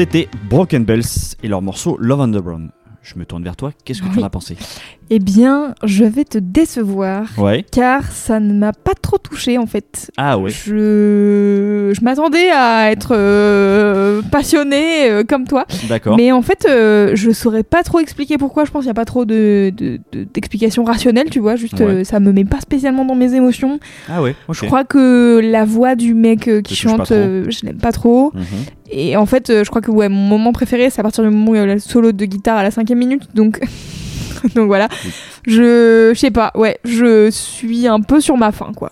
C'était 0.00 0.30
Broken 0.48 0.82
Bells 0.86 1.02
et 1.42 1.48
leur 1.48 1.60
morceau 1.60 1.98
Love 2.00 2.20
on 2.20 2.32
the. 2.32 2.42
Je 3.02 3.18
me 3.18 3.26
tourne 3.26 3.44
vers 3.44 3.54
toi, 3.54 3.70
qu'est-ce 3.84 4.00
que 4.00 4.08
tu 4.08 4.18
en 4.18 4.22
as 4.22 4.30
pensé? 4.30 4.56
Eh 5.10 5.18
bien, 5.18 5.74
je 5.84 6.04
vais 6.04 6.24
te 6.24 6.38
décevoir. 6.38 7.26
Ouais. 7.36 7.66
Car 7.70 8.10
ça 8.10 8.40
ne 8.40 8.54
m'a 8.54 8.72
pas 8.72 8.94
trop 8.94 9.18
touché 9.18 9.58
en 9.58 9.66
fait. 9.66 10.10
Ah 10.16 10.38
ouais. 10.38 10.50
Je, 10.50 11.92
je 11.94 12.02
m'attendais 12.04 12.48
à 12.50 12.90
être 12.90 13.12
euh, 13.14 14.22
passionnée 14.30 15.10
euh, 15.10 15.22
comme 15.24 15.46
toi. 15.46 15.66
D'accord. 15.88 16.16
Mais 16.16 16.32
en 16.32 16.40
fait, 16.42 16.66
euh, 16.68 17.10
je 17.14 17.30
saurais 17.30 17.62
pas 17.62 17.82
trop 17.82 17.98
expliquer 18.00 18.38
pourquoi. 18.38 18.64
Je 18.64 18.70
pense 18.70 18.82
qu'il 18.84 18.88
n'y 18.88 18.92
a 18.92 18.94
pas 18.94 19.04
trop 19.04 19.24
de, 19.26 19.70
de- 19.76 19.98
de- 20.12 20.24
d'explications 20.24 20.84
rationnelles, 20.84 21.28
tu 21.30 21.40
vois. 21.40 21.56
Juste, 21.56 21.80
Ouais. 21.80 21.86
euh, 21.86 22.04
ça 22.04 22.20
me 22.20 22.32
met 22.32 22.44
pas 22.46 22.60
spécialement 22.60 23.04
dans 23.04 23.16
mes 23.16 23.34
émotions. 23.34 23.80
Ah 24.08 24.22
ouais. 24.22 24.34
Je 24.50 24.64
crois 24.64 24.84
que 24.84 25.40
la 25.42 25.66
voix 25.66 25.94
du 25.94 26.14
mec 26.14 26.48
euh, 26.48 26.62
qui 26.62 26.74
chante, 26.74 27.08
je 27.10 27.66
l'aime 27.66 27.78
pas 27.78 27.92
trop. 27.92 28.30
Mhm. 28.34 28.42
Et 28.90 29.16
en 29.16 29.26
fait, 29.26 29.50
euh, 29.50 29.64
je 29.64 29.70
crois 29.70 29.80
que 29.80 29.90
ouais, 29.90 30.08
mon 30.08 30.26
moment 30.26 30.52
préféré, 30.52 30.90
c'est 30.90 31.00
à 31.00 31.02
partir 31.02 31.24
du 31.24 31.30
moment 31.30 31.52
où 31.52 31.54
il 31.54 31.58
y 31.58 31.60
a 31.60 31.66
le 31.66 31.78
solo 31.78 32.12
de 32.12 32.24
guitare 32.24 32.58
à 32.58 32.62
la 32.62 32.70
cinquième 32.70 32.98
minute. 32.98 33.28
Donc, 33.34 33.60
donc 34.54 34.66
voilà. 34.66 34.88
Je, 35.46 36.10
je 36.14 36.18
sais 36.18 36.30
pas. 36.30 36.52
Ouais, 36.54 36.78
je 36.84 37.30
suis 37.30 37.86
un 37.86 38.00
peu 38.00 38.20
sur 38.20 38.36
ma 38.36 38.52
faim, 38.52 38.72
quoi. 38.74 38.90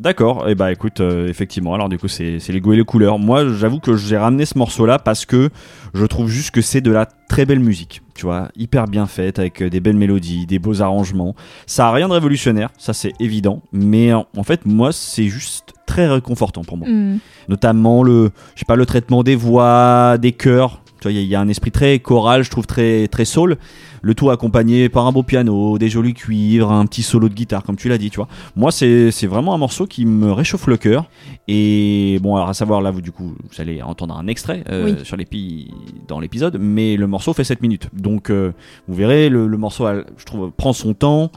D'accord, 0.00 0.48
et 0.48 0.54
bah 0.54 0.72
écoute, 0.72 1.00
euh, 1.00 1.28
effectivement, 1.28 1.74
alors 1.74 1.90
du 1.90 1.98
coup 1.98 2.08
c'est 2.08 2.38
les 2.48 2.60
goûts 2.62 2.72
et 2.72 2.76
les 2.78 2.84
couleurs. 2.84 3.18
Moi 3.18 3.46
j'avoue 3.48 3.80
que 3.80 3.96
j'ai 3.96 4.16
ramené 4.16 4.46
ce 4.46 4.56
morceau 4.56 4.86
là 4.86 4.98
parce 4.98 5.26
que 5.26 5.50
je 5.92 6.06
trouve 6.06 6.28
juste 6.28 6.52
que 6.52 6.62
c'est 6.62 6.80
de 6.80 6.90
la 6.90 7.04
très 7.04 7.44
belle 7.44 7.60
musique, 7.60 8.00
tu 8.14 8.24
vois, 8.24 8.48
hyper 8.56 8.86
bien 8.86 9.04
faite, 9.04 9.38
avec 9.38 9.60
euh, 9.60 9.68
des 9.68 9.80
belles 9.80 9.98
mélodies, 9.98 10.46
des 10.46 10.58
beaux 10.58 10.80
arrangements. 10.80 11.34
Ça 11.66 11.88
a 11.88 11.92
rien 11.92 12.08
de 12.08 12.14
révolutionnaire, 12.14 12.70
ça 12.78 12.94
c'est 12.94 13.12
évident, 13.20 13.60
mais 13.72 14.14
en 14.14 14.42
fait 14.42 14.64
moi 14.64 14.90
c'est 14.90 15.28
juste 15.28 15.74
très 15.90 16.06
réconfortant 16.08 16.62
pour 16.64 16.76
moi. 16.76 16.88
Hmm. 16.88 17.18
Notamment 17.48 18.02
le, 18.02 18.30
je 18.54 18.60
sais 18.60 18.64
pas, 18.66 18.76
le 18.76 18.86
traitement 18.86 19.22
des 19.22 19.34
voix, 19.36 20.16
des 20.18 20.32
chœurs. 20.32 20.82
Tu 21.00 21.04
vois, 21.08 21.12
il 21.12 21.16
y, 21.16 21.18
a- 21.18 21.22
il 21.22 21.28
y 21.28 21.34
a 21.34 21.40
un 21.40 21.48
esprit 21.48 21.70
très 21.70 21.98
choral, 21.98 22.42
je 22.44 22.50
trouve 22.50 22.66
très 22.66 23.08
très 23.08 23.24
soul. 23.24 23.56
Le 24.02 24.14
tout 24.14 24.30
accompagné 24.30 24.88
par 24.88 25.06
un 25.06 25.12
beau 25.12 25.22
piano, 25.22 25.76
des 25.78 25.88
jolis 25.88 26.14
cuivres, 26.14 26.70
un 26.70 26.84
petit 26.86 27.02
solo 27.02 27.28
de 27.28 27.34
guitare, 27.34 27.62
comme 27.64 27.76
tu 27.76 27.88
l'as 27.88 27.98
dit, 27.98 28.10
tu 28.10 28.16
vois. 28.16 28.28
Moi, 28.56 28.70
c'est 28.70 29.26
vraiment 29.26 29.52
un 29.54 29.58
morceau 29.58 29.86
qui 29.86 30.04
me 30.06 30.30
réchauffe 30.32 30.66
le 30.66 30.76
cœur. 30.76 31.06
Et 31.48 32.18
bon, 32.22 32.36
alors 32.36 32.48
à 32.50 32.54
savoir, 32.54 32.80
là, 32.82 32.90
vous, 32.90 33.00
du 33.02 33.12
coup, 33.12 33.34
vous 33.50 33.60
allez 33.60 33.82
entendre 33.82 34.16
un 34.16 34.26
extrait 34.26 34.62
euh, 34.70 34.84
Oui. 34.96 35.04
sur 35.04 35.16
l'épi 35.16 35.70
dans 36.06 36.20
l'épisode, 36.20 36.56
mais 36.60 36.96
le 36.96 37.06
morceau 37.06 37.32
fait 37.32 37.44
7 37.44 37.60
minutes. 37.62 37.88
Donc, 37.94 38.30
euh, 38.30 38.52
vous 38.88 38.94
verrez, 38.94 39.28
le, 39.28 39.46
le 39.48 39.56
morceau, 39.56 39.86
je 40.18 40.24
trouve, 40.24 40.50
prend 40.50 40.72
son 40.72 40.94
temps. 40.94 41.30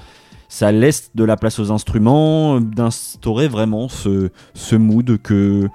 Ça 0.55 0.71
laisse 0.71 1.09
de 1.15 1.23
la 1.23 1.35
place 1.35 1.57
aux 1.57 1.71
instruments, 1.71 2.57
euh, 2.57 2.59
d'instaurer 2.59 3.47
vraiment 3.47 3.89
ce, 3.89 4.29
ce 4.53 4.75
mood 4.75 5.17
que 5.17 5.67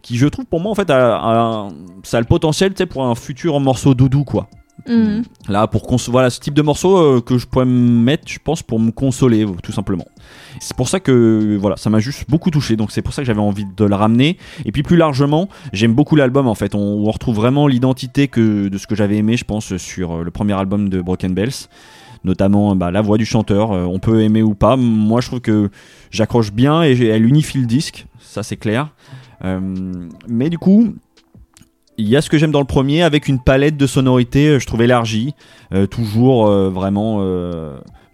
qui 0.00 0.16
je 0.16 0.26
trouve 0.26 0.46
pour 0.46 0.58
moi 0.60 0.72
en 0.72 0.74
fait 0.74 0.88
a, 0.88 1.16
a- 1.16 1.68
ça 2.02 2.16
a 2.16 2.20
le 2.20 2.26
potentiel 2.26 2.70
tu 2.72 2.78
sais, 2.78 2.86
pour 2.86 3.04
un 3.04 3.14
futur 3.14 3.60
morceau 3.60 3.92
doudou 3.94 4.24
quoi. 4.24 4.48
Hmm. 4.88 5.20
là 5.48 5.66
pour 5.68 5.82
voilà 6.08 6.30
ce 6.30 6.40
type 6.40 6.54
de 6.54 6.62
morceau 6.62 6.96
euh, 6.96 7.20
que 7.20 7.36
je 7.38 7.46
pourrais 7.46 7.66
me 7.66 8.02
mettre 8.02 8.24
je 8.26 8.38
pense 8.42 8.62
pour 8.62 8.80
me 8.80 8.90
consoler 8.90 9.46
tout 9.62 9.70
simplement. 9.70 10.06
C'est 10.60 10.74
pour 10.78 10.88
ça 10.88 10.98
que 10.98 11.58
voilà 11.60 11.76
ça 11.76 11.90
m'a 11.90 12.00
juste 12.00 12.24
beaucoup 12.30 12.50
touché 12.50 12.74
donc 12.76 12.90
c'est 12.90 13.02
pour 13.02 13.12
ça 13.12 13.20
que 13.20 13.26
j'avais 13.26 13.38
envie 13.50 13.66
de 13.76 13.84
le 13.84 13.94
ramener. 13.94 14.38
Et 14.64 14.72
puis 14.72 14.82
plus 14.82 14.96
largement 14.96 15.48
j'aime 15.74 15.92
beaucoup 15.92 16.16
l'album 16.16 16.48
en 16.48 16.54
fait. 16.54 16.74
On, 16.74 16.80
on 17.06 17.10
retrouve 17.12 17.36
vraiment 17.36 17.66
l'identité 17.68 18.28
que 18.28 18.68
de 18.68 18.78
ce 18.78 18.86
que 18.86 18.94
j'avais 18.96 19.18
aimé 19.18 19.36
je 19.36 19.44
pense 19.44 19.76
sur 19.76 20.12
euh, 20.12 20.22
le 20.24 20.30
premier 20.30 20.54
album 20.54 20.88
de 20.88 21.02
Broken 21.02 21.34
Bells 21.34 21.68
notamment 22.24 22.74
bah, 22.76 22.90
la 22.90 23.00
voix 23.00 23.18
du 23.18 23.24
chanteur 23.24 23.72
euh, 23.72 23.84
on 23.84 23.98
peut 23.98 24.22
aimer 24.22 24.42
ou 24.42 24.54
pas. 24.54 24.76
Moi 24.76 25.20
je 25.20 25.26
trouve 25.28 25.40
que 25.40 25.70
j'accroche 26.10 26.52
bien 26.52 26.82
et 26.82 26.92
elle 27.06 27.26
unifie 27.26 27.58
le 27.58 27.66
disque 27.66 28.06
ça 28.20 28.42
c'est 28.42 28.56
clair. 28.56 28.90
Euh, 29.44 29.60
mais 30.28 30.48
du 30.50 30.58
coup, 30.58 30.94
il 31.98 32.08
y 32.08 32.16
a 32.16 32.22
ce 32.22 32.30
que 32.30 32.38
j'aime 32.38 32.52
dans 32.52 32.60
le 32.60 32.66
premier 32.66 33.02
avec 33.02 33.28
une 33.28 33.40
palette 33.40 33.76
de 33.76 33.86
sonorités, 33.86 34.48
euh, 34.48 34.58
je 34.58 34.66
trouve 34.66 34.82
élargie, 34.82 35.34
toujours 35.90 36.46
vraiment 36.70 37.20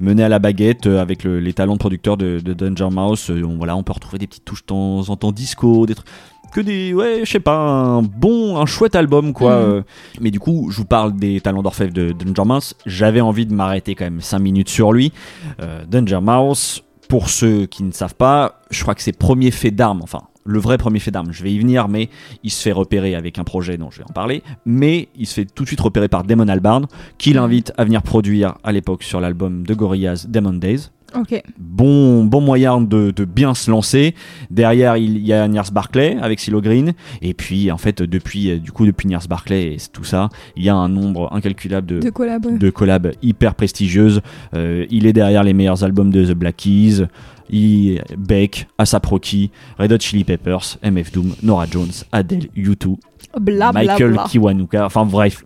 menée 0.00 0.22
à 0.22 0.28
la 0.28 0.38
baguette 0.38 0.86
avec 0.86 1.24
le- 1.24 1.40
les 1.40 1.52
talents 1.52 1.74
de 1.74 1.78
producteur 1.78 2.16
de, 2.16 2.38
de 2.38 2.52
Danger 2.54 2.88
Mouse. 2.90 3.30
On, 3.30 3.56
voilà, 3.56 3.76
on 3.76 3.82
peut 3.82 3.92
retrouver 3.92 4.18
des 4.18 4.26
petites 4.28 4.44
touches 4.44 4.62
de 4.62 4.66
temps 4.66 5.08
en 5.08 5.16
temps 5.16 5.32
disco, 5.32 5.86
des 5.86 5.96
trucs 5.96 6.06
que 6.52 6.60
des 6.60 6.94
ouais 6.94 7.20
je 7.24 7.30
sais 7.30 7.40
pas 7.40 7.56
un 7.58 8.02
bon 8.02 8.56
un 8.58 8.66
chouette 8.66 8.94
album 8.96 9.32
quoi 9.32 9.56
Mhm. 9.56 9.62
euh. 9.64 9.82
mais 10.20 10.30
du 10.30 10.40
coup 10.40 10.68
je 10.70 10.76
vous 10.78 10.84
parle 10.84 11.14
des 11.16 11.40
talents 11.40 11.62
d'orfèvre 11.62 11.92
de 11.92 12.12
Danger 12.12 12.46
Mouse 12.48 12.74
j'avais 12.86 13.20
envie 13.20 13.46
de 13.46 13.54
m'arrêter 13.54 13.94
quand 13.94 14.04
même 14.04 14.20
5 14.20 14.38
minutes 14.38 14.68
sur 14.68 14.92
lui 14.92 15.12
Euh, 15.60 15.84
Danger 15.86 16.20
Mouse 16.22 16.82
pour 17.08 17.28
ceux 17.30 17.66
qui 17.66 17.82
ne 17.84 17.92
savent 17.92 18.14
pas 18.14 18.60
je 18.70 18.82
crois 18.82 18.94
que 18.94 19.02
ses 19.02 19.12
premiers 19.12 19.50
faits 19.50 19.74
d'armes 19.76 20.00
enfin 20.02 20.22
le 20.44 20.58
vrai 20.60 20.78
premier 20.78 20.98
fait 20.98 21.10
d'armes. 21.10 21.30
Je 21.30 21.42
vais 21.42 21.52
y 21.52 21.58
venir, 21.58 21.88
mais 21.88 22.08
il 22.42 22.50
se 22.50 22.62
fait 22.62 22.72
repérer 22.72 23.14
avec 23.14 23.38
un 23.38 23.44
projet 23.44 23.76
dont 23.76 23.90
je 23.90 23.98
vais 23.98 24.04
en 24.04 24.12
parler. 24.14 24.42
Mais 24.64 25.08
il 25.14 25.26
se 25.26 25.34
fait 25.34 25.44
tout 25.44 25.64
de 25.64 25.68
suite 25.68 25.80
repérer 25.82 26.08
par 26.08 26.24
Damon 26.24 26.48
Albarn, 26.48 26.86
qui 27.18 27.34
l'invite 27.34 27.70
à 27.76 27.84
venir 27.84 28.00
produire 28.02 28.54
à 28.64 28.72
l'époque 28.72 29.02
sur 29.02 29.20
l'album 29.20 29.66
de 29.66 29.74
Gorillaz 29.74 30.24
Demon 30.26 30.54
Days. 30.54 30.88
Ok. 31.14 31.42
Bon, 31.58 32.24
bon 32.24 32.40
moyen 32.40 32.80
de, 32.80 33.10
de 33.10 33.24
bien 33.24 33.54
se 33.54 33.70
lancer. 33.70 34.14
Derrière, 34.50 34.96
il 34.96 35.18
y 35.18 35.32
a 35.32 35.48
Niers 35.48 35.70
Barclay 35.72 36.16
avec 36.20 36.38
Silo 36.40 36.60
Green. 36.60 36.92
Et 37.22 37.34
puis, 37.34 37.70
en 37.70 37.78
fait, 37.78 38.02
depuis, 38.02 38.50
euh, 38.50 38.58
du 38.58 38.72
coup, 38.72 38.84
depuis 38.84 39.08
Niers 39.08 39.26
Barclay 39.28 39.74
et 39.74 39.76
tout 39.92 40.04
ça, 40.04 40.28
il 40.56 40.64
y 40.64 40.68
a 40.68 40.74
un 40.74 40.88
nombre 40.88 41.32
incalculable 41.32 41.86
de, 41.86 42.00
De 42.00 42.10
collab. 42.10 42.58
de 42.58 42.70
collabs 42.70 43.12
hyper 43.22 43.54
prestigieuses. 43.54 44.20
Euh, 44.54 44.86
il 44.90 45.06
est 45.06 45.12
derrière 45.12 45.42
les 45.44 45.54
meilleurs 45.54 45.82
albums 45.82 46.10
de 46.10 46.24
The 46.24 46.34
Black 46.36 46.56
Keys, 46.56 47.06
il, 47.50 48.02
Beck, 48.18 48.66
ASAP 48.76 49.06
Rocky, 49.06 49.50
Red 49.78 49.92
Hot 49.92 49.98
Chili 50.00 50.24
Peppers, 50.24 50.78
MF 50.82 51.12
Doom, 51.12 51.34
Nora 51.42 51.66
Jones, 51.70 52.04
Adele, 52.12 52.48
U2, 52.56 52.96
Bla, 53.40 53.72
bla, 53.72 53.72
Michael 53.72 54.12
bla. 54.12 54.24
Kiwanuka. 54.28 54.86
Enfin 54.86 55.04
bref, 55.04 55.44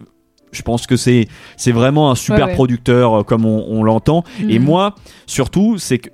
je 0.53 0.63
pense 0.63 0.87
que 0.87 0.97
c'est 0.97 1.27
c'est 1.57 1.73
vraiment 1.73 2.11
un 2.11 2.15
super 2.15 2.45
Ouais, 2.45 2.51
ouais. 2.51 2.55
producteur 2.55 3.21
euh, 3.21 3.23
comme 3.25 3.45
on, 3.45 3.65
on 3.69 3.83
l'entend. 3.83 4.23
Et 4.49 4.59
Mhm. 4.59 4.65
moi, 4.65 4.95
surtout, 5.27 5.79
c'est 5.79 5.99
que 5.99 6.11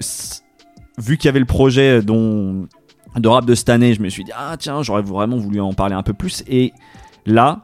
vu 0.99 1.17
qu'il 1.19 1.27
y 1.27 1.31
avait 1.31 1.39
le 1.41 1.45
projet 1.45 2.03
dont 2.03 2.67
de 3.17 3.29
rap 3.29 3.45
de 3.47 3.55
cette 3.55 3.69
année, 3.69 3.95
je 3.95 4.01
me 4.01 4.09
suis 4.09 4.25
dit 4.25 4.33
ah 4.37 4.57
tiens, 4.59 4.83
j'aurais 4.83 5.03
vraiment 5.03 5.37
voulu 5.37 5.61
en 5.61 5.73
parler 5.73 5.95
un 5.95 6.03
peu 6.03 6.13
plus. 6.15 6.43
Et 6.49 6.73
là, 7.27 7.63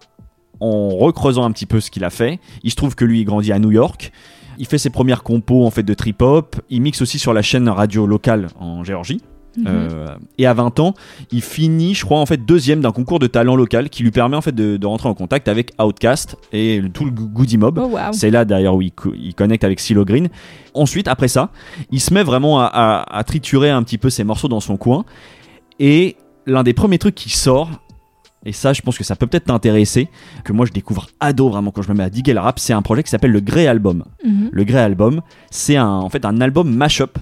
en 0.61 0.89
recreusant 0.91 1.45
un 1.45 1.51
petit 1.53 1.67
peu 1.67 1.81
ce 1.81 1.91
qu'il 1.91 2.05
a 2.05 2.11
fait, 2.11 2.39
il 2.63 2.71
se 2.71 2.77
trouve 2.77 2.95
que 2.95 3.05
lui, 3.05 3.21
il 3.21 3.25
grandit 3.25 3.53
à 3.53 3.59
New 3.59 3.71
York. 3.73 4.13
Il 4.59 4.67
fait 4.67 4.79
ses 4.79 4.91
premières 4.91 5.25
compos 5.25 5.67
en 5.67 5.71
fait 5.71 5.83
de 5.83 5.95
trip 5.95 6.23
hop. 6.23 6.57
Il 6.71 6.81
mixe 6.81 7.03
aussi 7.03 7.19
sur 7.19 7.33
la 7.33 7.43
chaîne 7.43 7.69
radio 7.69 8.07
locale 8.07 8.49
en 8.61 8.85
Géorgie. 8.85 9.21
Mhm. 9.57 9.65
Euh, 9.69 10.07
et 10.39 10.47
à 10.47 10.55
20 10.55 10.81
ans, 10.81 10.95
il 11.31 11.43
finit, 11.43 11.95
je 11.95 12.05
crois, 12.05 12.19
en 12.19 12.27
fait 12.27 12.45
deuxième 12.45 12.81
d'un 12.81 12.91
concours 12.93 13.19
de 13.19 13.27
talent 13.27 13.55
local 13.57 13.89
qui 13.89 14.03
lui 14.03 14.11
permet 14.11 14.37
en 14.37 14.41
fait 14.41 14.55
de, 14.55 14.77
de 14.77 14.87
rentrer 14.87 15.09
en 15.09 15.15
contact 15.15 15.49
avec 15.49 15.73
Outkast 15.81 16.37
et 16.53 16.81
le- 16.81 16.89
tout 16.91 17.05
le 17.05 17.11
Goody 17.11 17.57
Mob. 17.59 17.79
Oh. 17.83 17.97
C'est 18.13 18.31
là 18.31 18.45
d'ailleurs 18.45 18.75
où 18.75 18.83
il, 18.83 18.93
co- 18.93 19.15
il 19.17 19.35
connecte 19.35 19.65
avec 19.65 19.81
Silo 19.81 20.05
Green. 20.05 20.29
Ensuite, 20.75 21.07
après 21.09 21.29
ça, 21.29 21.51
il 21.91 22.01
se 22.01 22.13
met 22.13 22.23
vraiment 22.25 22.61
à, 22.61 22.65
à- 22.67 23.19
à 23.19 23.25
triturer 23.25 23.71
un 23.71 23.83
petit 23.83 23.99
peu 23.99 24.11
ses 24.11 24.25
morceaux 24.25 24.49
dans 24.49 24.61
son 24.61 24.77
coin. 24.77 25.05
Et 25.81 26.17
l'un 26.47 26.63
des 26.63 26.73
premiers 26.75 26.99
trucs 26.99 27.15
qui 27.15 27.31
sort, 27.31 27.71
et 28.47 28.53
ça, 28.53 28.73
je 28.73 28.83
pense 28.83 28.99
que 28.99 29.05
ça 29.05 29.17
peut 29.17 29.27
peut-être 29.27 29.47
t'intéresser, 29.47 30.09
que 30.45 30.53
moi 30.53 30.67
je 30.67 30.73
découvre 30.73 31.07
ado 31.21 31.49
vraiment 31.49 31.71
quand 31.71 31.83
je 31.83 31.89
me 31.91 31.97
mets 31.97 32.05
à 32.05 32.11
diguer 32.11 32.35
le 32.35 32.41
rap, 32.41 32.59
c'est 32.59 32.73
un 32.75 32.83
projet 32.83 33.03
qui 33.03 33.11
s'appelle 33.11 33.31
le 33.33 33.41
Grey 33.41 33.67
Album. 33.67 34.05
Mhm. 34.25 34.51
Le 34.53 34.65
Grey 34.65 34.81
Album, 34.81 35.23
c'est 35.51 35.79
en 35.79 36.09
fait 36.11 36.25
un 36.25 36.41
album 36.41 36.71
mashup 36.75 37.19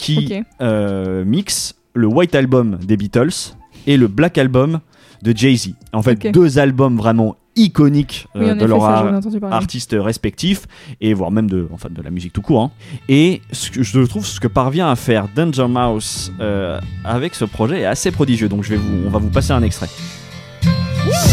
qui 0.00 0.32
euh, 0.60 1.24
mixe 1.24 1.74
le 1.94 2.06
White 2.06 2.34
Album 2.34 2.78
des 2.84 2.96
Beatles 2.96 3.54
et 3.86 3.96
le 3.96 4.06
Black 4.08 4.38
Album 4.38 4.80
de 5.22 5.36
Jay-Z. 5.36 5.74
En 5.92 6.02
fait, 6.02 6.30
deux 6.32 6.58
albums 6.58 6.96
vraiment 6.96 7.36
iconiques 7.56 8.26
euh, 8.36 8.40
Oui, 8.40 8.46
de 8.50 8.54
effet, 8.56 8.66
leur 8.68 8.80
ça, 8.80 8.88
ar- 8.88 9.06
j'en 9.08 9.12
ai 9.12 9.16
entendu 9.16 9.40
parler. 9.40 9.56
artistes 9.56 9.96
respectifs 9.98 10.66
et 11.00 11.12
voire 11.14 11.30
même 11.30 11.50
de, 11.50 11.66
enfin, 11.72 11.88
de 11.90 12.00
la 12.00 12.10
musique 12.10 12.32
tout 12.32 12.42
court. 12.42 12.62
hein. 12.62 12.70
Et 13.08 13.42
ce 13.52 13.70
que 13.70 13.82
je 13.82 14.00
trouve 14.02 14.24
ce 14.24 14.38
que 14.40 14.46
parvient 14.48 14.88
à 14.90 14.96
faire 14.96 15.26
Danger 15.34 15.66
Mouse 15.68 16.32
euh, 16.40 16.80
avec 17.04 17.34
ce 17.34 17.44
projet 17.44 17.80
est 17.80 17.84
assez 17.86 18.12
prodigieux. 18.12 18.48
Donc 18.48 18.62
je 18.62 18.70
vais 18.70 18.76
vous, 18.76 19.06
on 19.06 19.10
va 19.10 19.18
vous 19.18 19.30
passer 19.30 19.52
un 19.52 19.62
extrait. 19.62 19.88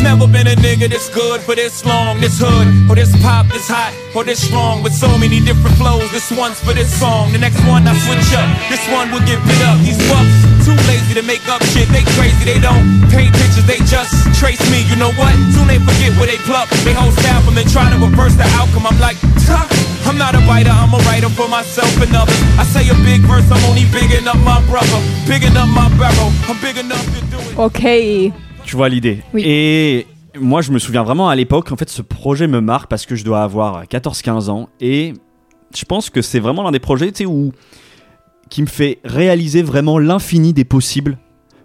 Never 0.04 0.28
been 0.28 0.48
a 0.48 0.56
nigga 0.56 0.88
this 0.90 1.10
good 1.10 1.42
for 1.42 1.56
this 1.56 1.84
long, 1.86 2.20
this 2.22 2.40
hood, 2.40 2.68
or 2.90 2.96
this 2.96 3.12
pop, 3.22 3.48
this 3.48 3.68
hot, 3.68 3.92
or 4.16 4.24
this 4.24 4.40
strong, 4.40 4.84
with 4.84 4.94
so 4.94 5.10
many 5.18 5.40
different 5.40 5.76
flows. 5.76 6.08
This 6.12 6.32
one's 6.32 6.60
for 6.60 6.74
this 6.74 6.88
song, 6.88 7.32
the 7.34 7.40
next 7.40 7.60
one 7.68 7.88
I 7.88 7.92
switch 8.08 8.32
up. 8.38 8.48
This 8.72 8.84
one 8.94 9.12
will 9.12 9.26
give 9.28 9.42
it 9.44 9.62
up. 9.68 9.78
These 9.84 10.00
fucks 10.08 10.36
too 10.64 10.78
lazy 10.88 11.16
to 11.20 11.24
make 11.24 11.44
up 11.48 11.64
shit. 11.72 11.88
They 11.92 12.04
crazy, 12.16 12.44
they 12.46 12.60
don't 12.60 13.04
paint 13.12 13.36
pictures, 13.36 13.68
they 13.68 13.80
just 13.88 14.12
trace 14.40 14.62
me. 14.72 14.88
You 14.88 14.96
know 14.96 15.12
what? 15.20 15.34
Soon 15.52 15.68
they 15.68 15.80
forget 15.80 16.16
where 16.16 16.28
they 16.28 16.40
pluck. 16.48 16.70
They 16.88 16.94
whole 16.96 17.12
staff 17.20 17.44
them 17.44 17.58
and 17.58 17.68
try 17.68 17.92
to 17.92 17.98
reverse 18.00 18.36
the 18.36 18.48
outcome. 18.56 18.88
I'm 18.88 19.00
like, 19.00 19.20
tuh. 19.44 19.66
I'm 20.08 20.18
not 20.18 20.36
a 20.36 20.42
writer, 20.48 20.72
I'm 20.72 20.94
a 20.94 21.02
writer 21.04 21.28
for 21.36 21.52
myself 21.52 21.92
and 22.00 22.16
others. 22.16 22.40
I 22.56 22.64
say 22.64 22.88
a 22.88 22.96
big 23.04 23.28
verse, 23.28 23.44
I'm 23.52 23.64
only 23.68 23.84
bigging 23.92 24.28
up 24.28 24.40
my 24.40 24.64
brother, 24.72 25.00
bigging 25.28 25.58
up 25.58 25.68
my 25.68 25.92
barrel. 26.00 26.32
I'm 26.48 26.56
big 26.64 26.78
enough 26.78 27.04
to 27.04 27.20
do 27.28 27.38
it. 27.44 27.60
Ok. 27.60 28.47
Tu 28.68 28.76
vois 28.76 28.90
l'idée. 28.90 29.24
Oui. 29.34 29.44
Et 29.46 30.08
moi, 30.40 30.62
je 30.62 30.72
me 30.72 30.78
souviens 30.78 31.04
vraiment 31.04 31.30
à 31.30 31.36
l'époque, 31.36 31.72
en 31.72 31.78
fait, 31.78 31.90
ce 31.90 32.02
projet 32.02 32.48
me 32.48 32.60
marque 32.60 32.90
parce 32.90 33.06
que 33.06 33.16
je 33.16 33.24
dois 33.24 33.42
avoir 33.42 33.86
14-15 33.86 34.50
ans. 34.50 34.70
Et 34.82 35.14
je 35.74 35.86
pense 35.86 36.10
que 36.10 36.22
c'est 36.22 36.40
vraiment 36.40 36.64
l'un 36.64 36.72
des 36.72 36.80
projets, 36.80 37.12
tu 37.12 37.20
sais, 37.20 37.26
où 37.26 37.54
qui 38.50 38.62
me 38.62 38.68
fait 38.68 39.00
réaliser 39.04 39.62
vraiment 39.62 40.00
l'infini 40.00 40.54
des 40.54 40.66
possibles 40.66 41.18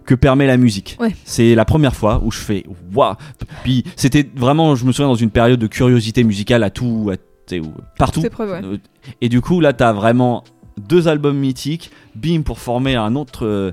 que 0.05 0.15
permet 0.15 0.47
la 0.47 0.57
musique. 0.57 0.97
Ouais. 0.99 1.15
C'est 1.23 1.55
la 1.55 1.65
première 1.65 1.95
fois 1.95 2.21
où 2.23 2.31
je 2.31 2.39
fais 2.39 2.65
waouh. 2.93 3.15
Puis 3.63 3.83
c'était 3.95 4.29
vraiment, 4.35 4.75
je 4.75 4.85
me 4.85 4.91
souviens 4.91 5.07
dans 5.07 5.15
une 5.15 5.29
période 5.29 5.59
de 5.59 5.67
curiosité 5.67 6.23
musicale 6.23 6.63
à 6.63 6.69
tout, 6.69 7.11
à, 7.13 7.55
partout. 7.97 8.21
Preuve, 8.31 8.51
ouais. 8.51 8.79
Et 9.21 9.29
du 9.29 9.41
coup, 9.41 9.59
là, 9.59 9.73
t'as 9.73 9.93
vraiment 9.93 10.43
deux 10.77 11.07
albums 11.07 11.37
mythiques, 11.37 11.91
bim, 12.15 12.41
pour 12.41 12.59
former 12.59 12.95
un 12.95 13.15
autre, 13.15 13.45
euh, 13.45 13.71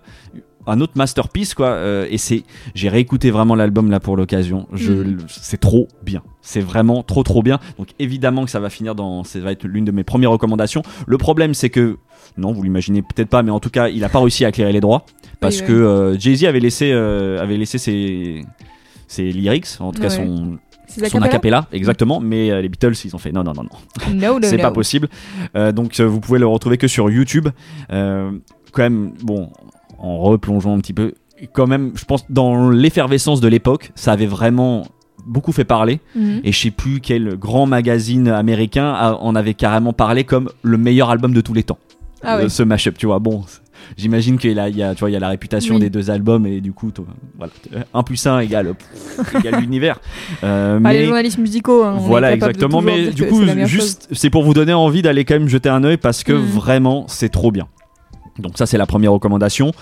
un 0.67 0.81
autre 0.81 0.93
masterpiece, 0.97 1.55
quoi. 1.55 1.69
Euh, 1.69 2.07
et 2.11 2.19
c'est, 2.19 2.45
j'ai 2.75 2.89
réécouté 2.89 3.31
vraiment 3.31 3.55
l'album 3.55 3.91
là 3.91 3.99
pour 4.01 4.17
l'occasion. 4.17 4.67
Je, 4.73 4.93
Mhm. 4.93 5.19
c'est 5.29 5.59
trop 5.61 5.89
bien. 6.03 6.23
C'est 6.43 6.61
vraiment 6.61 7.03
trop, 7.03 7.23
trop 7.23 7.43
bien. 7.43 7.59
Donc 7.79 7.89
évidemment 7.99 8.45
que 8.45 8.51
ça 8.51 8.61
va 8.61 8.71
finir 8.71 8.95
dans, 8.95 9.25
ça 9.25 9.39
va 9.41 9.53
être 9.53 9.65
l'une 9.65 9.85
de 9.85 9.93
mes 9.93 10.05
premières 10.05 10.31
recommandations. 10.31 10.83
Le 11.07 11.19
problème, 11.19 11.55
c'est 11.55 11.71
que, 11.71 11.97
non, 12.37 12.53
vous 12.53 12.63
l'imaginez 12.63 13.03
peut-être 13.03 13.29
pas, 13.29 13.43
mais 13.43 13.51
en 13.51 13.61
tout 13.61 13.71
cas, 13.71 13.89
il 13.89 14.05
a 14.05 14.09
pas 14.09 14.21
réussi 14.21 14.45
à 14.45 14.51
éclairer 14.51 14.73
les 14.73 14.81
droits 14.81 15.05
parce 15.41 15.61
Oui, 15.61 15.67
que 15.67 15.73
euh, 15.73 16.19
Jay-Z 16.19 16.45
avait 16.45 16.61
laissé, 16.61 16.91
euh, 16.93 17.41
avait 17.43 17.57
laissé 17.57 17.79
ses, 17.79 18.45
ses 19.09 19.31
lyrics, 19.33 19.67
en 19.81 19.93
tout 19.93 20.01
cas 20.03 20.11
son, 20.11 20.59
son 21.09 21.23
acapella, 21.23 21.67
exactement. 21.73 22.21
Mais 22.21 22.51
euh, 22.51 22.61
les 22.61 22.69
Beatles, 22.69 22.93
ils 23.05 23.15
ont 23.15 23.19
fait 23.19 23.33
non, 23.33 23.43
non, 23.45 23.53
non, 23.55 23.63
non 23.65 24.15
No, 24.15 24.39
no, 24.39 24.47
c'est 24.47 24.57
no. 24.57 24.63
pas 24.63 24.71
possible. 24.73 25.09
Euh, 25.57 25.73
donc 25.73 25.99
euh, 26.01 26.05
vous 26.07 26.21
pouvez 26.21 26.39
le 26.39 26.47
retrouver 26.47 26.77
que 26.79 26.87
sur 26.89 27.11
YouTube. 27.11 27.49
Quand 27.89 28.83
même, 28.83 29.13
bon, 29.23 29.51
en 30.01 30.19
replongeant 30.19 30.75
un 30.75 30.81
petit 30.81 30.93
peu, 30.95 31.15
quand 31.53 31.67
même, 31.67 31.93
je 31.95 32.05
pense 32.05 32.25
dans 32.31 32.69
l'effervescence 32.71 33.41
de 33.41 33.49
l'époque, 33.49 33.93
ça 33.95 34.13
avait 34.13 34.27
vraiment 34.27 34.85
beaucoup 35.27 35.53
fait 35.53 35.65
parler. 35.65 36.01
Mhm. 36.17 36.41
Et 36.45 36.53
je 36.53 36.59
sais 36.59 36.71
plus 36.71 37.01
quel 37.01 37.37
grand 37.37 37.67
magazine 37.67 38.29
américain 38.29 38.93
a- 38.93 39.15
en 39.15 39.35
avait 39.37 39.55
carrément 39.55 39.93
parlé 39.93 40.25
comme 40.25 40.49
le 40.63 40.79
meilleur 40.79 41.11
album 41.11 41.33
de 41.35 41.41
tous 41.41 41.55
les 41.55 41.63
temps. 41.63 41.79
Ah 42.23 42.37
Euh, 42.37 42.43
ouais. 42.45 42.49
Ce 42.49 42.63
mashup, 42.63 42.97
tu 42.99 43.07
vois. 43.07 43.19
Bon, 43.19 43.45
j'imagine 43.97 44.37
qu'il 44.39 44.53
y 44.53 44.59
a, 44.59 44.69
il 44.69 44.77
y 44.77 44.83
a, 44.83 44.95
tu 44.95 45.01
vois, 45.01 45.11
il 45.11 45.15
y 45.15 45.17
a 45.17 45.21
la 45.21 45.29
réputation 45.29 45.75
Oui. 45.77 45.81
des 45.81 45.91
deux 45.91 46.11
albums 46.11 46.47
et 46.47 46.61
du 46.61 46.73
coup, 46.73 46.91
toi, 46.91 47.05
voilà, 47.39 47.53
1 47.95 48.03
plus 48.03 48.27
1 48.27 48.41
égale, 48.41 48.75
pff, 48.75 49.35
égale 49.37 49.61
l'univers. 49.61 50.01
Euh, 50.45 50.79
les 50.81 51.05
journalistes 51.07 51.39
musicaux. 51.39 51.85
hein, 51.85 51.97
voilà, 51.99 52.33
exactement. 52.35 52.81
Mais 52.83 53.09
du 53.11 53.27
coup, 53.27 53.43
juste, 53.67 54.09
c'est 54.13 54.31
pour 54.31 54.43
vous 54.45 54.55
donner 54.55 54.75
envie 54.75 55.01
d'aller 55.03 55.25
quand 55.25 55.35
même 55.35 55.49
jeter 55.49 55.69
un 55.71 55.85
œil 55.85 55.97
parce 55.97 56.25
que 56.25 56.33
Mm. 56.33 56.43
vraiment, 56.45 57.05
c'est 57.09 57.31
trop 57.31 57.51
bien. 57.53 57.67
Donc 58.39 58.57
ça, 58.59 58.67
c'est 58.67 58.79
la 58.79 58.87
première 58.87 59.13
recommandation. 59.13 59.73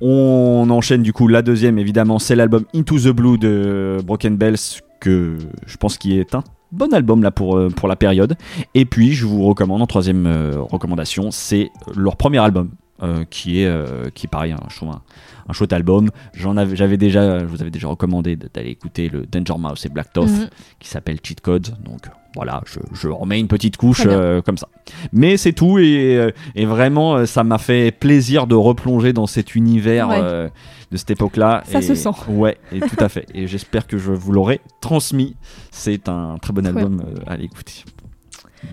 On 0.00 0.66
enchaîne 0.70 1.02
du 1.02 1.12
coup 1.12 1.28
la 1.28 1.42
deuxième, 1.42 1.78
évidemment, 1.78 2.18
c'est 2.18 2.36
l'album 2.36 2.64
Into 2.74 2.98
the 2.98 3.08
Blue 3.08 3.38
de 3.38 3.98
Broken 4.04 4.36
Bells 4.36 4.56
que 5.00 5.36
je 5.66 5.76
pense 5.76 5.98
qui 5.98 6.18
est 6.18 6.34
un 6.34 6.42
bon 6.72 6.92
album 6.94 7.22
là 7.22 7.30
pour, 7.30 7.56
euh, 7.56 7.68
pour 7.68 7.88
la 7.88 7.96
période. 7.96 8.36
Et 8.74 8.84
puis, 8.84 9.12
je 9.12 9.26
vous 9.26 9.42
recommande 9.44 9.82
en 9.82 9.86
troisième 9.86 10.26
euh, 10.26 10.52
recommandation, 10.60 11.30
c'est 11.30 11.70
leur 11.96 12.16
premier 12.16 12.38
album. 12.38 12.70
euh, 13.02 13.24
qui 13.30 13.62
est 13.62 13.66
euh, 13.66 14.10
qui 14.14 14.26
est 14.26 14.28
pareil 14.28 14.52
un 14.52 14.68
chou- 14.68 14.84
un, 14.90 15.00
un 15.48 15.52
chouette 15.54 15.72
album 15.72 16.10
j'en 16.34 16.58
avais 16.58 16.76
j'avais 16.76 16.98
déjà 16.98 17.38
je 17.38 17.44
vous 17.46 17.62
avais 17.62 17.70
déjà 17.70 17.88
recommandé 17.88 18.36
d'aller 18.36 18.68
écouter 18.72 19.08
le 19.08 19.24
Danger 19.24 19.58
Mouse 19.58 19.86
et 19.86 19.88
Black 19.88 20.12
Toth 20.12 20.28
Mhm. 20.28 20.48
qui 20.80 20.86
s'appelle 20.90 21.16
Cheat 21.22 21.40
Code. 21.40 21.68
Donc 21.82 22.00
voilà, 22.34 22.62
je, 22.66 22.78
je 22.92 23.08
remets 23.08 23.40
une 23.40 23.48
petite 23.48 23.76
couche 23.76 24.02
euh, 24.06 24.40
comme 24.42 24.56
ça. 24.56 24.68
Mais 25.12 25.36
c'est 25.36 25.52
tout 25.52 25.78
et, 25.78 26.16
euh, 26.16 26.30
et 26.54 26.64
vraiment 26.64 27.16
euh, 27.16 27.26
ça 27.26 27.42
m'a 27.44 27.58
fait 27.58 27.90
plaisir 27.90 28.46
de 28.46 28.54
replonger 28.54 29.12
dans 29.12 29.26
cet 29.26 29.54
univers 29.54 30.08
Ouais. 30.08 30.18
euh, 30.20 30.48
de 30.92 30.96
cette 30.96 31.10
époque-là. 31.10 31.62
Ça 31.66 31.78
Et- 31.78 31.82
se 31.82 31.94
sent. 31.94 32.10
Ouais, 32.28 32.56
et 32.72 32.80
tout 32.80 32.96
à 32.98 33.08
fait. 33.08 33.26
Et 33.34 33.46
j'espère 33.46 33.86
que 33.86 33.98
je 33.98 34.12
vous 34.12 34.32
l'aurai 34.32 34.60
transmis. 34.80 35.36
C'est 35.70 36.08
un 36.08 36.36
très 36.40 36.52
bon 36.52 36.62
Ouais. 36.62 36.68
album 36.68 37.02
euh, 37.06 37.14
à 37.26 37.36
l'écouter. 37.36 37.84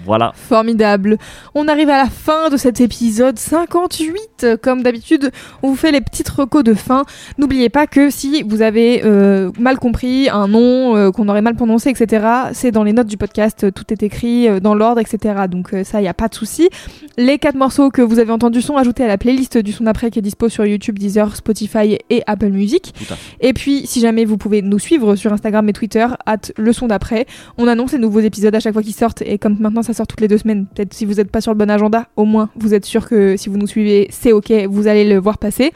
Voilà. 0.05 0.31
Formidable. 0.35 1.17
On 1.55 1.67
arrive 1.67 1.89
à 1.89 1.97
la 1.97 2.09
fin 2.09 2.49
de 2.49 2.57
cet 2.57 2.81
épisode 2.81 3.39
58. 3.39 4.57
Comme 4.61 4.83
d'habitude, 4.83 5.31
on 5.63 5.69
vous 5.69 5.75
fait 5.75 5.91
les 5.91 6.01
petites 6.01 6.29
recos 6.29 6.63
de 6.63 6.73
fin. 6.73 7.05
N'oubliez 7.37 7.69
pas 7.69 7.87
que 7.87 8.09
si 8.09 8.43
vous 8.43 8.61
avez 8.61 9.01
euh, 9.05 9.51
mal 9.59 9.77
compris 9.77 10.29
un 10.29 10.47
nom, 10.47 10.95
euh, 10.95 11.11
qu'on 11.11 11.27
aurait 11.29 11.41
mal 11.41 11.55
prononcé, 11.55 11.89
etc., 11.89 12.25
c'est 12.53 12.71
dans 12.71 12.83
les 12.83 12.93
notes 12.93 13.07
du 13.07 13.17
podcast. 13.17 13.71
Tout 13.73 13.85
est 13.91 14.03
écrit 14.03 14.47
euh, 14.47 14.59
dans 14.59 14.75
l'ordre, 14.75 14.99
etc. 14.99 15.45
Donc 15.49 15.73
ça, 15.83 15.99
il 15.99 16.03
n'y 16.03 16.09
a 16.09 16.13
pas 16.13 16.27
de 16.27 16.35
souci. 16.35 16.69
Les 17.17 17.37
quatre 17.37 17.55
morceaux 17.55 17.89
que 17.89 18.01
vous 18.01 18.19
avez 18.19 18.31
entendus 18.31 18.61
sont 18.61 18.77
ajoutés 18.77 19.03
à 19.03 19.07
la 19.07 19.17
playlist 19.17 19.57
du 19.57 19.71
son 19.71 19.85
d'après 19.85 20.11
qui 20.11 20.19
est 20.19 20.21
dispo 20.21 20.49
sur 20.49 20.65
YouTube, 20.65 20.99
Deezer, 20.99 21.35
Spotify 21.35 21.97
et 22.09 22.23
Apple 22.27 22.49
Music. 22.49 22.93
Et 23.39 23.53
puis, 23.53 23.87
si 23.87 24.01
jamais 24.01 24.25
vous 24.25 24.37
pouvez 24.37 24.61
nous 24.61 24.79
suivre 24.79 25.15
sur 25.15 25.33
Instagram 25.33 25.67
et 25.69 25.73
Twitter, 25.73 26.07
at 26.25 26.37
le 26.57 26.73
son 26.73 26.87
d'après, 26.87 27.25
on 27.57 27.67
annonce 27.67 27.93
les 27.93 27.99
nouveaux 27.99 28.19
épisodes 28.19 28.53
à 28.53 28.59
chaque 28.59 28.73
fois 28.73 28.83
qu'ils 28.83 28.93
sortent. 28.93 29.21
Et 29.21 29.37
comme 29.37 29.57
maintenant 29.59 29.76
ça 29.83 29.93
sort 29.93 30.07
toutes 30.07 30.21
les 30.21 30.27
deux 30.27 30.37
semaines. 30.37 30.65
Peut-être 30.67 30.93
si 30.93 31.05
vous 31.05 31.15
n'êtes 31.15 31.31
pas 31.31 31.41
sur 31.41 31.51
le 31.51 31.57
bon 31.57 31.69
agenda, 31.69 32.07
au 32.15 32.25
moins 32.25 32.49
vous 32.55 32.73
êtes 32.73 32.85
sûr 32.85 33.07
que 33.07 33.37
si 33.37 33.49
vous 33.49 33.57
nous 33.57 33.67
suivez, 33.67 34.07
c'est 34.11 34.31
ok, 34.31 34.51
vous 34.69 34.87
allez 34.87 35.07
le 35.07 35.17
voir 35.17 35.37
passer. 35.37 35.71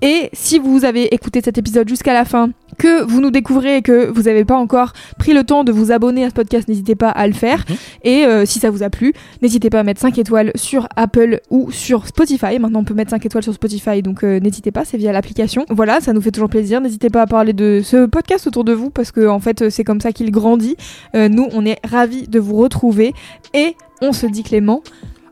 Et 0.00 0.30
si 0.32 0.58
vous 0.58 0.84
avez 0.84 1.12
écouté 1.14 1.40
cet 1.42 1.58
épisode 1.58 1.88
jusqu'à 1.88 2.12
la 2.12 2.24
fin, 2.24 2.50
que 2.78 3.02
vous 3.04 3.20
nous 3.20 3.30
découvrez 3.30 3.78
et 3.78 3.82
que 3.82 4.06
vous 4.06 4.22
n'avez 4.22 4.44
pas 4.44 4.56
encore 4.56 4.92
pris 5.18 5.32
le 5.32 5.44
temps 5.44 5.64
de 5.64 5.72
vous 5.72 5.92
abonner 5.92 6.24
à 6.24 6.30
ce 6.30 6.34
podcast, 6.34 6.68
n'hésitez 6.68 6.94
pas 6.94 7.10
à 7.10 7.26
le 7.26 7.32
faire. 7.32 7.64
Et 8.04 8.24
euh, 8.24 8.46
si 8.46 8.58
ça 8.60 8.70
vous 8.70 8.82
a 8.82 8.90
plu, 8.90 9.12
n'hésitez 9.42 9.68
pas 9.70 9.80
à 9.80 9.82
mettre 9.82 10.00
5 10.00 10.16
étoiles 10.18 10.52
sur 10.54 10.88
Apple 10.96 11.40
ou 11.50 11.70
sur 11.70 12.06
Spotify. 12.06 12.58
Maintenant, 12.58 12.80
on 12.80 12.84
peut 12.84 12.94
mettre 12.94 13.10
5 13.10 13.26
étoiles 13.26 13.42
sur 13.42 13.54
Spotify, 13.54 14.02
donc 14.02 14.24
euh, 14.24 14.40
n'hésitez 14.40 14.70
pas, 14.70 14.84
c'est 14.84 14.96
via 14.96 15.12
l'application. 15.12 15.64
Voilà, 15.70 16.00
ça 16.00 16.12
nous 16.12 16.20
fait 16.20 16.30
toujours 16.30 16.48
plaisir. 16.48 16.80
N'hésitez 16.80 17.10
pas 17.10 17.22
à 17.22 17.26
parler 17.26 17.52
de 17.52 17.80
ce 17.84 18.06
podcast 18.06 18.46
autour 18.46 18.64
de 18.64 18.72
vous 18.72 18.90
parce 18.90 19.12
que 19.12 19.28
en 19.28 19.40
fait, 19.40 19.68
c'est 19.70 19.84
comme 19.84 20.00
ça 20.00 20.12
qu'il 20.12 20.30
grandit. 20.30 20.76
Euh, 21.14 21.28
nous, 21.28 21.48
on 21.52 21.66
est 21.66 21.78
ravis 21.84 22.28
de 22.28 22.38
vous 22.38 22.56
retrouver 22.56 23.12
et 23.54 23.74
on 24.00 24.12
se 24.12 24.26
dit 24.26 24.42
Clément. 24.42 24.82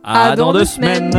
À, 0.04 0.36
dans 0.36 0.52
deux 0.52 0.64
semaines. 0.64 1.10